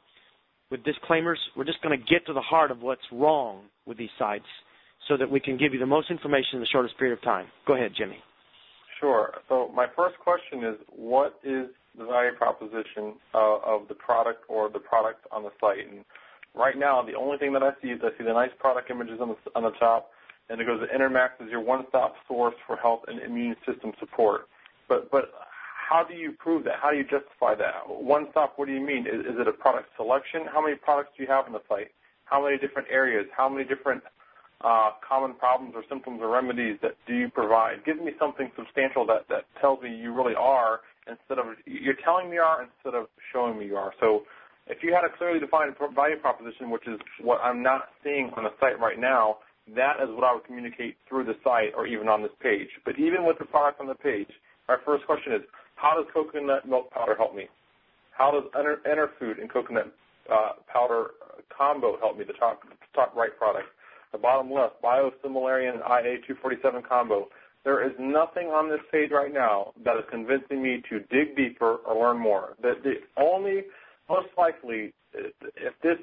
with 0.72 0.84
disclaimers, 0.84 1.40
we're 1.56 1.64
just 1.64 1.82
going 1.82 1.98
to 1.98 2.06
get 2.06 2.26
to 2.26 2.34
the 2.34 2.42
heart 2.42 2.72
of 2.72 2.82
what's 2.82 3.02
wrong 3.12 3.64
with 3.86 3.98
these 3.98 4.10
sites 4.18 4.46
so 5.08 5.18
that 5.18 5.30
we 5.30 5.40
can 5.40 5.58
give 5.58 5.74
you 5.74 5.80
the 5.80 5.86
most 5.86 6.10
information 6.10 6.56
in 6.56 6.60
the 6.60 6.66
shortest 6.68 6.98
period 6.98 7.18
of 7.18 7.24
time. 7.24 7.48
Go 7.68 7.76
ahead, 7.76 7.92
Jimmy. 7.96 8.18
Sure. 9.00 9.34
So 9.50 9.72
my 9.76 9.88
first 9.96 10.18
question 10.20 10.64
is, 10.64 10.76
what 10.88 11.40
is 11.44 11.68
the 11.98 12.06
value 12.06 12.32
proposition 12.38 13.14
of 13.34 13.88
the 13.88 13.96
product 13.96 14.44
or 14.48 14.70
the 14.70 14.80
product 14.80 15.26
on 15.32 15.44
the 15.44 15.52
site? 15.60 15.90
And 15.90 16.06
right 16.54 16.78
now, 16.78 17.02
the 17.04 17.16
only 17.16 17.38
thing 17.38 17.54
that 17.54 17.64
I 17.64 17.72
see 17.82 17.90
is 17.90 18.00
I 18.04 18.18
see 18.18 18.24
the 18.24 18.34
nice 18.34 18.52
product 18.60 18.90
images 18.90 19.20
on 19.20 19.30
the 19.30 19.36
on 19.56 19.64
the 19.64 19.72
top, 19.72 20.12
and 20.50 20.62
it 20.62 20.66
goes 20.66 20.80
to 20.80 20.88
Intermax 20.88 21.42
is 21.42 21.50
your 21.50 21.62
one-stop 21.62 22.16
source 22.28 22.56
for 22.66 22.78
health 22.78 23.02
and 23.08 23.20
immune 23.22 23.56
system 23.66 23.92
support. 24.00 24.48
But 24.88 25.12
but 25.12 25.32
how 25.90 26.04
do 26.04 26.16
you 26.16 26.32
prove 26.32 26.64
that? 26.64 26.76
How 26.82 26.92
do 26.92 26.98
you 26.98 27.04
justify 27.04 27.56
that? 27.56 27.88
One 27.88 28.28
stop, 28.32 28.54
what 28.56 28.68
do 28.68 28.74
you 28.74 28.82
mean? 28.82 29.06
Is, 29.06 29.22
is 29.22 29.40
it 29.40 29.48
a 29.48 29.52
product 29.52 29.90
selection? 29.98 30.42
How 30.52 30.62
many 30.62 30.76
products 30.76 31.12
do 31.16 31.24
you 31.24 31.30
have 31.30 31.46
on 31.46 31.54
the 31.54 31.62
site? 31.70 31.92
How 32.26 32.44
many 32.44 32.58
different 32.58 32.88
areas? 32.90 33.28
How 33.36 33.48
many 33.50 33.66
different 33.66 34.02
common 35.08 35.36
problems 35.38 35.74
or 35.76 35.84
symptoms 35.90 36.20
or 36.22 36.30
remedies 36.30 36.78
that 36.82 36.98
do 37.08 37.14
you 37.14 37.30
provide? 37.30 37.86
Give 37.86 37.98
me 37.98 38.12
something 38.20 38.50
substantial 38.58 39.06
that, 39.08 39.30
that 39.30 39.46
tells 39.62 39.82
me 39.82 39.96
you 39.96 40.14
really 40.14 40.36
are 40.36 40.82
instead 41.08 41.38
of, 41.38 41.46
you're 41.66 42.00
telling 42.04 42.30
me 42.30 42.38
you 42.38 42.42
are 42.42 42.66
instead 42.66 42.98
of 42.98 43.08
showing 43.32 43.60
me 43.60 43.66
you 43.66 43.76
are. 43.76 43.94
So 44.00 44.24
if 44.68 44.82
you 44.82 44.94
had 44.94 45.06
a 45.06 45.16
clearly 45.18 45.40
defined 45.40 45.76
value 45.94 46.18
proposition, 46.18 46.72
which 46.72 46.88
is 46.88 47.00
what 47.22 47.40
I'm 47.44 47.62
not 47.62 47.90
seeing 48.04 48.32
on 48.36 48.44
the 48.44 48.54
site 48.60 48.80
right 48.80 49.00
now, 49.00 49.38
that 49.76 50.02
is 50.02 50.10
what 50.10 50.24
I 50.24 50.34
would 50.34 50.46
communicate 50.46 50.98
through 51.10 51.26
the 51.26 51.38
site 51.44 51.74
or 51.78 51.86
even 51.86 52.08
on 52.08 52.22
this 52.22 52.34
page. 52.42 52.70
But 52.86 52.98
even 52.98 53.26
with 53.26 53.38
the 53.38 53.46
product 53.46 53.82
on 53.82 53.88
the 53.88 53.96
page, 53.96 54.30
our 54.68 54.82
first 54.86 55.06
question 55.06 55.34
is, 55.34 55.42
how 55.76 55.94
does 55.94 56.06
coconut 56.14 56.68
milk 56.68 56.90
powder 56.92 57.16
help 57.16 57.36
me? 57.36 57.46
How 58.18 58.32
does 58.32 58.50
Enerfood 58.56 59.42
and 59.42 59.52
coconut 59.52 59.94
uh, 60.32 60.58
powder 60.72 61.12
combo 61.56 61.98
help 62.00 62.18
me, 62.18 62.24
the 62.26 62.34
top, 62.34 62.62
top 62.96 63.16
right 63.16 63.36
product? 63.38 63.68
The 64.16 64.22
bottom 64.22 64.50
left, 64.50 64.82
Biosimilarian 64.82 65.84
IA247 65.84 66.88
combo. 66.88 67.28
There 67.66 67.86
is 67.86 67.92
nothing 68.00 68.48
on 68.48 68.70
this 68.70 68.80
page 68.90 69.12
right 69.12 69.34
now 69.34 69.74
that 69.84 69.98
is 69.98 70.06
convincing 70.10 70.64
me 70.64 70.82
to 70.90 71.00
dig 71.12 71.36
deeper 71.36 71.80
or 71.86 72.02
learn 72.02 72.22
more. 72.22 72.56
The, 72.62 72.76
the 72.82 72.94
only, 73.22 73.64
most 74.08 74.30
likely, 74.38 74.94
if 75.14 75.74
this 75.84 75.98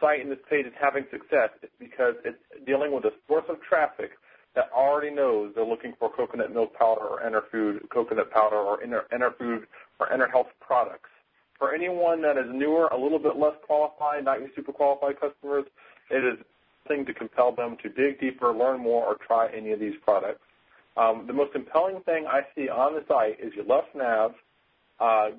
site 0.00 0.20
and 0.22 0.32
this 0.32 0.38
page 0.48 0.64
is 0.64 0.72
having 0.80 1.04
success, 1.10 1.50
it's 1.62 1.72
because 1.78 2.14
it's 2.24 2.38
dealing 2.64 2.94
with 2.94 3.04
a 3.04 3.12
source 3.28 3.44
of 3.50 3.60
traffic 3.60 4.12
that 4.54 4.70
already 4.74 5.14
knows 5.14 5.52
they're 5.54 5.62
looking 5.62 5.92
for 5.98 6.10
coconut 6.10 6.54
milk 6.54 6.72
powder 6.72 7.02
or 7.02 7.20
Enerfood 7.20 7.90
coconut 7.90 8.30
powder 8.30 8.56
or 8.56 8.78
Enerfood 8.80 9.64
or 9.98 10.08
Enerhealth 10.08 10.48
products. 10.62 11.10
For 11.58 11.74
anyone 11.74 12.22
that 12.22 12.38
is 12.38 12.46
newer, 12.50 12.86
a 12.86 12.96
little 12.96 13.18
bit 13.18 13.36
less 13.36 13.52
qualified, 13.66 14.24
not 14.24 14.40
your 14.40 14.48
super 14.56 14.72
qualified 14.72 15.20
customers, 15.20 15.66
it 16.10 16.24
is 16.24 16.42
thing 16.88 17.04
to 17.06 17.14
compel 17.14 17.54
them 17.54 17.76
to 17.82 17.88
dig 17.88 18.20
deeper, 18.20 18.52
learn 18.52 18.80
more, 18.80 19.04
or 19.04 19.16
try 19.26 19.48
any 19.56 19.72
of 19.72 19.80
these 19.80 19.94
products. 20.04 20.40
Um, 20.96 21.24
the 21.26 21.32
most 21.32 21.52
compelling 21.52 22.00
thing 22.04 22.26
I 22.26 22.40
see 22.54 22.68
on 22.68 22.94
the 22.94 23.04
site 23.08 23.38
is 23.40 23.52
your 23.54 23.64
left 23.64 23.88
nav, 23.94 24.32
uh, 24.98 25.30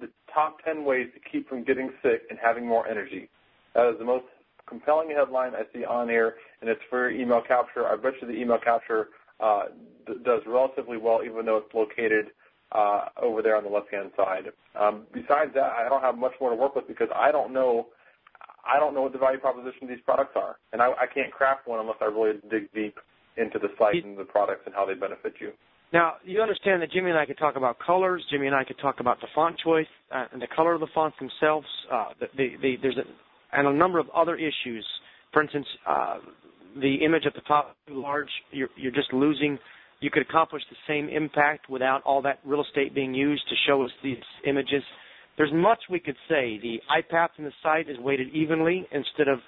the 0.00 0.08
top 0.32 0.62
10 0.64 0.84
ways 0.84 1.08
to 1.14 1.30
keep 1.30 1.48
from 1.48 1.64
getting 1.64 1.90
sick 2.02 2.22
and 2.30 2.38
having 2.40 2.66
more 2.66 2.86
energy. 2.86 3.28
That 3.74 3.90
is 3.90 3.98
the 3.98 4.04
most 4.04 4.24
compelling 4.68 5.10
headline 5.10 5.52
I 5.54 5.62
see 5.74 5.84
on 5.84 6.08
here, 6.08 6.36
and 6.60 6.70
it's 6.70 6.80
for 6.88 7.10
email 7.10 7.42
capture. 7.46 7.86
I 7.86 7.96
bet 7.96 8.12
you 8.20 8.28
the 8.28 8.34
email 8.34 8.58
capture 8.62 9.08
uh, 9.40 9.64
does 10.24 10.42
relatively 10.46 10.96
well, 10.96 11.20
even 11.24 11.44
though 11.44 11.58
it's 11.58 11.74
located 11.74 12.26
uh, 12.72 13.06
over 13.20 13.42
there 13.42 13.56
on 13.56 13.64
the 13.64 13.70
left-hand 13.70 14.10
side. 14.16 14.44
Um, 14.78 15.06
besides 15.12 15.52
that, 15.54 15.72
I 15.72 15.88
don't 15.88 16.02
have 16.02 16.18
much 16.18 16.32
more 16.40 16.50
to 16.50 16.56
work 16.56 16.74
with 16.76 16.86
because 16.86 17.08
I 17.14 17.32
don't 17.32 17.52
know 17.52 17.88
I 18.68 18.78
don't 18.78 18.94
know 18.94 19.02
what 19.02 19.12
the 19.12 19.18
value 19.18 19.38
proposition 19.38 19.84
of 19.84 19.88
these 19.88 20.04
products 20.04 20.32
are, 20.36 20.56
and 20.72 20.82
I, 20.82 20.88
I 20.88 21.06
can't 21.12 21.32
craft 21.32 21.66
one 21.66 21.80
unless 21.80 21.96
I 22.00 22.06
really 22.06 22.38
dig 22.50 22.72
deep 22.74 22.96
into 23.36 23.58
the 23.58 23.68
site 23.78 24.04
and 24.04 24.18
the 24.18 24.24
products 24.24 24.62
and 24.66 24.74
how 24.74 24.84
they 24.84 24.94
benefit 24.94 25.34
you. 25.40 25.52
Now, 25.92 26.14
you 26.22 26.42
understand 26.42 26.82
that 26.82 26.92
Jimmy 26.92 27.10
and 27.10 27.18
I 27.18 27.24
could 27.24 27.38
talk 27.38 27.56
about 27.56 27.78
colors. 27.78 28.22
Jimmy 28.30 28.46
and 28.46 28.54
I 28.54 28.64
could 28.64 28.78
talk 28.78 29.00
about 29.00 29.20
the 29.20 29.28
font 29.34 29.56
choice 29.64 29.86
uh, 30.14 30.26
and 30.32 30.42
the 30.42 30.48
color 30.54 30.74
of 30.74 30.80
the 30.80 30.88
fonts 30.94 31.16
themselves. 31.18 31.66
Uh, 31.90 32.08
the, 32.20 32.26
the, 32.36 32.48
the, 32.60 32.74
there's 32.82 32.98
a, 32.98 33.56
and 33.58 33.66
a 33.66 33.72
number 33.72 33.98
of 33.98 34.06
other 34.14 34.36
issues. 34.36 34.86
For 35.32 35.42
instance, 35.42 35.66
uh, 35.88 36.18
the 36.78 36.96
image 36.96 37.24
at 37.26 37.34
the 37.34 37.40
top 37.42 37.74
too 37.86 38.00
large. 38.00 38.28
You're, 38.50 38.68
you're 38.76 38.92
just 38.92 39.12
losing. 39.12 39.58
You 40.00 40.10
could 40.10 40.22
accomplish 40.22 40.62
the 40.70 40.76
same 40.86 41.08
impact 41.08 41.70
without 41.70 42.02
all 42.02 42.22
that 42.22 42.40
real 42.44 42.62
estate 42.62 42.94
being 42.94 43.14
used 43.14 43.42
to 43.48 43.54
show 43.66 43.82
us 43.82 43.90
these 44.02 44.18
images. 44.46 44.82
There's 45.38 45.52
much 45.54 45.78
we 45.88 46.00
could 46.00 46.16
say. 46.28 46.58
The 46.60 46.80
eye 46.90 47.02
path 47.08 47.30
in 47.38 47.44
the 47.44 47.52
site 47.62 47.88
is 47.88 47.96
weighted 48.00 48.28
evenly 48.34 48.86
instead 48.90 49.28
of 49.28 49.38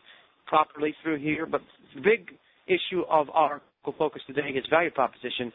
properly 0.47 0.95
through 1.03 1.18
here, 1.18 1.47
but 1.47 1.61
the 1.95 2.01
big 2.01 2.30
issue 2.66 3.03
of 3.11 3.28
our 3.30 3.61
focus 3.99 4.22
today 4.26 4.51
is 4.55 4.64
value 4.70 4.91
proposition. 4.93 5.53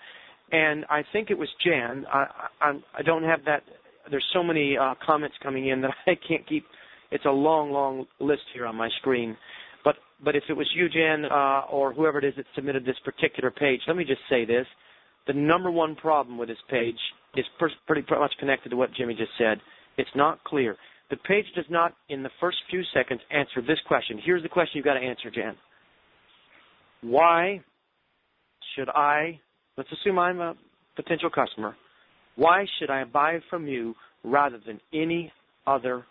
And 0.51 0.86
I 0.89 1.03
think 1.13 1.31
it 1.31 1.38
was 1.38 1.47
Jan. 1.65 2.05
I, 2.11 2.25
I, 2.61 2.71
I 2.99 3.01
don't 3.01 3.23
have 3.23 3.45
that. 3.45 3.63
There's 4.11 4.25
so 4.33 4.43
many 4.43 4.77
uh, 4.77 4.95
comments 5.05 5.36
coming 5.41 5.69
in 5.69 5.81
that 5.81 5.91
I 6.07 6.15
can't 6.27 6.47
keep. 6.47 6.65
It's 7.11 7.25
a 7.25 7.31
long, 7.31 7.71
long 7.71 8.05
list 8.19 8.41
here 8.53 8.65
on 8.65 8.75
my 8.75 8.89
screen. 8.99 9.38
But 9.83 9.95
but 10.23 10.36
if 10.36 10.43
it 10.49 10.53
was 10.53 10.69
you, 10.75 10.89
Jan, 10.89 11.25
uh, 11.25 11.61
or 11.71 11.93
whoever 11.93 12.19
it 12.19 12.25
is 12.25 12.33
that 12.38 12.45
submitted 12.55 12.86
this 12.86 12.97
particular 13.05 13.51
page, 13.51 13.81
let 13.88 13.95
me 13.95 14.03
just 14.03 14.21
say 14.29 14.43
this: 14.43 14.67
the 15.27 15.33
number 15.33 15.71
one 15.71 15.95
problem 15.95 16.38
with 16.38 16.49
this 16.49 16.57
page 16.69 16.97
is 17.36 17.45
pretty 17.88 18.03
much 18.09 18.33
connected 18.39 18.69
to 18.69 18.75
what 18.75 18.93
Jimmy 18.93 19.13
just 19.15 19.31
said. 19.38 19.59
It's 19.97 20.09
not 20.15 20.43
clear. 20.43 20.75
The 21.09 21.17
page 21.17 21.45
does 21.55 21.65
not, 21.69 21.93
in 22.09 22.23
the 22.23 22.31
first 22.39 22.57
few 22.69 22.81
seconds, 22.93 23.21
answer 23.31 23.61
this 23.61 23.79
question. 23.87 24.19
Here's 24.23 24.43
the 24.43 24.49
question 24.49 24.77
you've 24.77 24.85
got 24.85 24.95
to 24.95 25.05
answer, 25.05 25.29
Jan. 25.29 25.55
Why 27.01 27.61
should 28.75 28.89
I 28.89 29.39
Let's 29.77 29.89
assume 29.91 30.17
I'm 30.19 30.39
a 30.39 30.55
potential 30.95 31.29
customer. 31.29 31.75
Why 32.35 32.65
should 32.79 32.89
I 32.89 33.03
buy 33.03 33.39
from 33.49 33.67
you 33.67 33.93
rather 34.23 34.59
than 34.65 34.79
any 34.93 35.31
other 35.67 36.05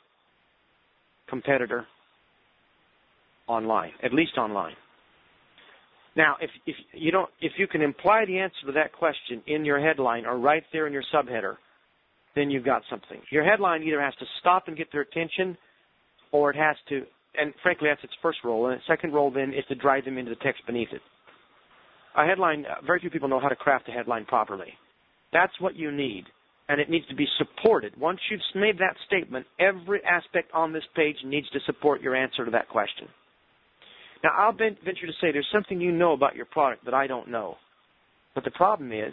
competitor 1.28 1.86
online, 3.46 3.92
at 4.02 4.12
least 4.12 4.36
online? 4.36 4.74
Now, 6.16 6.36
if, 6.40 6.50
if 6.66 6.76
you 6.92 7.10
don't, 7.10 7.28
if 7.40 7.52
you 7.56 7.66
can 7.66 7.82
imply 7.82 8.24
the 8.26 8.38
answer 8.38 8.66
to 8.66 8.72
that 8.72 8.92
question 8.92 9.42
in 9.46 9.64
your 9.64 9.80
headline 9.80 10.26
or 10.26 10.38
right 10.38 10.62
there 10.72 10.86
in 10.86 10.92
your 10.92 11.02
subheader, 11.12 11.56
then 12.34 12.50
you've 12.50 12.64
got 12.64 12.82
something. 12.90 13.20
Your 13.30 13.44
headline 13.44 13.82
either 13.82 14.00
has 14.00 14.14
to 14.18 14.26
stop 14.40 14.68
and 14.68 14.76
get 14.76 14.90
their 14.92 15.02
attention, 15.02 15.56
or 16.32 16.50
it 16.50 16.56
has 16.56 16.76
to, 16.88 17.02
and 17.36 17.54
frankly, 17.62 17.88
that's 17.90 18.02
its 18.04 18.14
first 18.22 18.38
role. 18.44 18.66
And 18.66 18.74
its 18.74 18.86
second 18.86 19.12
role 19.12 19.30
then 19.30 19.50
is 19.50 19.64
to 19.68 19.74
drive 19.74 20.04
them 20.04 20.18
into 20.18 20.30
the 20.30 20.42
text 20.42 20.62
beneath 20.66 20.88
it 20.92 21.00
a 22.16 22.24
headline, 22.24 22.64
uh, 22.66 22.84
very 22.86 23.00
few 23.00 23.10
people 23.10 23.28
know 23.28 23.40
how 23.40 23.48
to 23.48 23.56
craft 23.56 23.88
a 23.88 23.92
headline 23.92 24.24
properly. 24.24 24.72
That's 25.32 25.52
what 25.60 25.76
you 25.76 25.90
need. 25.90 26.24
And 26.68 26.80
it 26.80 26.88
needs 26.88 27.06
to 27.08 27.14
be 27.14 27.26
supported. 27.36 27.92
Once 27.98 28.20
you've 28.30 28.40
made 28.54 28.78
that 28.78 28.96
statement, 29.06 29.46
every 29.60 30.00
aspect 30.04 30.50
on 30.54 30.72
this 30.72 30.84
page 30.96 31.16
needs 31.24 31.48
to 31.50 31.58
support 31.66 32.00
your 32.00 32.16
answer 32.16 32.44
to 32.44 32.50
that 32.52 32.68
question. 32.68 33.06
Now, 34.22 34.30
I'll 34.38 34.52
venture 34.52 35.06
to 35.06 35.12
say 35.20 35.30
there's 35.30 35.46
something 35.52 35.78
you 35.78 35.92
know 35.92 36.12
about 36.12 36.36
your 36.36 36.46
product 36.46 36.86
that 36.86 36.94
I 36.94 37.06
don't 37.06 37.30
know. 37.30 37.56
But 38.34 38.44
the 38.44 38.50
problem 38.52 38.92
is, 38.92 39.12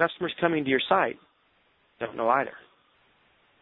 customers 0.00 0.32
coming 0.40 0.64
to 0.64 0.70
your 0.70 0.80
site 0.88 1.16
don't 2.00 2.16
know 2.16 2.28
either. 2.30 2.52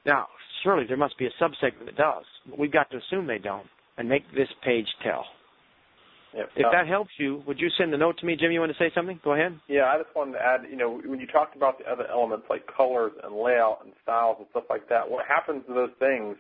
Now, 0.07 0.29
surely 0.63 0.85
there 0.87 0.97
must 0.97 1.19
be 1.19 1.27
a 1.27 1.43
subsegment 1.43 1.87
that 1.87 1.97
does, 1.97 2.25
but 2.49 2.59
we've 2.59 2.73
got 2.73 2.91
to 2.93 2.99
assume 2.99 3.27
they 3.27 3.39
don't 3.39 3.67
and 3.99 4.09
make 4.09 4.23
this 4.33 4.49
page 4.65 4.87
tell. 5.03 5.25
If 6.35 6.47
uh, 6.65 6.71
that 6.71 6.87
helps 6.87 7.11
you, 7.19 7.43
would 7.47 7.59
you 7.59 7.69
send 7.77 7.93
a 7.95 7.99
note 7.99 8.19
to 8.19 8.27
me, 8.27 8.37
Jim? 8.37 8.53
You 8.53 8.61
want 8.61 8.71
to 8.71 8.79
say 8.79 8.93
something? 8.95 9.19
Go 9.25 9.33
ahead. 9.33 9.59
Yeah, 9.67 9.85
I 9.85 9.99
just 9.99 10.15
wanted 10.15 10.33
to 10.33 10.45
add, 10.45 10.61
you 10.71 10.77
know, 10.77 11.01
when 11.05 11.19
you 11.19 11.27
talked 11.27 11.57
about 11.57 11.79
the 11.79 11.91
other 11.91 12.07
elements 12.07 12.47
like 12.49 12.65
colors 12.67 13.13
and 13.25 13.35
layout 13.35 13.81
and 13.83 13.93
styles 14.03 14.37
and 14.39 14.47
stuff 14.51 14.65
like 14.71 14.89
that, 14.89 15.11
what 15.11 15.25
happens 15.27 15.65
to 15.67 15.75
those 15.75 15.91
things 15.99 16.37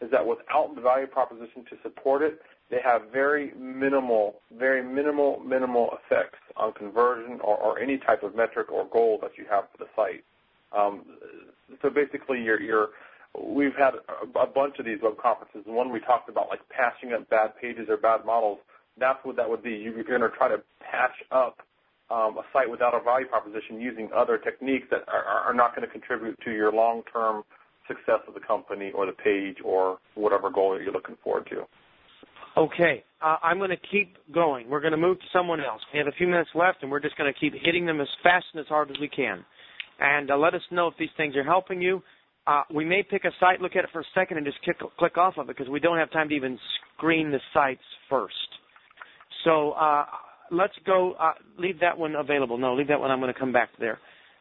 is 0.00 0.10
that 0.10 0.24
without 0.24 0.74
the 0.74 0.80
value 0.80 1.06
proposition 1.06 1.64
to 1.70 1.76
support 1.82 2.22
it, 2.22 2.40
they 2.70 2.80
have 2.84 3.02
very 3.12 3.52
minimal, 3.58 4.36
very 4.56 4.82
minimal, 4.82 5.40
minimal 5.40 5.90
effects 5.98 6.38
on 6.56 6.72
conversion 6.72 7.40
or, 7.42 7.56
or 7.56 7.78
any 7.78 7.98
type 7.98 8.22
of 8.22 8.36
metric 8.36 8.70
or 8.70 8.86
goal 8.86 9.18
that 9.22 9.32
you 9.36 9.44
have 9.50 9.64
for 9.72 9.84
the 9.84 9.90
site. 9.96 10.24
Um, 10.76 11.02
so 11.82 11.90
basically, 11.90 12.42
you're, 12.42 12.60
you're 12.60 12.88
we've 13.40 13.74
had 13.76 13.94
a, 13.94 14.46
bunch 14.46 14.78
of 14.78 14.84
these 14.84 14.98
web 15.02 15.18
conferences. 15.18 15.62
And 15.66 15.74
one 15.74 15.92
we 15.92 16.00
talked 16.00 16.28
about 16.28 16.48
like 16.48 16.60
patching 16.68 17.12
up 17.12 17.28
bad 17.28 17.52
pages 17.60 17.88
or 17.88 17.96
bad 17.96 18.24
models 18.24 18.58
that's 19.00 19.18
what 19.24 19.36
that 19.36 19.48
would 19.48 19.62
be. 19.62 19.72
You're 19.72 20.04
going 20.04 20.20
to 20.20 20.28
try 20.28 20.48
to 20.48 20.62
patch 20.80 21.16
up 21.30 21.58
um, 22.10 22.36
a 22.38 22.42
site 22.52 22.70
without 22.70 22.94
a 22.94 23.02
value 23.02 23.26
proposition 23.26 23.80
using 23.80 24.10
other 24.14 24.38
techniques 24.38 24.86
that 24.90 25.04
are, 25.08 25.24
are 25.24 25.54
not 25.54 25.74
going 25.74 25.86
to 25.86 25.92
contribute 25.92 26.38
to 26.44 26.50
your 26.50 26.72
long-term 26.72 27.42
success 27.88 28.20
of 28.28 28.34
the 28.34 28.40
company 28.40 28.92
or 28.94 29.06
the 29.06 29.12
page 29.12 29.56
or 29.64 29.98
whatever 30.14 30.50
goal 30.50 30.80
you're 30.80 30.92
looking 30.92 31.16
forward 31.24 31.46
to. 31.50 31.64
Okay, 32.60 33.02
uh, 33.22 33.36
I'm 33.42 33.56
going 33.56 33.70
to 33.70 33.78
keep 33.90 34.18
going. 34.34 34.68
We're 34.68 34.82
going 34.82 34.90
to 34.90 34.98
move 34.98 35.18
to 35.18 35.24
someone 35.32 35.60
else. 35.60 35.80
We 35.94 35.98
have 35.98 36.08
a 36.08 36.12
few 36.12 36.26
minutes 36.26 36.50
left, 36.54 36.82
and 36.82 36.90
we're 36.90 37.00
just 37.00 37.16
going 37.16 37.32
to 37.32 37.40
keep 37.40 37.54
hitting 37.54 37.86
them 37.86 38.02
as 38.02 38.08
fast 38.22 38.44
and 38.52 38.60
as 38.60 38.66
hard 38.66 38.90
as 38.90 38.98
we 39.00 39.08
can. 39.08 39.42
And 39.98 40.30
uh, 40.30 40.36
let 40.36 40.52
us 40.52 40.60
know 40.70 40.86
if 40.86 40.92
these 40.98 41.08
things 41.16 41.36
are 41.36 41.42
helping 41.42 41.80
you. 41.80 42.02
Uh, 42.46 42.64
we 42.70 42.84
may 42.84 43.02
pick 43.02 43.24
a 43.24 43.30
site, 43.40 43.62
look 43.62 43.76
at 43.76 43.84
it 43.84 43.90
for 43.94 44.02
a 44.02 44.04
second, 44.14 44.36
and 44.36 44.44
just 44.44 44.60
click, 44.60 44.76
click 44.98 45.16
off 45.16 45.38
of 45.38 45.48
it 45.48 45.56
because 45.56 45.70
we 45.70 45.80
don't 45.80 45.96
have 45.96 46.10
time 46.12 46.28
to 46.28 46.34
even 46.34 46.58
screen 46.96 47.30
the 47.30 47.40
sites 47.54 47.80
first. 48.10 48.34
So 49.44 49.70
uh, 49.72 50.04
let's 50.50 50.74
go. 50.84 51.12
Uh, 51.12 51.32
leave 51.58 51.80
that 51.80 51.96
one 51.96 52.14
available. 52.14 52.58
No, 52.58 52.74
leave 52.74 52.88
that 52.88 53.00
one. 53.00 53.10
I'm 53.10 53.20
going 53.20 53.32
to 53.32 53.40
come 53.40 53.54
back 53.54 53.70
there. 53.78 53.98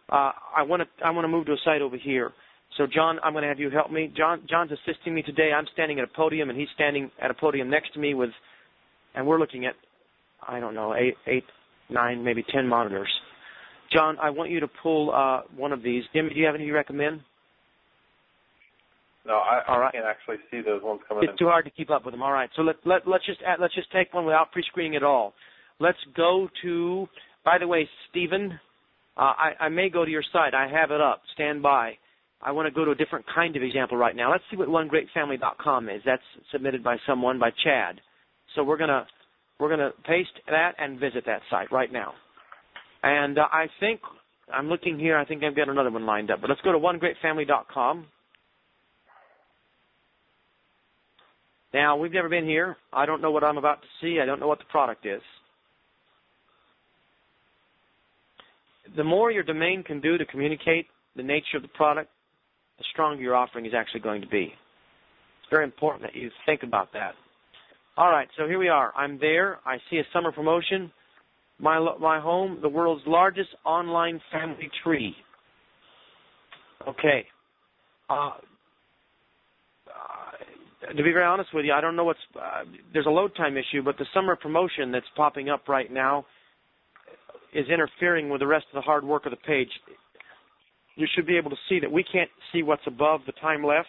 Uh, 0.09 0.33
I 0.57 0.63
want 0.63 0.81
to. 0.81 1.05
I 1.05 1.11
want 1.11 1.23
to 1.23 1.29
move 1.29 1.45
to 1.45 1.53
a 1.53 1.57
site 1.63 1.81
over 1.81 1.95
here. 1.95 2.31
So 2.79 2.87
John, 2.87 3.19
I'm 3.25 3.33
going 3.33 3.41
to 3.41 3.49
have 3.49 3.59
you 3.59 3.69
help 3.69 3.91
me. 3.91 4.09
John, 4.15 4.41
John's 4.49 4.71
assisting 4.71 5.13
me 5.13 5.21
today. 5.21 5.51
I'm 5.53 5.65
standing 5.73 5.99
at 5.99 6.05
a 6.05 6.07
podium, 6.15 6.49
and 6.49 6.57
he's 6.57 6.69
standing 6.75 7.11
at 7.21 7.29
a 7.29 7.33
podium 7.33 7.69
next 7.69 7.93
to 7.93 7.99
me 7.99 8.13
with, 8.13 8.29
and 9.15 9.27
we're 9.27 9.37
looking 9.37 9.65
at, 9.65 9.73
I 10.47 10.61
don't 10.61 10.73
know, 10.73 10.95
eight, 10.95 11.15
eight, 11.27 11.43
nine, 11.89 12.23
maybe 12.23 12.41
ten 12.53 12.65
monitors. 12.69 13.09
John, 13.91 14.15
I 14.21 14.29
want 14.29 14.49
you 14.49 14.61
to 14.61 14.69
pull 14.81 15.13
uh, 15.13 15.41
one 15.57 15.73
of 15.73 15.83
these. 15.83 16.03
Jimmy, 16.13 16.29
do 16.29 16.35
you 16.39 16.45
have 16.45 16.55
any 16.55 16.63
you 16.63 16.73
recommend? 16.73 17.19
No, 19.25 19.33
I, 19.33 19.59
All 19.67 19.81
right. 19.81 19.89
I 19.89 19.91
can't 19.91 20.05
actually 20.05 20.37
see 20.49 20.61
those 20.65 20.81
ones 20.81 21.01
coming. 21.05 21.25
Up. 21.25 21.29
It's 21.29 21.37
in. 21.37 21.45
too 21.45 21.49
hard 21.49 21.65
to 21.65 21.71
keep 21.71 21.89
up 21.89 22.05
with 22.05 22.13
them. 22.13 22.23
All 22.23 22.31
right, 22.31 22.49
so 22.55 22.61
let, 22.61 22.77
let 22.85 23.05
let's 23.05 23.25
just 23.25 23.41
add, 23.45 23.59
let's 23.59 23.75
just 23.75 23.91
take 23.91 24.13
one 24.13 24.23
without 24.23 24.53
pre-screening 24.53 24.95
at 24.95 25.03
all. 25.03 25.33
Let's 25.81 25.99
go 26.15 26.47
to. 26.61 27.09
By 27.43 27.57
the 27.57 27.67
way, 27.67 27.89
Stephen, 28.09 28.57
uh, 29.17 29.19
I, 29.19 29.51
I 29.59 29.69
may 29.69 29.89
go 29.89 30.05
to 30.05 30.11
your 30.11 30.23
site. 30.31 30.53
I 30.53 30.69
have 30.69 30.91
it 30.91 31.01
up. 31.01 31.23
Stand 31.33 31.61
by. 31.61 31.97
I 32.41 32.51
want 32.51 32.67
to 32.67 32.71
go 32.71 32.85
to 32.85 32.91
a 32.91 32.95
different 32.95 33.25
kind 33.33 33.55
of 33.55 33.63
example 33.63 33.97
right 33.97 34.15
now. 34.15 34.31
Let's 34.31 34.43
see 34.49 34.57
what 34.57 34.69
onegreatfamily.com 34.69 35.89
is. 35.89 36.01
That's 36.05 36.21
submitted 36.51 36.83
by 36.83 36.97
someone 37.05 37.37
by 37.37 37.49
Chad. 37.63 37.99
So 38.55 38.63
we're 38.63 38.77
gonna 38.77 39.05
we're 39.59 39.69
gonna 39.69 39.91
paste 40.05 40.29
that 40.47 40.75
and 40.77 40.99
visit 40.99 41.25
that 41.25 41.41
site 41.49 41.71
right 41.71 41.91
now. 41.91 42.13
And 43.03 43.37
uh, 43.37 43.43
I 43.51 43.67
think 43.79 43.99
I'm 44.53 44.69
looking 44.69 44.97
here. 44.97 45.17
I 45.17 45.25
think 45.25 45.43
I've 45.43 45.55
got 45.55 45.69
another 45.69 45.91
one 45.91 46.05
lined 46.05 46.31
up. 46.31 46.41
But 46.41 46.49
let's 46.49 46.61
go 46.61 46.71
to 46.71 46.79
onegreatfamily.com. 46.79 48.05
Now, 51.73 51.97
we've 51.97 52.11
never 52.11 52.29
been 52.29 52.45
here. 52.45 52.77
I 52.91 53.05
don't 53.05 53.21
know 53.21 53.31
what 53.31 53.43
I'm 53.43 53.57
about 53.57 53.81
to 53.81 53.87
see. 54.01 54.19
I 54.19 54.25
don't 54.25 54.39
know 54.39 54.47
what 54.47 54.57
the 54.57 54.65
product 54.65 55.05
is. 55.05 55.21
The 58.95 59.03
more 59.03 59.29
your 59.29 59.43
domain 59.43 59.83
can 59.83 60.01
do 60.01 60.17
to 60.17 60.25
communicate 60.25 60.87
the 61.15 61.21
nature 61.21 61.57
of 61.57 61.61
the 61.61 61.67
product, 61.69 62.09
the 62.79 62.85
stronger 62.91 63.21
your 63.21 63.35
offering 63.35 63.65
is 63.65 63.73
actually 63.77 63.99
going 63.99 64.21
to 64.21 64.27
be. 64.27 64.45
It's 64.45 65.49
very 65.51 65.65
important 65.65 66.01
that 66.03 66.15
you 66.15 66.31
think 66.45 66.63
about 66.63 66.91
that. 66.93 67.13
All 67.97 68.09
right, 68.09 68.27
so 68.37 68.47
here 68.47 68.57
we 68.57 68.69
are. 68.69 68.93
I'm 68.95 69.19
there. 69.19 69.59
I 69.65 69.77
see 69.89 69.97
a 69.97 70.03
summer 70.13 70.31
promotion. 70.31 70.91
My 71.59 71.77
my 71.99 72.19
home, 72.19 72.59
the 72.61 72.69
world's 72.69 73.03
largest 73.05 73.49
online 73.65 74.21
family 74.31 74.69
tree. 74.83 75.13
Okay. 76.87 77.25
Uh, 78.09 78.31
to 80.95 81.03
be 81.03 81.11
very 81.11 81.25
honest 81.25 81.53
with 81.53 81.65
you, 81.65 81.73
I 81.73 81.81
don't 81.81 81.97
know 81.97 82.05
what's. 82.05 82.19
Uh, 82.35 82.63
there's 82.93 83.05
a 83.05 83.11
load 83.11 83.35
time 83.35 83.57
issue, 83.57 83.83
but 83.83 83.97
the 83.97 84.05
summer 84.13 84.35
promotion 84.35 84.91
that's 84.91 85.05
popping 85.15 85.49
up 85.49 85.67
right 85.67 85.91
now 85.91 86.25
is 87.53 87.67
interfering 87.67 88.29
with 88.29 88.39
the 88.39 88.47
rest 88.47 88.65
of 88.71 88.75
the 88.75 88.81
hard 88.81 89.03
work 89.03 89.25
of 89.25 89.31
the 89.31 89.37
page. 89.37 89.69
You 90.99 91.07
should 91.15 91.25
be 91.25 91.37
able 91.37 91.49
to 91.49 91.55
see 91.69 91.79
that 91.79 91.89
we 91.89 92.03
can't 92.03 92.29
see 92.51 92.61
what's 92.61 92.81
above 92.85 93.21
the 93.25 93.31
time 93.31 93.63
left. 93.63 93.87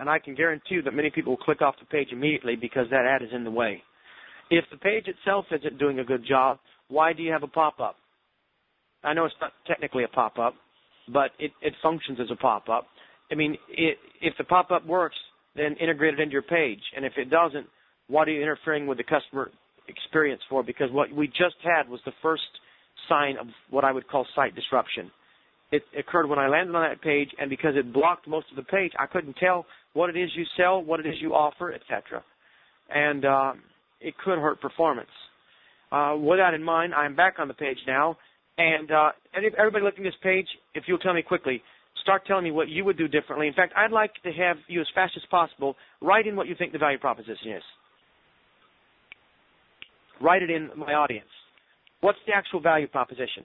And 0.00 0.10
I 0.10 0.18
can 0.18 0.34
guarantee 0.34 0.74
you 0.74 0.82
that 0.82 0.92
many 0.92 1.08
people 1.08 1.36
will 1.36 1.44
click 1.44 1.62
off 1.62 1.76
the 1.78 1.86
page 1.86 2.08
immediately 2.10 2.56
because 2.56 2.86
that 2.90 3.06
ad 3.06 3.22
is 3.22 3.28
in 3.32 3.44
the 3.44 3.50
way. 3.50 3.80
If 4.50 4.64
the 4.72 4.76
page 4.76 5.04
itself 5.06 5.44
isn't 5.52 5.78
doing 5.78 6.00
a 6.00 6.04
good 6.04 6.26
job, 6.26 6.58
why 6.88 7.12
do 7.12 7.22
you 7.22 7.30
have 7.30 7.44
a 7.44 7.46
pop-up? 7.46 7.94
I 9.04 9.14
know 9.14 9.24
it's 9.24 9.34
not 9.40 9.52
technically 9.68 10.02
a 10.02 10.08
pop-up, 10.08 10.54
but 11.12 11.30
it, 11.38 11.52
it 11.62 11.74
functions 11.80 12.18
as 12.20 12.26
a 12.32 12.36
pop-up. 12.36 12.88
I 13.30 13.36
mean, 13.36 13.56
it, 13.68 13.98
if 14.20 14.34
the 14.36 14.42
pop-up 14.42 14.84
works, 14.84 15.16
then 15.54 15.76
integrate 15.80 16.14
it 16.14 16.20
into 16.20 16.32
your 16.32 16.42
page. 16.42 16.82
And 16.96 17.04
if 17.04 17.12
it 17.16 17.30
doesn't, 17.30 17.68
what 18.08 18.26
are 18.26 18.32
you 18.32 18.42
interfering 18.42 18.88
with 18.88 18.98
the 18.98 19.04
customer 19.04 19.52
experience 19.86 20.42
for? 20.50 20.64
Because 20.64 20.90
what 20.90 21.12
we 21.12 21.28
just 21.28 21.54
had 21.62 21.88
was 21.88 22.00
the 22.04 22.12
first 22.20 22.42
sign 23.08 23.36
of 23.40 23.46
what 23.70 23.84
I 23.84 23.92
would 23.92 24.08
call 24.08 24.26
site 24.34 24.56
disruption. 24.56 25.12
It 25.72 25.82
occurred 25.96 26.28
when 26.28 26.38
I 26.38 26.48
landed 26.48 26.74
on 26.74 26.82
that 26.82 27.00
page, 27.00 27.30
and 27.38 27.48
because 27.48 27.74
it 27.76 27.92
blocked 27.92 28.26
most 28.26 28.46
of 28.50 28.56
the 28.56 28.62
page, 28.64 28.92
I 28.98 29.06
couldn't 29.06 29.36
tell 29.36 29.66
what 29.92 30.10
it 30.10 30.16
is 30.16 30.30
you 30.34 30.44
sell, 30.56 30.82
what 30.82 31.00
it 31.00 31.06
is 31.06 31.14
you 31.20 31.32
offer, 31.32 31.72
etc. 31.72 32.24
And 32.92 33.24
uh, 33.24 33.52
it 34.00 34.14
could 34.24 34.38
hurt 34.38 34.60
performance. 34.60 35.10
Uh, 35.92 36.16
with 36.18 36.38
that 36.38 36.54
in 36.54 36.62
mind, 36.62 36.94
I'm 36.94 37.14
back 37.14 37.36
on 37.38 37.48
the 37.48 37.54
page 37.54 37.78
now, 37.86 38.16
and 38.58 38.90
uh, 38.90 39.10
everybody 39.56 39.84
looking 39.84 40.04
at 40.06 40.10
this 40.10 40.20
page, 40.22 40.46
if 40.74 40.84
you'll 40.86 40.98
tell 40.98 41.14
me 41.14 41.22
quickly, 41.22 41.62
start 42.02 42.26
telling 42.26 42.44
me 42.44 42.50
what 42.50 42.68
you 42.68 42.84
would 42.84 42.98
do 42.98 43.08
differently. 43.08 43.46
In 43.46 43.54
fact, 43.54 43.72
I'd 43.76 43.92
like 43.92 44.12
to 44.24 44.32
have 44.32 44.56
you 44.68 44.80
as 44.80 44.86
fast 44.94 45.12
as 45.16 45.22
possible 45.30 45.76
write 46.00 46.26
in 46.26 46.36
what 46.36 46.46
you 46.46 46.54
think 46.56 46.72
the 46.72 46.78
value 46.78 46.98
proposition 46.98 47.52
is. 47.56 47.62
Write 50.20 50.42
it 50.42 50.50
in 50.50 50.70
my 50.76 50.92
audience. 50.94 51.28
What's 52.00 52.18
the 52.26 52.32
actual 52.32 52.60
value 52.60 52.86
proposition? 52.86 53.44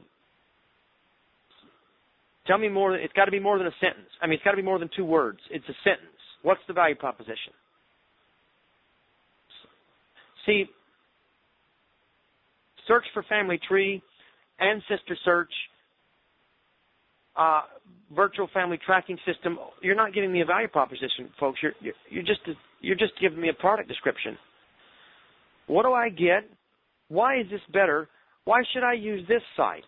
Tell 2.48 2.58
me 2.58 2.70
more. 2.70 2.96
It's 2.96 3.14
got 3.14 3.26
to 3.26 3.32
be 3.32 3.40
more 3.40 3.58
than 3.58 3.68
a 3.68 3.76
sentence. 3.80 4.10
I 4.22 4.28
mean, 4.28 4.36
it's 4.36 4.44
got 4.44 4.52
to 4.52 4.58
be 4.58 4.64
more 4.64 4.80
than 4.80 4.90
two 4.96 5.06
words. 5.06 5.40
It's 5.50 5.68
a 5.68 5.74
sentence. 5.84 6.12
What's 6.44 6.62
the 6.68 6.74
value 6.74 6.96
proposition? 6.96 7.54
See, 10.46 10.66
search 12.88 13.04
for 13.14 13.24
family 13.24 13.60
tree, 13.68 14.02
ancestor 14.60 15.18
search, 15.26 15.52
uh, 17.36 17.62
virtual 18.16 18.48
family 18.54 18.80
tracking 18.86 19.18
system. 19.26 19.58
You're 19.82 19.96
not 19.96 20.14
giving 20.14 20.32
me 20.32 20.42
a 20.42 20.46
value 20.46 20.68
proposition, 20.68 21.30
folks. 21.40 21.60
You're, 21.64 21.74
you're, 21.82 21.94
you're 22.10 22.24
just 22.24 22.42
you're 22.82 22.96
just 22.96 23.14
giving 23.20 23.42
me 23.42 23.50
a 23.50 23.54
product 23.54 23.90
description. 23.90 24.38
What 25.68 25.84
do 25.84 25.94
I 25.94 26.10
get? 26.10 26.48
Why 27.08 27.40
is 27.40 27.48
this 27.50 27.62
better? 27.74 28.08
Why 28.46 28.62
should 28.72 28.84
I 28.84 28.94
use 28.94 29.28
this 29.28 29.42
site? 29.58 29.84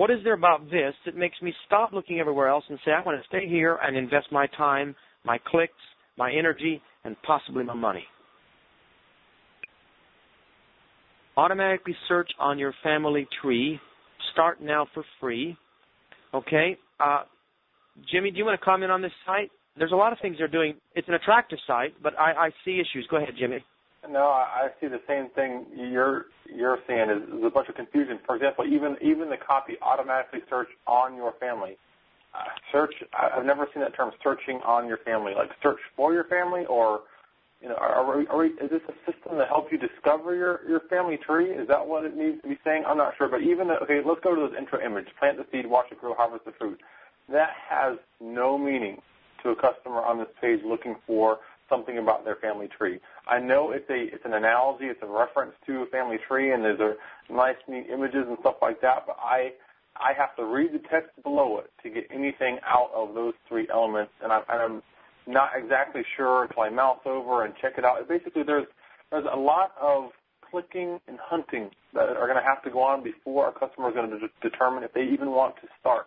What 0.00 0.10
is 0.10 0.20
there 0.24 0.32
about 0.32 0.64
this 0.70 0.94
that 1.04 1.14
makes 1.14 1.36
me 1.42 1.52
stop 1.66 1.92
looking 1.92 2.20
everywhere 2.20 2.48
else 2.48 2.64
and 2.70 2.78
say, 2.86 2.92
I 2.92 3.04
want 3.04 3.20
to 3.20 3.28
stay 3.28 3.46
here 3.46 3.78
and 3.82 3.98
invest 3.98 4.28
my 4.32 4.46
time, 4.56 4.96
my 5.26 5.36
clicks, 5.46 5.74
my 6.16 6.32
energy, 6.32 6.80
and 7.04 7.16
possibly 7.20 7.64
my 7.64 7.74
money? 7.74 8.04
Automatically 11.36 11.94
search 12.08 12.30
on 12.38 12.58
your 12.58 12.72
family 12.82 13.28
tree. 13.42 13.78
Start 14.32 14.62
now 14.62 14.86
for 14.94 15.04
free. 15.20 15.54
Okay? 16.32 16.78
Uh, 16.98 17.24
Jimmy, 18.10 18.30
do 18.30 18.38
you 18.38 18.46
want 18.46 18.58
to 18.58 18.64
comment 18.64 18.90
on 18.90 19.02
this 19.02 19.12
site? 19.26 19.50
There's 19.76 19.92
a 19.92 19.96
lot 19.96 20.14
of 20.14 20.18
things 20.22 20.36
they're 20.38 20.48
doing. 20.48 20.76
It's 20.94 21.08
an 21.08 21.14
attractive 21.14 21.58
site, 21.66 21.92
but 22.02 22.18
I, 22.18 22.46
I 22.46 22.50
see 22.64 22.80
issues. 22.80 23.06
Go 23.10 23.18
ahead, 23.18 23.34
Jimmy. 23.38 23.62
No, 24.10 24.26
I 24.26 24.68
see 24.80 24.88
the 24.88 25.00
same 25.06 25.28
thing 25.30 25.66
you're 25.74 26.26
you're 26.52 26.78
seeing 26.86 27.10
is, 27.10 27.22
is 27.38 27.44
a 27.44 27.50
bunch 27.50 27.68
of 27.68 27.76
confusion. 27.76 28.18
For 28.26 28.34
example, 28.34 28.64
even 28.66 28.96
even 29.00 29.30
the 29.30 29.36
copy 29.36 29.74
automatically 29.82 30.40
search 30.50 30.68
on 30.86 31.14
your 31.14 31.32
family. 31.38 31.76
Uh, 32.34 32.44
search. 32.72 32.94
I've 33.12 33.44
never 33.44 33.66
seen 33.72 33.82
that 33.82 33.94
term 33.96 34.10
searching 34.22 34.60
on 34.64 34.86
your 34.86 34.98
family. 34.98 35.32
Like 35.36 35.50
search 35.62 35.78
for 35.96 36.12
your 36.12 36.24
family, 36.24 36.64
or 36.66 37.00
you 37.60 37.68
know, 37.68 37.74
are 37.76 38.18
we, 38.18 38.26
are 38.28 38.38
we, 38.38 38.46
is 38.46 38.70
this 38.70 38.80
a 38.88 38.94
system 39.10 39.36
to 39.38 39.44
help 39.46 39.70
you 39.70 39.78
discover 39.78 40.34
your 40.34 40.60
your 40.68 40.80
family 40.88 41.18
tree? 41.18 41.50
Is 41.50 41.68
that 41.68 41.86
what 41.86 42.04
it 42.04 42.16
needs 42.16 42.42
to 42.42 42.48
be 42.48 42.58
saying? 42.64 42.84
I'm 42.86 42.96
not 42.96 43.14
sure. 43.16 43.28
But 43.28 43.42
even 43.42 43.68
the, 43.68 43.74
okay, 43.82 44.00
let's 44.04 44.20
go 44.22 44.34
to 44.34 44.48
this 44.48 44.58
intro 44.58 44.80
image: 44.84 45.06
plant 45.18 45.38
the 45.38 45.46
seed, 45.52 45.66
watch 45.66 45.86
it 45.92 46.00
grow, 46.00 46.14
harvest 46.14 46.44
the 46.44 46.52
fruit. 46.52 46.80
That 47.30 47.50
has 47.68 47.98
no 48.20 48.58
meaning 48.58 48.98
to 49.42 49.50
a 49.50 49.56
customer 49.56 50.02
on 50.02 50.18
this 50.18 50.28
page 50.40 50.60
looking 50.64 50.96
for 51.06 51.38
something 51.70 51.96
about 51.98 52.24
their 52.24 52.36
family 52.36 52.68
tree. 52.76 52.98
I 53.26 53.38
know 53.38 53.70
it's 53.70 53.88
a 53.88 54.14
it's 54.14 54.24
an 54.26 54.34
analogy, 54.34 54.86
it's 54.86 55.00
a 55.02 55.06
reference 55.06 55.52
to 55.66 55.82
a 55.82 55.86
family 55.86 56.18
tree, 56.28 56.52
and 56.52 56.62
there's 56.62 56.80
a 56.80 57.32
nice 57.32 57.56
neat 57.68 57.86
images 57.90 58.26
and 58.28 58.36
stuff 58.40 58.56
like 58.60 58.82
that. 58.82 59.04
But 59.06 59.16
I 59.22 59.52
I 59.96 60.12
have 60.18 60.36
to 60.36 60.44
read 60.44 60.72
the 60.72 60.82
text 60.90 61.10
below 61.22 61.58
it 61.60 61.70
to 61.82 61.90
get 61.90 62.04
anything 62.10 62.58
out 62.66 62.90
of 62.94 63.14
those 63.14 63.34
three 63.48 63.66
elements, 63.72 64.12
and 64.22 64.32
I'm, 64.32 64.42
I'm 64.48 64.82
not 65.26 65.50
exactly 65.56 66.02
sure 66.16 66.44
until 66.44 66.62
I 66.62 66.70
mouse 66.70 67.00
over 67.06 67.44
and 67.44 67.54
check 67.60 67.74
it 67.78 67.84
out. 67.84 68.06
Basically, 68.08 68.42
there's 68.42 68.66
there's 69.10 69.26
a 69.32 69.38
lot 69.38 69.72
of 69.80 70.10
clicking 70.50 71.00
and 71.06 71.18
hunting 71.20 71.70
that 71.94 72.08
are 72.10 72.26
going 72.26 72.38
to 72.38 72.46
have 72.46 72.62
to 72.64 72.70
go 72.70 72.82
on 72.82 73.02
before 73.02 73.48
a 73.48 73.52
customer 73.52 73.88
is 73.88 73.94
going 73.94 74.10
to 74.10 74.18
de- 74.18 74.32
determine 74.42 74.82
if 74.82 74.92
they 74.92 75.02
even 75.02 75.30
want 75.30 75.54
to 75.62 75.68
start. 75.78 76.06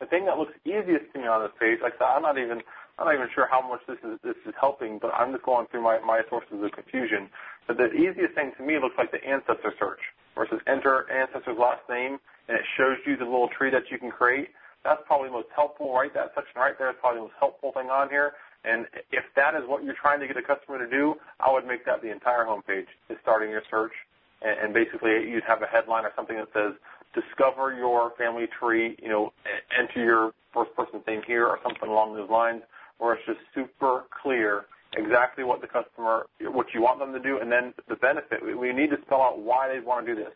The 0.00 0.06
thing 0.06 0.26
that 0.26 0.36
looks 0.36 0.52
easiest 0.64 1.12
to 1.12 1.20
me 1.20 1.26
on 1.26 1.42
this 1.42 1.52
page, 1.58 1.78
like 1.82 1.94
I 1.96 1.98
said, 1.98 2.10
I'm 2.16 2.22
not 2.22 2.38
even 2.38 2.60
I'm 2.98 3.06
not 3.06 3.14
even 3.14 3.28
sure 3.34 3.46
how 3.50 3.60
much 3.60 3.84
this 3.84 4.00
is 4.00 4.54
helping, 4.58 4.98
but 4.98 5.12
I'm 5.12 5.32
just 5.32 5.44
going 5.44 5.66
through 5.70 5.82
my, 5.82 6.00
sources 6.30 6.56
of 6.64 6.72
confusion. 6.72 7.28
But 7.66 7.76
the 7.76 7.92
easiest 7.92 8.34
thing 8.34 8.52
to 8.56 8.64
me 8.64 8.78
looks 8.80 8.96
like 8.96 9.12
the 9.12 9.20
ancestor 9.20 9.74
search 9.78 10.00
versus 10.34 10.60
enter 10.66 11.04
ancestor's 11.12 11.58
last 11.60 11.84
name 11.90 12.16
and 12.48 12.56
it 12.56 12.64
shows 12.76 12.96
you 13.04 13.16
the 13.16 13.24
little 13.24 13.50
tree 13.52 13.70
that 13.70 13.90
you 13.90 13.98
can 13.98 14.10
create. 14.10 14.48
That's 14.84 15.02
probably 15.04 15.28
the 15.28 15.44
most 15.44 15.52
helpful, 15.54 15.92
right? 15.92 16.12
That 16.14 16.32
section 16.34 16.56
right 16.56 16.72
there 16.78 16.88
is 16.88 16.96
probably 17.00 17.20
the 17.20 17.26
most 17.28 17.36
helpful 17.38 17.72
thing 17.72 17.90
on 17.90 18.08
here. 18.08 18.32
And 18.64 18.86
if 19.12 19.24
that 19.34 19.54
is 19.54 19.62
what 19.66 19.84
you're 19.84 19.98
trying 20.00 20.20
to 20.20 20.26
get 20.26 20.36
a 20.36 20.42
customer 20.42 20.78
to 20.78 20.88
do, 20.88 21.16
I 21.40 21.52
would 21.52 21.66
make 21.66 21.84
that 21.84 22.00
the 22.00 22.10
entire 22.10 22.44
homepage 22.46 22.88
is 23.10 23.18
starting 23.20 23.50
your 23.50 23.62
search. 23.68 23.92
And, 24.40 24.72
basically 24.72 25.28
you'd 25.28 25.44
have 25.48 25.60
a 25.62 25.66
headline 25.66 26.04
or 26.04 26.12
something 26.14 26.36
that 26.36 26.48
says, 26.54 26.72
discover 27.12 27.74
your 27.74 28.12
family 28.16 28.46
tree, 28.60 28.96
you 29.02 29.08
know, 29.08 29.32
enter 29.76 30.04
your 30.04 30.32
first 30.54 30.72
person 30.76 31.00
thing 31.00 31.22
here 31.26 31.46
or 31.46 31.58
something 31.62 31.88
along 31.88 32.14
those 32.14 32.30
lines 32.30 32.62
where 32.98 33.14
it's 33.14 33.26
just 33.26 33.40
super 33.54 34.04
clear 34.22 34.66
exactly 34.96 35.44
what 35.44 35.60
the 35.60 35.66
customer, 35.66 36.26
what 36.40 36.66
you 36.74 36.80
want 36.82 36.98
them 36.98 37.12
to 37.12 37.20
do, 37.20 37.38
and 37.38 37.50
then 37.50 37.74
the 37.88 37.96
benefit. 37.96 38.40
We 38.44 38.72
need 38.72 38.90
to 38.90 38.96
spell 39.06 39.20
out 39.22 39.38
why 39.38 39.68
they 39.68 39.80
want 39.80 40.06
to 40.06 40.14
do 40.14 40.20
this. 40.20 40.32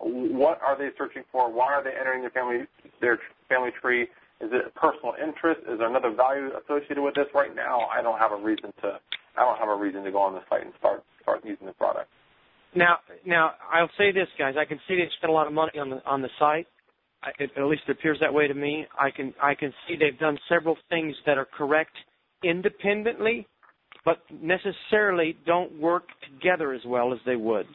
What 0.00 0.60
are 0.62 0.76
they 0.76 0.88
searching 0.96 1.22
for? 1.30 1.52
Why 1.52 1.72
are 1.74 1.84
they 1.84 1.92
entering 1.98 2.22
their 2.22 2.30
family 2.30 2.66
their 3.00 3.18
family 3.48 3.70
tree? 3.80 4.04
Is 4.40 4.48
it 4.52 4.64
a 4.66 4.70
personal 4.70 5.12
interest? 5.20 5.60
Is 5.68 5.78
there 5.78 5.88
another 5.88 6.10
value 6.10 6.48
associated 6.56 7.02
with 7.02 7.14
this? 7.14 7.26
Right 7.34 7.54
now, 7.54 7.80
I 7.92 8.00
don't 8.00 8.18
have 8.18 8.32
a 8.32 8.40
reason 8.42 8.72
to. 8.82 8.98
I 9.36 9.44
don't 9.44 9.58
have 9.58 9.68
a 9.68 9.76
reason 9.76 10.02
to 10.04 10.10
go 10.10 10.18
on 10.18 10.32
the 10.32 10.40
site 10.48 10.64
and 10.64 10.72
start 10.78 11.04
start 11.22 11.44
using 11.44 11.66
the 11.66 11.74
product. 11.74 12.08
Now, 12.74 12.98
now 13.26 13.52
I'll 13.70 13.90
say 13.98 14.12
this, 14.12 14.28
guys. 14.38 14.54
I 14.58 14.64
can 14.64 14.78
see 14.88 14.96
they 14.96 15.08
spent 15.18 15.30
a 15.30 15.34
lot 15.34 15.46
of 15.46 15.52
money 15.52 15.78
on 15.78 15.90
the 15.90 16.02
on 16.06 16.22
the 16.22 16.30
site, 16.38 16.66
it, 17.38 17.50
at 17.56 17.64
least 17.64 17.82
it 17.88 17.92
appears 17.92 18.18
that 18.20 18.32
way 18.32 18.46
to 18.48 18.54
me. 18.54 18.86
I 18.98 19.10
can 19.10 19.34
I 19.42 19.54
can 19.54 19.72
see 19.86 19.96
they've 19.96 20.18
done 20.18 20.38
several 20.48 20.76
things 20.88 21.14
that 21.26 21.38
are 21.38 21.46
correct 21.56 21.92
independently, 22.42 23.46
but 24.04 24.18
necessarily 24.42 25.36
don't 25.46 25.78
work 25.78 26.04
together 26.32 26.72
as 26.72 26.80
well 26.86 27.12
as 27.12 27.18
they 27.26 27.36
would. 27.36 27.66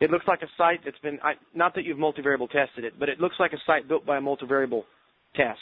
It 0.00 0.10
looks 0.10 0.26
like 0.28 0.42
a 0.42 0.48
site 0.56 0.80
that's 0.84 0.98
been 1.00 1.18
I, 1.22 1.34
not 1.54 1.74
that 1.74 1.84
you've 1.84 1.98
multivariable 1.98 2.50
tested 2.50 2.84
it, 2.84 2.94
but 2.98 3.08
it 3.08 3.20
looks 3.20 3.36
like 3.38 3.52
a 3.52 3.58
site 3.66 3.88
built 3.88 4.06
by 4.06 4.18
a 4.18 4.20
multivariable 4.20 4.84
test. 5.34 5.58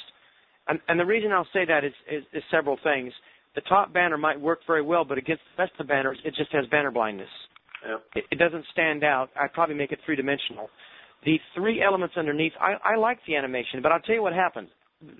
And, 0.69 0.81
and 0.89 0.99
the 0.99 1.07
reason 1.07 1.33
I'll 1.33 1.49
say 1.53 1.65
that 1.65 1.85
is, 1.85 1.93
is, 2.11 2.25
is 2.33 2.43
several 2.51 2.77
things. 2.83 3.13
The 3.55 3.61
top 3.63 3.93
banner 3.93 4.19
might 4.19 4.41
work 4.41 4.61
very 4.67 4.83
well, 4.83 5.05
but 5.05 5.17
against 5.17 5.43
the 5.57 5.63
rest 5.63 5.73
of 5.79 5.87
the 5.87 5.89
banners, 5.89 6.19
it 6.25 6.35
just 6.35 6.53
has 6.53 6.67
banner 6.67 6.91
blindness. 6.91 7.29
Yeah. 7.87 7.97
It, 8.15 8.25
it 8.33 8.39
doesn't 8.39 8.65
stand 8.73 9.05
out. 9.05 9.31
I'd 9.41 9.53
probably 9.53 9.77
make 9.77 9.93
it 9.93 10.01
three 10.05 10.17
dimensional. 10.17 10.69
The 11.25 11.39
three 11.55 11.83
elements 11.83 12.17
underneath, 12.17 12.53
I, 12.61 12.75
I 12.85 12.97
like 12.97 13.19
the 13.27 13.37
animation, 13.37 13.83
but 13.83 13.93
I'll 13.93 14.01
tell 14.01 14.15
you 14.15 14.23
what 14.23 14.33
happened. 14.33 14.69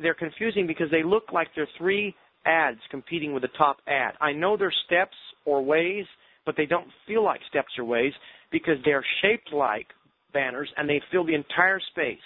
They're 0.01 0.15
confusing 0.15 0.67
because 0.67 0.91
they 0.91 1.03
look 1.03 1.33
like 1.33 1.49
they're 1.55 1.69
three 1.77 2.15
ads 2.45 2.79
competing 2.91 3.33
with 3.33 3.43
the 3.43 3.49
top 3.59 3.79
ad. 3.89 4.15
I 4.21 4.33
know 4.33 4.57
they're 4.57 4.73
steps 4.87 5.17
or 5.45 5.65
ways, 5.65 6.07
but 6.45 6.55
they 6.57 6.67
don't 6.67 6.87
feel 7.07 7.25
like 7.25 7.41
steps 7.49 7.73
or 7.77 7.85
ways 7.85 8.13
because 8.53 8.77
they're 8.85 9.05
shaped 9.21 9.53
like 9.53 9.89
banners 10.33 10.69
and 10.77 10.89
they 10.89 11.03
fill 11.11 11.27
the 11.27 11.35
entire 11.35 11.81
space. 11.91 12.19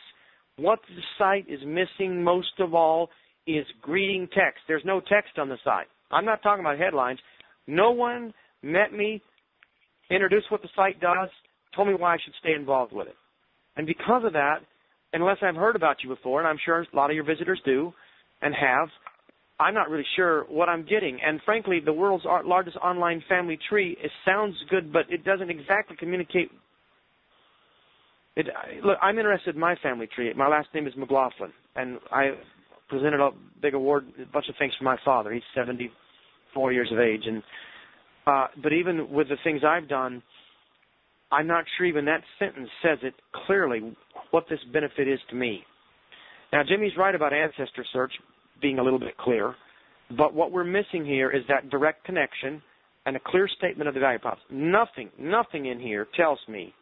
What 0.57 0.81
the 0.89 1.03
site 1.19 1.47
is 1.49 1.61
missing 1.65 2.23
most 2.23 2.53
of 2.59 2.75
all 2.75 3.09
is 3.47 3.65
greeting 3.81 4.29
text. 4.35 4.61
There's 4.69 4.85
no 4.85 5.01
text 5.01 5.39
on 5.39 5.49
the 5.49 5.57
site. 5.65 5.87
I'm 6.11 6.27
not 6.27 6.43
talking 6.43 6.61
about 6.61 6.79
headlines. 6.79 7.19
No 7.67 7.91
one 7.93 8.35
met 8.63 8.93
me, 8.93 9.23
introduced 10.11 10.51
what 10.51 10.61
the 10.61 10.69
site 10.77 11.01
does, 11.01 11.29
told 11.75 11.89
me 11.89 11.95
why 11.95 12.15
I 12.15 12.19
should 12.23 12.35
stay 12.41 12.53
involved 12.53 12.93
with 12.93 13.09
it. 13.09 13.15
And 13.77 13.87
because 13.87 14.23
of 14.25 14.33
that, 14.35 14.59
unless 15.13 15.39
I've 15.43 15.57
heard 15.57 15.77
about 15.77 15.97
you 16.03 16.09
before, 16.09 16.41
and 16.41 16.49
I'm 16.49 16.59
sure 16.65 16.81
a 16.81 16.97
lot 16.97 17.11
of 17.11 17.17
your 17.17 17.25
visitors 17.25 17.61
do 17.65 17.93
and 18.43 18.55
have, 18.55 18.89
I'm 19.59 19.75
not 19.75 19.91
really 19.91 20.07
sure 20.17 20.45
what 20.49 20.69
I'm 20.69 20.85
getting. 20.87 21.19
And 21.25 21.41
frankly, 21.45 21.81
the 21.85 21.93
world's 21.93 22.25
largest 22.25 22.77
online 22.79 23.23
family 23.29 23.59
tree 23.69 23.97
it 24.03 24.11
sounds 24.25 24.57
good, 24.71 24.93
but 24.93 25.03
it 25.11 25.25
doesn't 25.25 25.51
exactly 25.51 25.97
communicate. 25.97 26.51
It, 28.37 28.47
look, 28.85 28.97
I'm 29.03 29.19
interested 29.19 29.55
in 29.55 29.61
my 29.61 29.77
family 29.83 30.09
tree. 30.15 30.33
My 30.35 30.49
last 30.49 30.69
name 30.73 30.87
is 30.87 30.95
McGlaughlin, 30.95 31.53
and 31.77 31.99
I 32.11 32.31
presented 32.89 33.21
a 33.21 33.31
big 33.61 33.75
award, 33.75 34.07
a 34.21 34.33
bunch 34.33 34.49
of 34.49 34.55
things 34.59 34.73
for 34.79 34.85
my 34.85 34.97
father. 35.05 35.33
He's 35.33 35.43
74 35.55 36.73
years 36.73 36.89
of 36.91 36.99
age, 36.99 37.23
and 37.27 37.43
uh, 38.27 38.47
but 38.63 38.73
even 38.73 39.11
with 39.11 39.29
the 39.29 39.37
things 39.45 39.63
I've 39.67 39.89
done, 39.89 40.23
I'm 41.33 41.47
not 41.47 41.65
sure 41.77 41.87
even 41.87 42.05
that 42.07 42.23
sentence 42.39 42.69
says 42.83 42.99
it 43.03 43.15
clearly 43.47 43.97
what 44.31 44.45
this 44.49 44.59
benefit 44.73 45.09
is 45.09 45.21
to 45.31 45.37
me. 45.37 45.63
Now, 46.53 46.63
Jimmy's 46.69 46.97
right 46.99 47.15
about 47.15 47.33
ancestor 47.33 47.85
search 47.93 48.13
being 48.61 48.79
a 48.79 48.83
little 48.83 48.99
bit 48.99 49.17
clear, 49.17 49.55
but 50.17 50.35
what 50.35 50.51
we're 50.51 50.65
missing 50.65 51.05
here 51.05 51.31
is 51.31 51.43
that 51.49 51.71
direct 51.71 52.05
connection 52.05 52.61
and 53.07 53.17
a 53.17 53.21
clear 53.25 53.49
statement 53.57 53.89
of 53.89 53.95
the 53.95 54.01
value 54.01 54.19
props. 54.19 54.41
Nothing, 54.51 55.11
nothing 55.19 55.67
in 55.67 55.79
here 55.79 56.07
tells 56.17 56.39
me 56.49 56.75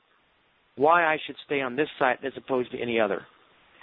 why 0.77 1.05
I 1.05 1.19
should 1.27 1.37
stay 1.45 1.61
on 1.61 1.77
this 1.77 1.89
site 1.99 2.25
as 2.25 2.33
opposed 2.37 2.71
to 2.73 2.81
any 2.81 2.99
other. 2.99 3.23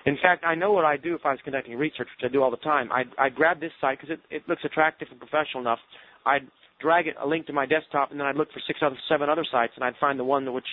In 0.05 0.17
fact, 0.21 0.43
I 0.45 0.55
know 0.55 0.71
what 0.71 0.85
I'd 0.85 1.01
do 1.01 1.15
if 1.15 1.25
I 1.25 1.31
was 1.31 1.39
conducting 1.43 1.75
research, 1.77 2.07
which 2.17 2.29
I 2.29 2.31
do 2.31 2.43
all 2.43 2.51
the 2.51 2.57
time. 2.57 2.91
I'd, 2.91 3.07
I'd 3.17 3.35
grab 3.35 3.59
this 3.59 3.71
site 3.81 3.99
because 3.99 4.17
it, 4.17 4.35
it 4.35 4.43
looks 4.47 4.61
attractive 4.63 5.07
and 5.09 5.19
professional 5.19 5.61
enough. 5.61 5.79
I'd 6.25 6.47
drag 6.81 7.07
it, 7.07 7.15
a 7.21 7.27
link 7.27 7.47
to 7.47 7.53
my 7.53 7.65
desktop, 7.65 8.11
and 8.11 8.19
then 8.19 8.27
I'd 8.27 8.35
look 8.35 8.51
for 8.51 8.61
six 8.67 8.79
other, 8.81 8.97
seven 9.09 9.29
other 9.29 9.45
sites, 9.51 9.73
and 9.75 9.83
I'd 9.83 9.95
find 9.99 10.19
the 10.19 10.23
one 10.23 10.51
which 10.53 10.65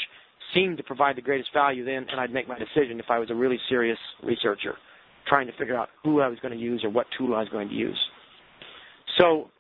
seemed 0.55 0.77
to 0.77 0.83
provide 0.83 1.17
the 1.17 1.23
greatest 1.23 1.51
value 1.55 1.85
then, 1.85 2.07
and 2.11 2.21
I'd 2.21 2.33
make 2.33 2.49
my 2.49 2.59
decision 2.59 2.99
if 2.99 3.07
I 3.09 3.19
was 3.19 3.31
a 3.31 3.35
really 3.35 3.59
serious 3.69 3.99
researcher, 4.23 4.77
trying 5.27 5.47
to 5.47 5.53
figure 5.59 5.77
out 5.77 5.89
who 6.03 6.21
I 6.21 6.29
was 6.29 6.39
going 6.41 6.53
to 6.53 6.61
use 6.61 6.83
or 6.85 6.91
what 6.91 7.07
tool 7.17 7.35
I 7.35 7.41
was 7.41 7.49
going 7.49 7.69
to 7.69 7.75
use. 7.75 7.99
So 9.19 9.51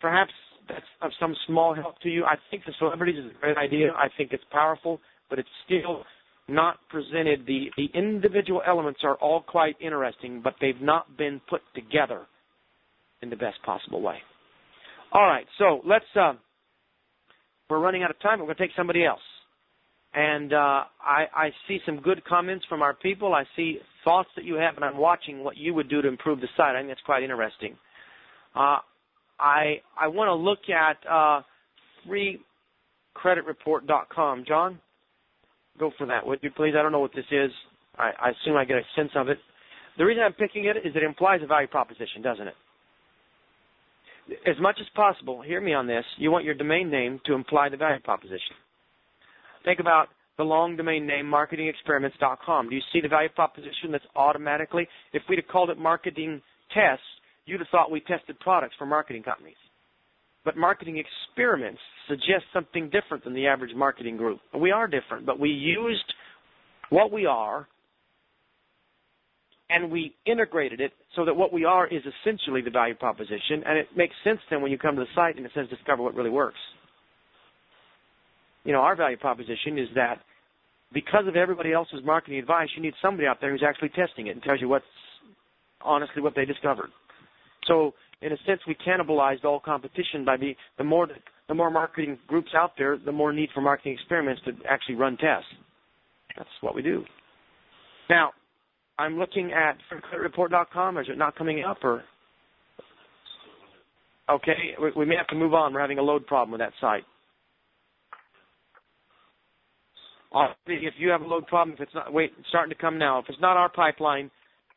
perhaps 0.00 0.32
that's 0.68 0.84
of 1.00 1.10
some 1.20 1.34
small 1.46 1.74
help 1.74 1.98
to 2.00 2.08
you. 2.08 2.24
I 2.24 2.36
think 2.50 2.64
the 2.64 2.72
celebrities 2.78 3.18
is 3.18 3.30
a 3.30 3.40
great 3.40 3.56
idea. 3.56 3.92
I 3.92 4.08
think 4.16 4.32
it's 4.32 4.44
powerful, 4.50 5.00
but 5.30 5.38
it's 5.38 5.48
still 5.64 6.04
not 6.48 6.76
presented. 6.88 7.46
The, 7.46 7.66
the 7.76 7.88
individual 7.94 8.62
elements 8.66 9.00
are 9.04 9.14
all 9.16 9.42
quite 9.42 9.76
interesting, 9.80 10.40
but 10.42 10.54
they've 10.60 10.80
not 10.80 11.16
been 11.16 11.40
put 11.48 11.62
together 11.74 12.22
in 13.22 13.30
the 13.30 13.36
best 13.36 13.62
possible 13.64 14.02
way. 14.02 14.18
All 15.12 15.26
right, 15.26 15.46
so 15.58 15.82
let's. 15.86 16.04
Uh, 16.16 16.32
we're 17.68 17.80
running 17.80 18.02
out 18.02 18.10
of 18.10 18.18
time. 18.20 18.38
We're 18.38 18.46
going 18.46 18.56
to 18.56 18.66
take 18.66 18.74
somebody 18.76 19.04
else. 19.04 19.20
And 20.14 20.52
uh, 20.52 20.84
I, 21.00 21.24
I 21.34 21.50
see 21.66 21.78
some 21.86 22.00
good 22.00 22.22
comments 22.24 22.66
from 22.68 22.82
our 22.82 22.92
people. 22.92 23.32
I 23.34 23.44
see 23.56 23.78
thoughts 24.04 24.28
that 24.36 24.44
you 24.44 24.56
have, 24.56 24.76
and 24.76 24.84
I'm 24.84 24.98
watching 24.98 25.42
what 25.42 25.56
you 25.56 25.72
would 25.72 25.88
do 25.88 26.02
to 26.02 26.08
improve 26.08 26.40
the 26.40 26.48
site. 26.56 26.76
I 26.76 26.80
think 26.80 26.90
that's 26.90 27.00
quite 27.06 27.22
interesting. 27.22 27.78
Uh, 28.54 28.80
I 29.40 29.80
I 29.98 30.08
want 30.08 30.28
to 30.28 30.34
look 30.34 30.68
at 30.68 30.98
uh, 31.10 31.40
freecreditreport.com. 32.06 34.44
John, 34.46 34.78
go 35.78 35.90
for 35.96 36.06
that, 36.06 36.26
would 36.26 36.40
you 36.42 36.50
please? 36.50 36.74
I 36.78 36.82
don't 36.82 36.92
know 36.92 37.00
what 37.00 37.14
this 37.14 37.24
is. 37.30 37.50
I, 37.96 38.10
I 38.20 38.30
assume 38.30 38.56
I 38.56 38.66
get 38.66 38.76
a 38.76 38.82
sense 38.94 39.12
of 39.16 39.28
it. 39.28 39.38
The 39.96 40.04
reason 40.04 40.22
I'm 40.22 40.34
picking 40.34 40.66
it 40.66 40.76
is 40.86 40.94
it 40.94 41.02
implies 41.02 41.40
a 41.42 41.46
value 41.46 41.68
proposition, 41.68 42.20
doesn't 42.22 42.48
it? 42.48 42.54
As 44.46 44.56
much 44.60 44.76
as 44.80 44.86
possible, 44.94 45.42
hear 45.42 45.60
me 45.60 45.74
on 45.74 45.86
this, 45.86 46.04
you 46.16 46.30
want 46.30 46.44
your 46.44 46.54
domain 46.54 46.90
name 46.90 47.20
to 47.26 47.34
imply 47.34 47.68
the 47.68 47.76
value 47.76 48.00
proposition. 48.00 48.56
Think 49.64 49.80
about 49.80 50.08
the 50.38 50.44
long 50.44 50.76
domain 50.76 51.06
name 51.06 51.26
marketingexperiments.com. 51.26 52.68
Do 52.68 52.74
you 52.74 52.82
see 52.92 53.00
the 53.00 53.08
value 53.08 53.28
proposition 53.28 53.90
that's 53.90 54.04
automatically, 54.16 54.88
if 55.12 55.22
we'd 55.28 55.38
have 55.38 55.48
called 55.48 55.70
it 55.70 55.78
marketing 55.78 56.40
tests, 56.72 57.04
you'd 57.46 57.60
have 57.60 57.68
thought 57.70 57.90
we 57.90 58.00
tested 58.00 58.38
products 58.40 58.74
for 58.78 58.86
marketing 58.86 59.22
companies. 59.22 59.56
But 60.44 60.56
marketing 60.56 60.98
experiments 60.98 61.80
suggest 62.08 62.44
something 62.52 62.90
different 62.90 63.24
than 63.24 63.34
the 63.34 63.46
average 63.46 63.74
marketing 63.76 64.16
group. 64.16 64.40
We 64.58 64.70
are 64.70 64.88
different, 64.88 65.26
but 65.26 65.38
we 65.38 65.50
used 65.50 66.12
what 66.90 67.12
we 67.12 67.26
are 67.26 67.68
and 69.72 69.90
we 69.90 70.14
integrated 70.26 70.80
it 70.80 70.92
so 71.16 71.24
that 71.24 71.34
what 71.34 71.52
we 71.52 71.64
are 71.64 71.86
is 71.86 72.02
essentially 72.02 72.62
the 72.62 72.70
value 72.70 72.94
proposition, 72.94 73.62
and 73.66 73.78
it 73.78 73.88
makes 73.96 74.14
sense 74.24 74.38
then 74.50 74.62
when 74.62 74.70
you 74.70 74.78
come 74.78 74.96
to 74.96 75.00
the 75.00 75.06
site 75.14 75.36
and 75.36 75.46
it 75.46 75.52
says 75.54 75.68
discover 75.68 76.02
what 76.02 76.14
really 76.14 76.30
works. 76.30 76.58
You 78.64 78.72
know, 78.72 78.80
our 78.80 78.94
value 78.94 79.16
proposition 79.16 79.78
is 79.78 79.88
that 79.94 80.20
because 80.92 81.26
of 81.26 81.36
everybody 81.36 81.72
else's 81.72 82.00
marketing 82.04 82.38
advice, 82.38 82.68
you 82.76 82.82
need 82.82 82.94
somebody 83.00 83.26
out 83.26 83.38
there 83.40 83.50
who's 83.50 83.64
actually 83.66 83.88
testing 83.90 84.26
it 84.26 84.30
and 84.30 84.42
tells 84.42 84.60
you 84.60 84.68
what's 84.68 84.84
honestly 85.80 86.22
what 86.22 86.34
they 86.36 86.44
discovered. 86.44 86.90
So 87.66 87.94
in 88.20 88.32
a 88.32 88.36
sense, 88.46 88.60
we 88.66 88.76
cannibalized 88.86 89.44
all 89.44 89.58
competition 89.58 90.24
by 90.24 90.36
the 90.36 90.54
the 90.78 90.84
more 90.84 91.08
the 91.48 91.54
more 91.54 91.70
marketing 91.70 92.18
groups 92.28 92.50
out 92.56 92.72
there, 92.78 92.98
the 92.98 93.12
more 93.12 93.32
need 93.32 93.48
for 93.54 93.60
marketing 93.60 93.94
experiments 93.94 94.42
to 94.44 94.52
actually 94.68 94.94
run 94.94 95.16
tests. 95.16 95.48
That's 96.36 96.48
what 96.60 96.74
we 96.74 96.82
do. 96.82 97.04
Now, 98.08 98.30
I'm 99.02 99.18
looking 99.18 99.50
at 99.52 99.76
FreeCreditReport.com. 99.90 100.98
Is 100.98 101.06
it 101.10 101.18
not 101.18 101.34
coming 101.34 101.64
up 101.64 101.78
or? 101.82 102.04
Okay, 104.30 104.76
we, 104.80 104.92
we 104.96 105.04
may 105.04 105.16
have 105.16 105.26
to 105.28 105.34
move 105.34 105.54
on. 105.54 105.74
We're 105.74 105.80
having 105.80 105.98
a 105.98 106.02
load 106.02 106.24
problem 106.24 106.52
with 106.52 106.60
that 106.60 106.72
site. 106.80 107.02
If 110.66 110.94
you 110.98 111.10
have 111.10 111.20
a 111.20 111.26
load 111.26 111.48
problem, 111.48 111.74
if 111.74 111.80
it's 111.80 111.94
not, 111.94 112.12
wait, 112.12 112.30
it's 112.38 112.48
starting 112.48 112.72
to 112.74 112.80
come 112.80 112.96
now. 112.96 113.18
If 113.18 113.26
it's 113.28 113.40
not 113.40 113.56
our 113.56 113.68
pipeline, 113.68 114.30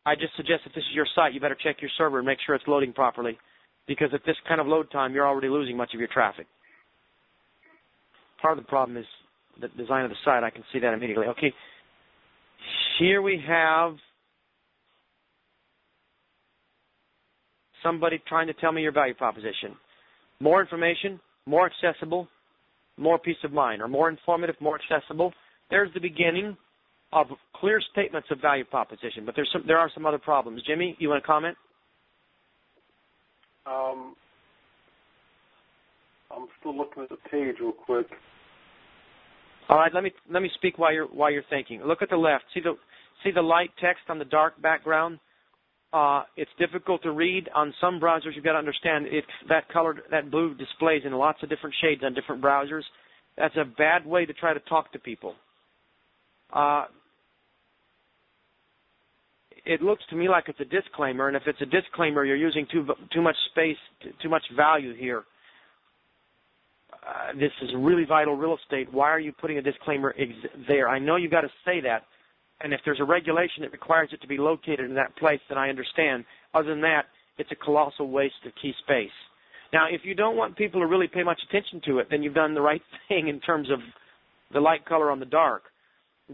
I 0.07 0.15
just 0.15 0.35
suggest 0.35 0.63
if 0.65 0.73
this 0.73 0.83
is 0.83 0.95
your 0.95 1.05
site, 1.15 1.33
you 1.33 1.39
better 1.39 1.57
check 1.63 1.77
your 1.79 1.91
server 1.95 2.17
and 2.17 2.25
make 2.25 2.39
sure 2.45 2.55
it's 2.55 2.65
loading 2.67 2.93
properly. 2.93 3.37
Because 3.87 4.09
at 4.11 4.21
this 4.25 4.35
kind 4.47 4.59
of 4.59 4.65
load 4.65 4.89
time, 4.91 5.13
you're 5.13 5.27
already 5.27 5.49
losing 5.49 5.77
much 5.77 5.93
of 5.93 5.99
your 5.99 6.09
traffic. 6.11 6.47
Part 8.41 8.57
of 8.57 8.63
the 8.63 8.67
problem 8.67 8.97
is 8.97 9.05
the 9.61 9.67
design 9.77 10.03
of 10.03 10.09
the 10.09 10.17
site. 10.25 10.43
I 10.43 10.49
can 10.49 10.63
see 10.73 10.79
that 10.79 10.93
immediately. 10.93 11.27
Okay. 11.27 11.53
Here 12.97 13.21
we 13.21 13.41
have 13.47 13.95
somebody 17.85 18.21
trying 18.27 18.47
to 18.47 18.53
tell 18.53 18.71
me 18.71 18.81
your 18.81 18.91
value 18.91 19.13
proposition. 19.13 19.77
More 20.39 20.61
information, 20.61 21.19
more 21.45 21.69
accessible, 21.69 22.27
more 22.97 23.19
peace 23.19 23.37
of 23.43 23.53
mind, 23.53 23.81
or 23.81 23.87
more 23.87 24.09
informative, 24.09 24.55
more 24.59 24.79
accessible. 24.81 25.31
There's 25.69 25.93
the 25.93 25.99
beginning 25.99 26.57
of 27.13 27.27
clear 27.55 27.79
statements 27.91 28.27
of 28.31 28.41
value 28.41 28.65
proposition, 28.65 29.25
but 29.25 29.35
there's 29.35 29.49
some, 29.53 29.63
there 29.67 29.77
are 29.77 29.89
some 29.93 30.05
other 30.05 30.17
problems. 30.17 30.61
Jimmy, 30.67 30.95
you 30.99 31.09
want 31.09 31.23
to 31.23 31.27
comment? 31.27 31.55
Um, 33.65 34.15
I'm 36.35 36.47
still 36.59 36.75
looking 36.75 37.03
at 37.03 37.09
the 37.09 37.17
page 37.29 37.55
real 37.61 37.71
quick. 37.71 38.07
All 39.69 39.77
right, 39.77 39.91
let 39.93 40.03
me 40.03 40.11
let 40.29 40.43
me 40.43 40.49
speak 40.55 40.77
while 40.77 40.93
you're 40.93 41.07
while 41.07 41.31
you're 41.31 41.43
thinking. 41.49 41.81
Look 41.83 42.03
at 42.03 42.09
the 42.09 42.17
left. 42.17 42.43
See 42.53 42.59
the 42.59 42.75
see 43.23 43.31
the 43.31 43.41
light 43.41 43.71
text 43.81 44.03
on 44.09 44.19
the 44.19 44.25
dark 44.25 44.61
background. 44.61 45.19
Uh, 45.95 46.23
it's 46.35 46.51
difficult 46.59 47.01
to 47.03 47.11
read 47.11 47.47
on 47.55 47.73
some 47.79 48.01
browsers. 48.01 48.35
You've 48.35 48.43
got 48.43 48.51
to 48.51 48.57
understand 48.57 49.07
it. 49.07 49.23
That 49.47 49.69
color, 49.69 49.95
that 50.11 50.29
blue 50.29 50.53
displays 50.53 51.03
in 51.05 51.13
lots 51.13 51.41
of 51.41 51.47
different 51.47 51.73
shades 51.81 52.01
on 52.03 52.13
different 52.13 52.43
browsers. 52.43 52.81
That's 53.37 53.55
a 53.55 53.63
bad 53.63 54.05
way 54.05 54.25
to 54.25 54.33
try 54.33 54.53
to 54.53 54.59
talk 54.61 54.91
to 54.91 54.99
people. 54.99 55.35
Uh, 56.53 56.85
it 59.65 59.81
looks 59.81 60.03
to 60.09 60.17
me 60.17 60.27
like 60.27 60.49
it's 60.49 60.59
a 60.59 60.65
disclaimer, 60.65 61.29
and 61.29 61.37
if 61.37 61.43
it's 61.47 61.61
a 61.61 61.65
disclaimer, 61.65 62.25
you're 62.25 62.35
using 62.35 62.67
too 62.69 62.85
too 63.13 63.21
much 63.21 63.37
space, 63.51 63.77
too 64.21 64.29
much 64.29 64.43
value 64.53 64.93
here. 64.97 65.23
Uh, 66.91 67.39
this 67.39 67.51
is 67.61 67.69
really 67.77 68.03
vital 68.03 68.35
real 68.35 68.57
estate. 68.61 68.91
Why 68.91 69.09
are 69.11 69.19
you 69.19 69.31
putting 69.31 69.59
a 69.59 69.61
disclaimer 69.61 70.13
ex- 70.19 70.53
there? 70.67 70.89
I 70.89 70.99
know 70.99 71.15
you've 71.15 71.31
got 71.31 71.41
to 71.41 71.51
say 71.63 71.79
that, 71.81 72.03
and 72.61 72.73
if 72.73 72.79
there's 72.85 72.99
a 72.99 73.05
regulation 73.05 73.61
that 73.61 73.71
requires 73.71 74.09
it 74.13 74.21
to 74.21 74.27
be 74.27 74.37
located 74.37 74.81
in 74.81 74.95
that 74.95 75.15
place, 75.17 75.39
then 75.49 75.57
I 75.57 75.69
understand. 75.69 76.25
Other 76.53 76.69
than 76.69 76.81
that, 76.81 77.05
it's 77.37 77.51
a 77.51 77.55
colossal 77.55 78.09
waste 78.09 78.35
of 78.45 78.53
key 78.61 78.73
space. 78.83 79.09
Now, 79.73 79.87
if 79.89 80.01
you 80.03 80.15
don't 80.15 80.37
want 80.37 80.55
people 80.55 80.79
to 80.81 80.87
really 80.87 81.07
pay 81.07 81.23
much 81.23 81.39
attention 81.49 81.81
to 81.85 81.99
it, 81.99 82.07
then 82.09 82.23
you've 82.23 82.33
done 82.33 82.53
the 82.53 82.61
right 82.61 82.81
thing 83.09 83.27
in 83.27 83.39
terms 83.41 83.69
of 83.71 83.79
the 84.53 84.59
light 84.59 84.85
color 84.85 85.11
on 85.11 85.19
the 85.19 85.25
dark. 85.25 85.63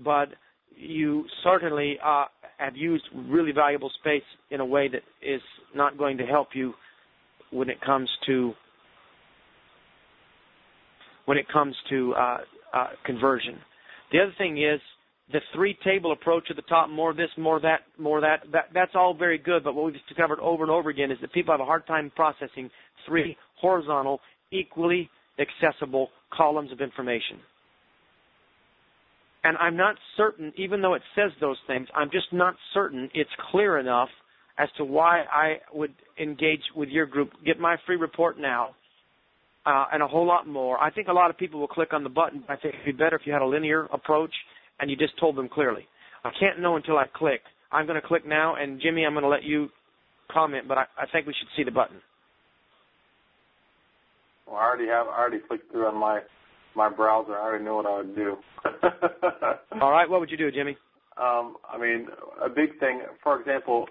But 0.04 0.30
you 0.76 1.26
certainly 1.44 1.98
uh, 2.04 2.26
have 2.58 2.76
used 2.76 3.04
really 3.14 3.52
valuable 3.52 3.92
space 4.00 4.24
in 4.52 4.60
a 4.60 4.66
way 4.66 4.88
that 4.88 5.02
is 5.22 5.42
not 5.76 5.98
going 5.98 6.18
to 6.18 6.26
help 6.26 6.50
you 6.54 6.74
when 7.52 7.70
it 7.70 7.82
comes 7.82 8.10
to 8.28 8.54
when 11.26 11.38
it 11.38 11.48
comes 11.52 11.76
to 11.90 12.14
uh, 12.14 12.38
uh, 12.74 12.88
conversion. 13.06 13.60
The 14.12 14.20
other 14.20 14.34
thing 14.38 14.58
is 14.58 14.82
the 15.32 15.40
three 15.54 15.78
table 15.84 16.12
approach 16.12 16.46
at 16.50 16.56
the 16.56 16.62
top, 16.64 16.90
more 16.90 17.14
this, 17.14 17.30
more 17.38 17.60
that, 17.60 17.82
more 17.98 18.22
that, 18.22 18.44
that, 18.52 18.66
that's 18.74 18.92
all 18.96 19.14
very 19.14 19.38
good, 19.38 19.64
but 19.64 19.76
what 19.76 19.86
we've 19.86 19.96
discovered 20.08 20.40
over 20.40 20.64
and 20.64 20.72
over 20.72 20.90
again 20.90 21.12
is 21.12 21.18
that 21.22 21.32
people 21.34 21.54
have 21.54 21.62
a 21.62 21.66
hard 21.66 21.86
time 21.88 22.12
processing 22.16 22.70
three 23.08 23.38
horizontal, 23.60 24.20
equally 24.52 25.10
accessible 25.40 26.10
columns 26.36 26.72
of 26.72 26.82
information. 26.82 27.38
And 29.44 29.58
I'm 29.58 29.76
not 29.76 29.96
certain, 30.18 30.54
even 30.56 30.82
though 30.82 30.94
it 30.94 31.02
says 31.16 31.32
those 31.40 31.58
things, 31.68 31.88
I'm 31.96 32.12
just 32.12 32.32
not 32.32 32.56
certain 32.74 33.10
it's 33.14 33.30
clear 33.52 33.80
enough 33.80 34.10
as 34.60 34.70
to 34.78 34.86
why 34.86 35.22
I 35.32 35.56
would 35.74 35.94
engage 36.22 36.62
with 36.76 36.90
your 36.90 37.08
group. 37.08 37.32
Get 37.46 37.60
my 37.60 37.78
free 37.88 37.96
report 37.96 38.40
now, 38.40 38.76
uh, 39.66 39.86
and 39.92 40.04
a 40.04 40.08
whole 40.08 40.28
lot 40.28 40.48
more. 40.48 40.82
I 40.82 40.92
think 40.92 41.08
a 41.08 41.14
lot 41.14 41.32
of 41.32 41.38
people 41.38 41.60
will 41.60 41.68
click 41.68 41.94
on 41.94 42.04
the 42.04 42.10
button. 42.10 42.44
I 42.48 42.56
think 42.56 42.76
it'd 42.76 42.86
be 42.86 42.92
better 42.92 43.16
if 43.16 43.24
you 43.26 43.34
had 43.34 43.42
a 43.42 43.46
linear 43.46 43.86
approach 43.92 44.34
and 44.82 44.90
you 44.90 44.98
just 44.98 45.18
told 45.20 45.36
them 45.36 45.48
clearly. 45.48 45.88
I 46.24 46.32
can't 46.40 46.60
know 46.60 46.76
until 46.76 46.98
I 46.98 47.06
click. 47.14 47.42
I'm 47.72 47.88
going 47.88 48.00
to 48.00 48.06
click 48.06 48.28
now, 48.28 48.56
and 48.56 48.82
Jimmy, 48.82 49.06
I'm 49.06 49.14
going 49.14 49.24
to 49.24 49.30
let 49.30 49.44
you 49.44 49.70
comment, 50.32 50.68
but 50.68 50.78
I, 50.78 50.86
I 50.98 51.06
think 51.12 51.26
we 51.28 51.34
should 51.34 51.48
see 51.56 51.64
the 51.64 51.72
button. 51.72 51.98
Well, 54.46 54.58
I 54.58 54.66
already 54.66 54.88
have. 54.88 55.08
I 55.08 55.18
already 55.18 55.40
clicked 55.48 55.72
through 55.72 55.88
on 55.88 55.98
my 55.98 56.20
my 56.76 56.90
browser, 56.90 57.38
I 57.38 57.42
already 57.42 57.66
know 57.66 57.76
what 57.76 57.86
I 57.86 57.98
would 57.98 58.16
do. 58.16 58.38
All 59.82 59.92
right, 59.92 60.10
what 60.10 60.20
would 60.20 60.32
you 60.32 60.38
do, 60.38 60.52
Jimmy? 60.52 60.78
Um, 61.22 61.58
I 61.70 61.78
mean, 61.78 62.08
a 62.44 62.50
big 62.50 62.80
thing, 62.80 63.02
for 63.22 63.40
example, 63.40 63.88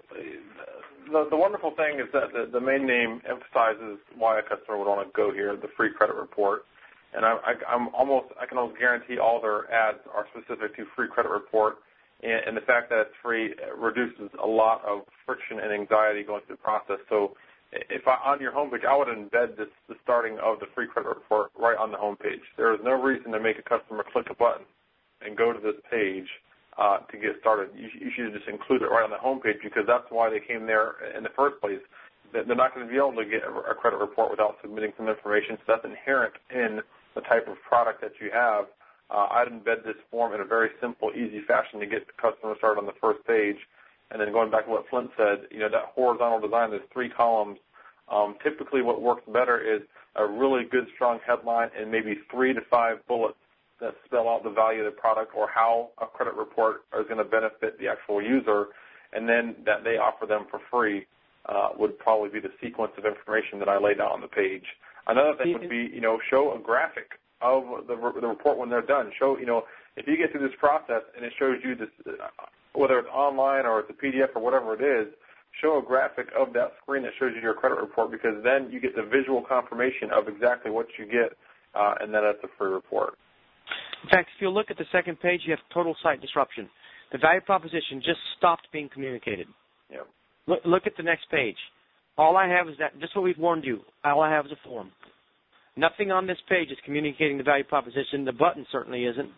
the, 1.11 1.27
the 1.29 1.37
wonderful 1.37 1.71
thing 1.75 1.99
is 1.99 2.07
that 2.13 2.33
the, 2.33 2.49
the 2.51 2.59
main 2.59 2.85
name 2.85 3.21
emphasizes 3.29 3.99
why 4.17 4.39
a 4.39 4.41
customer 4.41 4.77
would 4.77 4.87
want 4.87 5.07
to 5.07 5.11
go 5.15 5.31
here, 5.31 5.55
the 5.55 5.67
free 5.77 5.91
credit 5.95 6.15
report. 6.15 6.63
And 7.13 7.25
I, 7.25 7.37
I, 7.43 7.53
I'm 7.67 7.93
almost, 7.93 8.27
I 8.39 8.45
can 8.45 8.57
almost 8.57 8.79
guarantee 8.79 9.19
all 9.19 9.41
their 9.41 9.71
ads 9.71 9.99
are 10.13 10.25
specific 10.31 10.75
to 10.77 10.85
free 10.95 11.07
credit 11.07 11.29
report. 11.29 11.77
And, 12.23 12.47
and 12.47 12.57
the 12.57 12.61
fact 12.61 12.89
that 12.89 12.99
it's 13.01 13.17
free 13.21 13.53
reduces 13.77 14.29
a 14.41 14.47
lot 14.47 14.81
of 14.87 15.01
friction 15.25 15.59
and 15.59 15.73
anxiety 15.73 16.23
going 16.23 16.41
through 16.47 16.57
the 16.57 16.63
process. 16.63 16.99
So 17.09 17.35
if 17.71 18.07
I, 18.07 18.19
on 18.27 18.39
your 18.39 18.51
homepage, 18.51 18.85
I 18.85 18.95
would 18.95 19.07
embed 19.07 19.57
this, 19.57 19.71
the 19.87 19.95
starting 20.03 20.37
of 20.43 20.59
the 20.59 20.67
free 20.75 20.87
credit 20.87 21.09
report 21.09 21.51
right 21.59 21.77
on 21.77 21.91
the 21.91 21.97
homepage. 21.97 22.43
There 22.57 22.73
is 22.73 22.79
no 22.83 22.99
reason 22.99 23.31
to 23.31 23.39
make 23.39 23.59
a 23.59 23.63
customer 23.63 24.03
click 24.11 24.27
a 24.29 24.35
button 24.35 24.65
and 25.21 25.37
go 25.37 25.53
to 25.53 25.59
this 25.59 25.79
page 25.89 26.27
uh, 26.77 26.99
to 27.11 27.15
get 27.17 27.39
started. 27.39 27.69
You, 27.75 27.87
you 27.91 28.11
should 28.15 28.33
just 28.33 28.47
include 28.47 28.81
it 28.81 28.91
right 28.91 29.03
on 29.03 29.11
the 29.11 29.19
homepage 29.19 29.63
because 29.63 29.83
that's 29.87 30.07
why 30.09 30.29
they 30.29 30.39
came 30.39 30.65
there 30.65 30.95
in 31.15 31.23
the 31.23 31.33
first 31.35 31.59
place. 31.61 31.79
They're 32.31 32.47
not 32.47 32.73
going 32.73 32.87
to 32.87 32.91
be 32.91 32.97
able 32.97 33.15
to 33.19 33.27
get 33.27 33.43
a 33.43 33.75
credit 33.75 33.99
report 33.99 34.31
without 34.31 34.55
submitting 34.61 34.91
some 34.95 35.07
information. 35.07 35.59
So 35.63 35.75
that's 35.75 35.83
inherent 35.83 36.33
in 36.49 36.79
the 37.15 37.21
type 37.21 37.47
of 37.47 37.55
product 37.67 38.01
that 38.01 38.13
you 38.21 38.29
have. 38.33 38.65
Uh, 39.09 39.27
I'd 39.31 39.47
embed 39.49 39.83
this 39.83 39.97
form 40.09 40.33
in 40.33 40.41
a 40.41 40.45
very 40.45 40.69
simple, 40.79 41.11
easy 41.11 41.41
fashion 41.47 41.79
to 41.79 41.85
get 41.85 42.07
the 42.07 42.13
customer 42.13 42.55
started 42.57 42.79
on 42.79 42.85
the 42.85 42.95
first 43.01 43.25
page. 43.27 43.57
And 44.09 44.19
then 44.19 44.31
going 44.31 44.51
back 44.51 44.65
to 44.65 44.71
what 44.71 44.85
Flint 44.89 45.11
said, 45.17 45.47
you 45.51 45.59
know, 45.59 45.69
that 45.69 45.91
horizontal 45.95 46.39
design, 46.39 46.71
there's 46.71 46.87
three 46.93 47.09
columns. 47.09 47.57
Um, 48.09 48.35
typically 48.43 48.81
what 48.81 49.01
works 49.01 49.23
better 49.31 49.59
is 49.59 49.81
a 50.15 50.25
really 50.25 50.63
good, 50.69 50.87
strong 50.95 51.19
headline 51.25 51.69
and 51.77 51.89
maybe 51.89 52.15
three 52.29 52.53
to 52.53 52.61
five 52.69 52.97
bullets 53.07 53.37
that 53.79 53.95
spell 54.05 54.29
out 54.29 54.43
the 54.43 54.49
value 54.49 54.83
of 54.83 54.93
the 54.93 54.99
product 54.99 55.33
or 55.35 55.47
how 55.53 55.89
a 56.01 56.05
credit 56.05 56.35
report 56.35 56.83
is 56.99 57.05
going 57.07 57.17
to 57.17 57.25
benefit 57.25 57.79
the 57.79 57.87
actual 57.87 58.21
user, 58.21 58.67
and 59.13 59.27
then 59.27 59.55
that 59.65 59.83
they 59.83 59.97
offer 59.97 60.25
them 60.25 60.45
for 60.49 60.59
free 60.69 61.05
uh, 61.47 61.69
would 61.77 61.97
probably 61.97 62.29
be 62.29 62.39
the 62.39 62.53
sequence 62.61 62.91
of 62.97 63.05
information 63.05 63.59
that 63.59 63.67
I 63.67 63.77
laid 63.79 63.99
out 63.99 64.11
on 64.11 64.21
the 64.21 64.27
page. 64.27 64.65
Another 65.07 65.33
thing 65.37 65.53
would 65.53 65.69
be, 65.69 65.89
you 65.93 66.01
know, 66.01 66.19
show 66.29 66.55
a 66.55 66.59
graphic 66.59 67.19
of 67.41 67.63
the, 67.87 67.95
the 67.95 68.27
report 68.27 68.57
when 68.57 68.69
they're 68.69 68.85
done. 68.85 69.11
Show, 69.17 69.37
you 69.37 69.45
know, 69.45 69.63
if 69.97 70.07
you 70.07 70.15
get 70.17 70.31
through 70.31 70.47
this 70.47 70.57
process 70.59 71.01
and 71.15 71.25
it 71.25 71.33
shows 71.39 71.57
you 71.63 71.75
this, 71.75 71.89
uh, 72.07 72.27
whether 72.73 72.99
it's 72.99 73.09
online 73.09 73.65
or 73.65 73.79
it's 73.81 73.89
a 73.89 73.93
PDF 73.93 74.35
or 74.35 74.41
whatever 74.41 74.73
it 74.73 74.81
is, 74.81 75.13
show 75.59 75.79
a 75.79 75.85
graphic 75.85 76.27
of 76.37 76.53
that 76.53 76.71
screen 76.81 77.03
that 77.03 77.11
shows 77.19 77.31
you 77.35 77.41
your 77.41 77.53
credit 77.53 77.79
report 77.79 78.11
because 78.11 78.35
then 78.43 78.69
you 78.71 78.79
get 78.79 78.95
the 78.95 79.03
visual 79.03 79.43
confirmation 79.43 80.09
of 80.13 80.27
exactly 80.27 80.71
what 80.71 80.87
you 80.97 81.05
get, 81.05 81.35
uh, 81.75 81.95
and 81.99 82.13
then 82.13 82.21
it's 82.23 82.39
a 82.43 82.47
free 82.57 82.71
report. 82.71 83.17
In 84.03 84.09
fact, 84.09 84.29
if 84.35 84.41
you 84.41 84.49
look 84.49 84.71
at 84.71 84.77
the 84.77 84.85
second 84.91 85.19
page, 85.19 85.41
you 85.45 85.51
have 85.51 85.59
total 85.73 85.95
site 86.01 86.21
disruption. 86.21 86.69
The 87.11 87.17
value 87.17 87.41
proposition 87.41 87.99
just 87.99 88.19
stopped 88.37 88.67
being 88.71 88.89
communicated. 88.93 89.47
Yep. 89.91 90.07
Look, 90.47 90.59
look 90.65 90.83
at 90.87 90.93
the 90.97 91.03
next 91.03 91.29
page. 91.29 91.57
All 92.17 92.37
I 92.37 92.47
have 92.47 92.67
is 92.67 92.75
that, 92.79 92.99
just 92.99 93.15
what 93.15 93.23
we've 93.23 93.37
warned 93.37 93.63
you, 93.63 93.81
all 94.03 94.21
I 94.21 94.31
have 94.31 94.45
is 94.45 94.51
a 94.51 94.67
form. 94.67 94.91
Nothing 95.77 96.11
on 96.11 96.27
this 96.27 96.37
page 96.49 96.69
is 96.69 96.77
communicating 96.83 97.37
the 97.37 97.43
value 97.43 97.63
proposition. 97.63 98.25
The 98.25 98.33
button 98.33 98.65
certainly 98.71 99.05
isn't. 99.05 99.29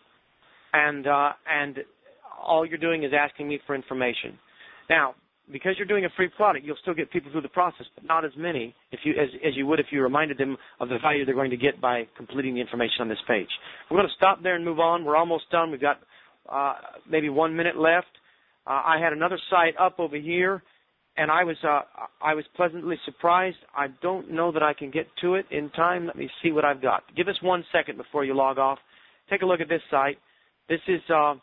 And, 0.73 1.05
uh, 1.07 1.33
and 1.47 1.77
all 2.43 2.65
you're 2.65 2.79
doing 2.79 3.03
is 3.03 3.11
asking 3.17 3.47
me 3.47 3.59
for 3.67 3.75
information. 3.75 4.37
Now, 4.89 5.15
because 5.51 5.73
you're 5.77 5.87
doing 5.87 6.05
a 6.05 6.09
free 6.15 6.29
product, 6.29 6.65
you'll 6.65 6.77
still 6.81 6.93
get 6.93 7.11
people 7.11 7.31
through 7.31 7.41
the 7.41 7.49
process, 7.49 7.85
but 7.95 8.05
not 8.05 8.25
as 8.25 8.31
many 8.37 8.73
if 8.91 9.01
you, 9.03 9.13
as, 9.13 9.29
as 9.45 9.55
you 9.55 9.67
would 9.67 9.79
if 9.79 9.87
you 9.91 10.01
reminded 10.01 10.37
them 10.37 10.57
of 10.79 10.89
the 10.89 10.97
value 11.01 11.25
they're 11.25 11.35
going 11.35 11.51
to 11.51 11.57
get 11.57 11.79
by 11.81 12.07
completing 12.17 12.55
the 12.55 12.61
information 12.61 13.01
on 13.01 13.09
this 13.09 13.17
page. 13.27 13.49
We're 13.91 13.97
going 13.97 14.07
to 14.07 14.15
stop 14.15 14.41
there 14.41 14.55
and 14.55 14.63
move 14.63 14.79
on. 14.79 15.03
We're 15.03 15.17
almost 15.17 15.49
done. 15.51 15.69
We've 15.69 15.81
got 15.81 15.99
uh, 16.49 16.75
maybe 17.09 17.29
one 17.29 17.55
minute 17.55 17.77
left. 17.77 18.07
Uh, 18.65 18.81
I 18.85 18.97
had 19.01 19.11
another 19.11 19.37
site 19.49 19.75
up 19.79 19.99
over 19.99 20.15
here, 20.15 20.63
and 21.17 21.29
I 21.29 21.43
was 21.43 21.57
uh, 21.63 21.81
I 22.21 22.33
was 22.33 22.45
pleasantly 22.55 22.97
surprised. 23.05 23.57
I 23.75 23.87
don't 24.01 24.31
know 24.31 24.51
that 24.51 24.63
I 24.63 24.73
can 24.73 24.89
get 24.89 25.07
to 25.21 25.35
it 25.35 25.45
in 25.51 25.69
time. 25.71 26.07
Let 26.07 26.15
me 26.15 26.29
see 26.41 26.51
what 26.51 26.65
I've 26.65 26.81
got. 26.81 27.03
Give 27.15 27.27
us 27.27 27.35
one 27.41 27.63
second 27.71 27.97
before 27.97 28.25
you 28.25 28.35
log 28.35 28.57
off. 28.57 28.79
Take 29.29 29.41
a 29.41 29.45
look 29.45 29.61
at 29.61 29.69
this 29.69 29.81
site. 29.91 30.17
This 30.69 30.79
is 30.87 31.01
uh, 31.09 31.35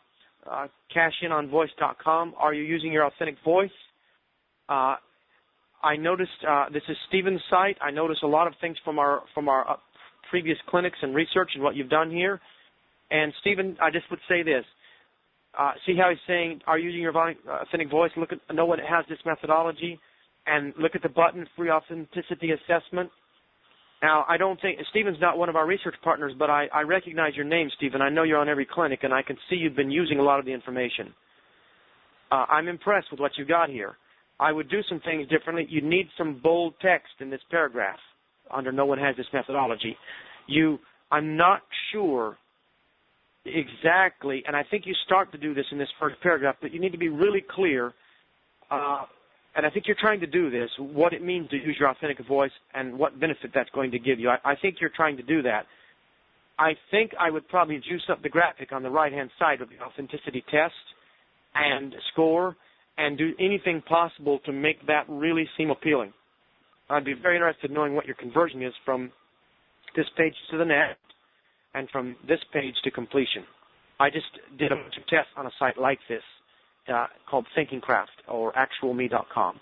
uh, 0.49 0.67
cashinonvoice.com. 0.95 2.33
Are 2.37 2.53
you 2.53 2.63
using 2.63 2.91
your 2.91 3.05
authentic 3.05 3.35
voice? 3.45 3.69
Uh, 4.67 4.95
I 5.83 5.95
noticed 5.97 6.31
uh, 6.47 6.65
this 6.71 6.83
is 6.89 6.97
Stephen's 7.07 7.41
site. 7.49 7.77
I 7.81 7.91
noticed 7.91 8.23
a 8.23 8.27
lot 8.27 8.47
of 8.47 8.53
things 8.61 8.77
from 8.83 8.99
our 8.99 9.21
from 9.33 9.47
our 9.47 9.69
uh, 9.69 9.75
previous 10.29 10.57
clinics 10.69 10.97
and 11.01 11.15
research 11.15 11.51
and 11.55 11.63
what 11.63 11.75
you've 11.75 11.89
done 11.89 12.11
here. 12.11 12.39
And 13.09 13.33
Stephen, 13.41 13.77
I 13.81 13.89
just 13.89 14.09
would 14.09 14.19
say 14.27 14.43
this: 14.43 14.65
uh, 15.57 15.71
see 15.85 15.95
how 15.97 16.09
he's 16.09 16.19
saying, 16.27 16.61
"Are 16.67 16.77
you 16.77 16.89
using 16.89 17.01
your 17.01 17.17
authentic 17.17 17.89
voice?" 17.89 18.11
Look 18.15 18.31
at 18.31 18.55
know 18.55 18.65
what 18.65 18.79
it 18.79 18.85
has 18.85 19.05
this 19.09 19.19
methodology, 19.25 19.99
and 20.47 20.73
look 20.77 20.95
at 20.95 21.01
the 21.01 21.09
button 21.09 21.47
free 21.55 21.69
authenticity 21.69 22.51
assessment. 22.51 23.09
Now, 24.01 24.25
I 24.27 24.37
don't 24.37 24.59
think 24.59 24.79
Stephen's 24.89 25.19
not 25.21 25.37
one 25.37 25.47
of 25.47 25.55
our 25.55 25.67
research 25.67 25.93
partners, 26.03 26.33
but 26.37 26.49
I, 26.49 26.65
I 26.73 26.81
recognize 26.81 27.35
your 27.35 27.45
name, 27.45 27.69
Stephen. 27.77 28.01
I 28.01 28.09
know 28.09 28.23
you're 28.23 28.39
on 28.39 28.49
every 28.49 28.65
clinic, 28.65 29.01
and 29.03 29.13
I 29.13 29.21
can 29.21 29.37
see 29.47 29.57
you've 29.57 29.75
been 29.75 29.91
using 29.91 30.17
a 30.17 30.23
lot 30.23 30.39
of 30.39 30.45
the 30.45 30.51
information. 30.51 31.13
Uh, 32.31 32.45
I'm 32.49 32.67
impressed 32.67 33.11
with 33.11 33.19
what 33.19 33.33
you 33.37 33.45
got 33.45 33.69
here. 33.69 33.97
I 34.39 34.51
would 34.51 34.69
do 34.69 34.81
some 34.89 34.99
things 35.01 35.27
differently. 35.27 35.67
You 35.69 35.81
need 35.81 36.07
some 36.17 36.39
bold 36.41 36.73
text 36.81 37.13
in 37.19 37.29
this 37.29 37.41
paragraph 37.51 37.99
under 38.49 38.71
no 38.71 38.85
one 38.85 38.97
has 38.97 39.15
this 39.15 39.27
methodology. 39.33 39.95
You, 40.47 40.79
I'm 41.11 41.37
not 41.37 41.61
sure 41.91 42.37
exactly, 43.45 44.43
and 44.45 44.55
I 44.55 44.63
think 44.69 44.85
you 44.85 44.93
start 45.05 45.31
to 45.31 45.37
do 45.37 45.53
this 45.53 45.65
in 45.71 45.77
this 45.77 45.89
first 45.99 46.15
paragraph, 46.21 46.55
but 46.61 46.73
you 46.73 46.79
need 46.79 46.91
to 46.91 46.97
be 46.97 47.09
really 47.09 47.43
clear, 47.49 47.93
uh, 48.69 49.03
and 49.55 49.65
I 49.65 49.69
think 49.69 49.85
you're 49.87 49.97
trying 49.99 50.19
to 50.21 50.27
do 50.27 50.49
this, 50.49 50.69
what 50.77 51.13
it 51.13 51.23
means 51.23 51.49
to 51.49 51.57
use 51.57 51.75
your 51.79 51.89
authentic 51.89 52.25
voice 52.27 52.51
and 52.73 52.97
what 52.97 53.19
benefit 53.19 53.51
that's 53.53 53.69
going 53.71 53.91
to 53.91 53.99
give 53.99 54.19
you. 54.19 54.29
I, 54.29 54.37
I 54.51 54.55
think 54.55 54.75
you're 54.79 54.91
trying 54.95 55.17
to 55.17 55.23
do 55.23 55.41
that. 55.43 55.65
I 56.57 56.73
think 56.91 57.11
I 57.19 57.31
would 57.31 57.47
probably 57.47 57.77
juice 57.77 58.05
up 58.09 58.21
the 58.21 58.29
graphic 58.29 58.71
on 58.71 58.83
the 58.83 58.89
right-hand 58.89 59.31
side 59.39 59.61
of 59.61 59.69
the 59.69 59.83
authenticity 59.83 60.43
test 60.51 60.73
and 61.55 61.93
score 62.11 62.55
and 62.97 63.17
do 63.17 63.31
anything 63.39 63.81
possible 63.81 64.39
to 64.45 64.51
make 64.51 64.85
that 64.87 65.05
really 65.07 65.49
seem 65.57 65.71
appealing. 65.71 66.13
I'd 66.89 67.05
be 67.05 67.13
very 67.13 67.37
interested 67.37 67.71
in 67.71 67.75
knowing 67.75 67.95
what 67.95 68.05
your 68.05 68.15
conversion 68.15 68.61
is 68.61 68.73
from 68.85 69.11
this 69.95 70.05
page 70.17 70.33
to 70.51 70.57
the 70.57 70.65
next 70.65 70.99
and 71.73 71.89
from 71.89 72.15
this 72.27 72.39
page 72.53 72.75
to 72.83 72.91
completion. 72.91 73.43
I 73.99 74.09
just 74.09 74.25
did 74.57 74.71
a 74.71 74.75
bunch 74.75 74.97
of 74.97 75.05
tests 75.07 75.31
on 75.37 75.45
a 75.45 75.51
site 75.59 75.77
like 75.77 75.99
this 76.09 76.23
uh, 76.91 77.07
called 77.29 77.45
ThinkingCraft 77.57 78.27
or 78.27 78.53
ActualMe.com. 78.53 79.59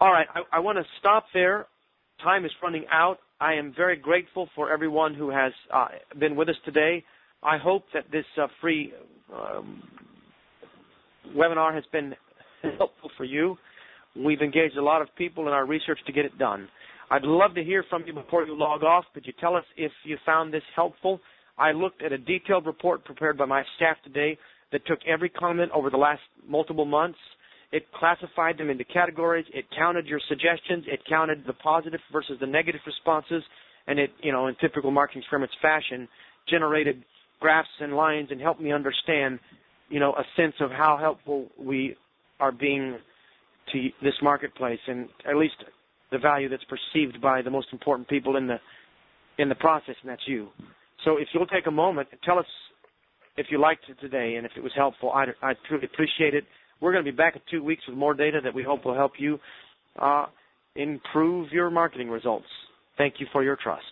All 0.00 0.12
right, 0.12 0.26
I, 0.34 0.56
I 0.56 0.60
want 0.60 0.78
to 0.78 0.84
stop 0.98 1.26
there. 1.32 1.66
Time 2.22 2.44
is 2.44 2.52
running 2.62 2.84
out. 2.90 3.18
I 3.40 3.54
am 3.54 3.72
very 3.76 3.96
grateful 3.96 4.48
for 4.54 4.72
everyone 4.72 5.14
who 5.14 5.30
has 5.30 5.52
uh, 5.72 5.88
been 6.18 6.34
with 6.34 6.48
us 6.48 6.56
today. 6.64 7.04
I 7.42 7.56
hope 7.58 7.84
that 7.94 8.04
this 8.10 8.24
uh, 8.40 8.48
free 8.60 8.92
um, 9.32 9.82
webinar 11.36 11.74
has 11.74 11.84
been 11.92 12.14
helpful 12.78 13.10
for 13.16 13.24
you. 13.24 13.56
We've 14.16 14.40
engaged 14.40 14.76
a 14.76 14.82
lot 14.82 15.02
of 15.02 15.08
people 15.16 15.46
in 15.46 15.52
our 15.52 15.66
research 15.66 15.98
to 16.06 16.12
get 16.12 16.24
it 16.24 16.36
done. 16.38 16.68
I'd 17.10 17.22
love 17.22 17.54
to 17.54 17.64
hear 17.64 17.84
from 17.88 18.04
you 18.06 18.12
before 18.12 18.44
you 18.44 18.56
log 18.56 18.82
off. 18.82 19.04
Could 19.14 19.26
you 19.26 19.32
tell 19.40 19.56
us 19.56 19.64
if 19.76 19.92
you 20.04 20.18
found 20.26 20.52
this 20.52 20.62
helpful? 20.74 21.20
I 21.56 21.72
looked 21.72 22.02
at 22.02 22.12
a 22.12 22.18
detailed 22.18 22.66
report 22.66 23.04
prepared 23.04 23.38
by 23.38 23.46
my 23.46 23.62
staff 23.76 23.96
today 24.04 24.38
that 24.72 24.86
took 24.86 24.98
every 25.06 25.28
comment 25.28 25.70
over 25.74 25.90
the 25.90 25.96
last 25.96 26.20
multiple 26.46 26.84
months. 26.84 27.18
It 27.72 27.84
classified 27.92 28.58
them 28.58 28.70
into 28.70 28.84
categories. 28.84 29.46
It 29.52 29.64
counted 29.76 30.06
your 30.06 30.20
suggestions. 30.28 30.84
It 30.86 31.00
counted 31.08 31.44
the 31.46 31.54
positive 31.54 32.00
versus 32.12 32.36
the 32.40 32.46
negative 32.46 32.80
responses. 32.86 33.42
And 33.86 33.98
it, 33.98 34.10
you 34.22 34.32
know, 34.32 34.46
in 34.46 34.54
typical 34.60 34.90
marketing 34.90 35.22
experiments 35.22 35.54
fashion, 35.60 36.08
generated 36.48 37.04
graphs 37.40 37.68
and 37.80 37.94
lines 37.94 38.28
and 38.30 38.40
helped 38.40 38.60
me 38.60 38.72
understand 38.72 39.38
you 39.88 40.00
know, 40.00 40.12
a 40.12 40.24
sense 40.36 40.54
of 40.60 40.70
how 40.70 40.98
helpful 40.98 41.46
we 41.58 41.96
are 42.40 42.52
being 42.52 42.98
to 43.72 43.88
this 44.02 44.14
marketplace 44.22 44.78
and 44.86 45.08
at 45.28 45.36
least 45.36 45.54
the 46.10 46.18
value 46.18 46.48
that's 46.48 46.64
perceived 46.64 47.20
by 47.20 47.42
the 47.42 47.50
most 47.50 47.68
important 47.72 48.08
people 48.08 48.36
in 48.36 48.46
the 48.46 48.56
in 49.38 49.48
the 49.48 49.54
process 49.54 49.94
and 50.02 50.10
that's 50.10 50.22
you. 50.26 50.48
So 51.04 51.16
if 51.16 51.28
you'll 51.32 51.46
take 51.46 51.66
a 51.66 51.70
moment 51.70 52.08
and 52.10 52.20
tell 52.22 52.38
us 52.38 52.46
if 53.36 53.46
you 53.50 53.60
liked 53.60 53.84
it 53.88 54.00
today 54.00 54.34
and 54.36 54.44
if 54.44 54.52
it 54.56 54.62
was 54.62 54.72
helpful, 54.74 55.12
I'd, 55.12 55.28
I'd 55.42 55.56
truly 55.68 55.84
appreciate 55.84 56.34
it. 56.34 56.44
We're 56.80 56.92
going 56.92 57.04
to 57.04 57.10
be 57.10 57.16
back 57.16 57.36
in 57.36 57.42
two 57.50 57.62
weeks 57.62 57.82
with 57.88 57.96
more 57.96 58.14
data 58.14 58.40
that 58.42 58.52
we 58.52 58.64
hope 58.64 58.84
will 58.84 58.94
help 58.96 59.12
you 59.18 59.38
uh, 60.00 60.26
improve 60.74 61.52
your 61.52 61.70
marketing 61.70 62.08
results. 62.10 62.46
Thank 62.96 63.14
you 63.18 63.26
for 63.32 63.44
your 63.44 63.56
trust. 63.62 63.84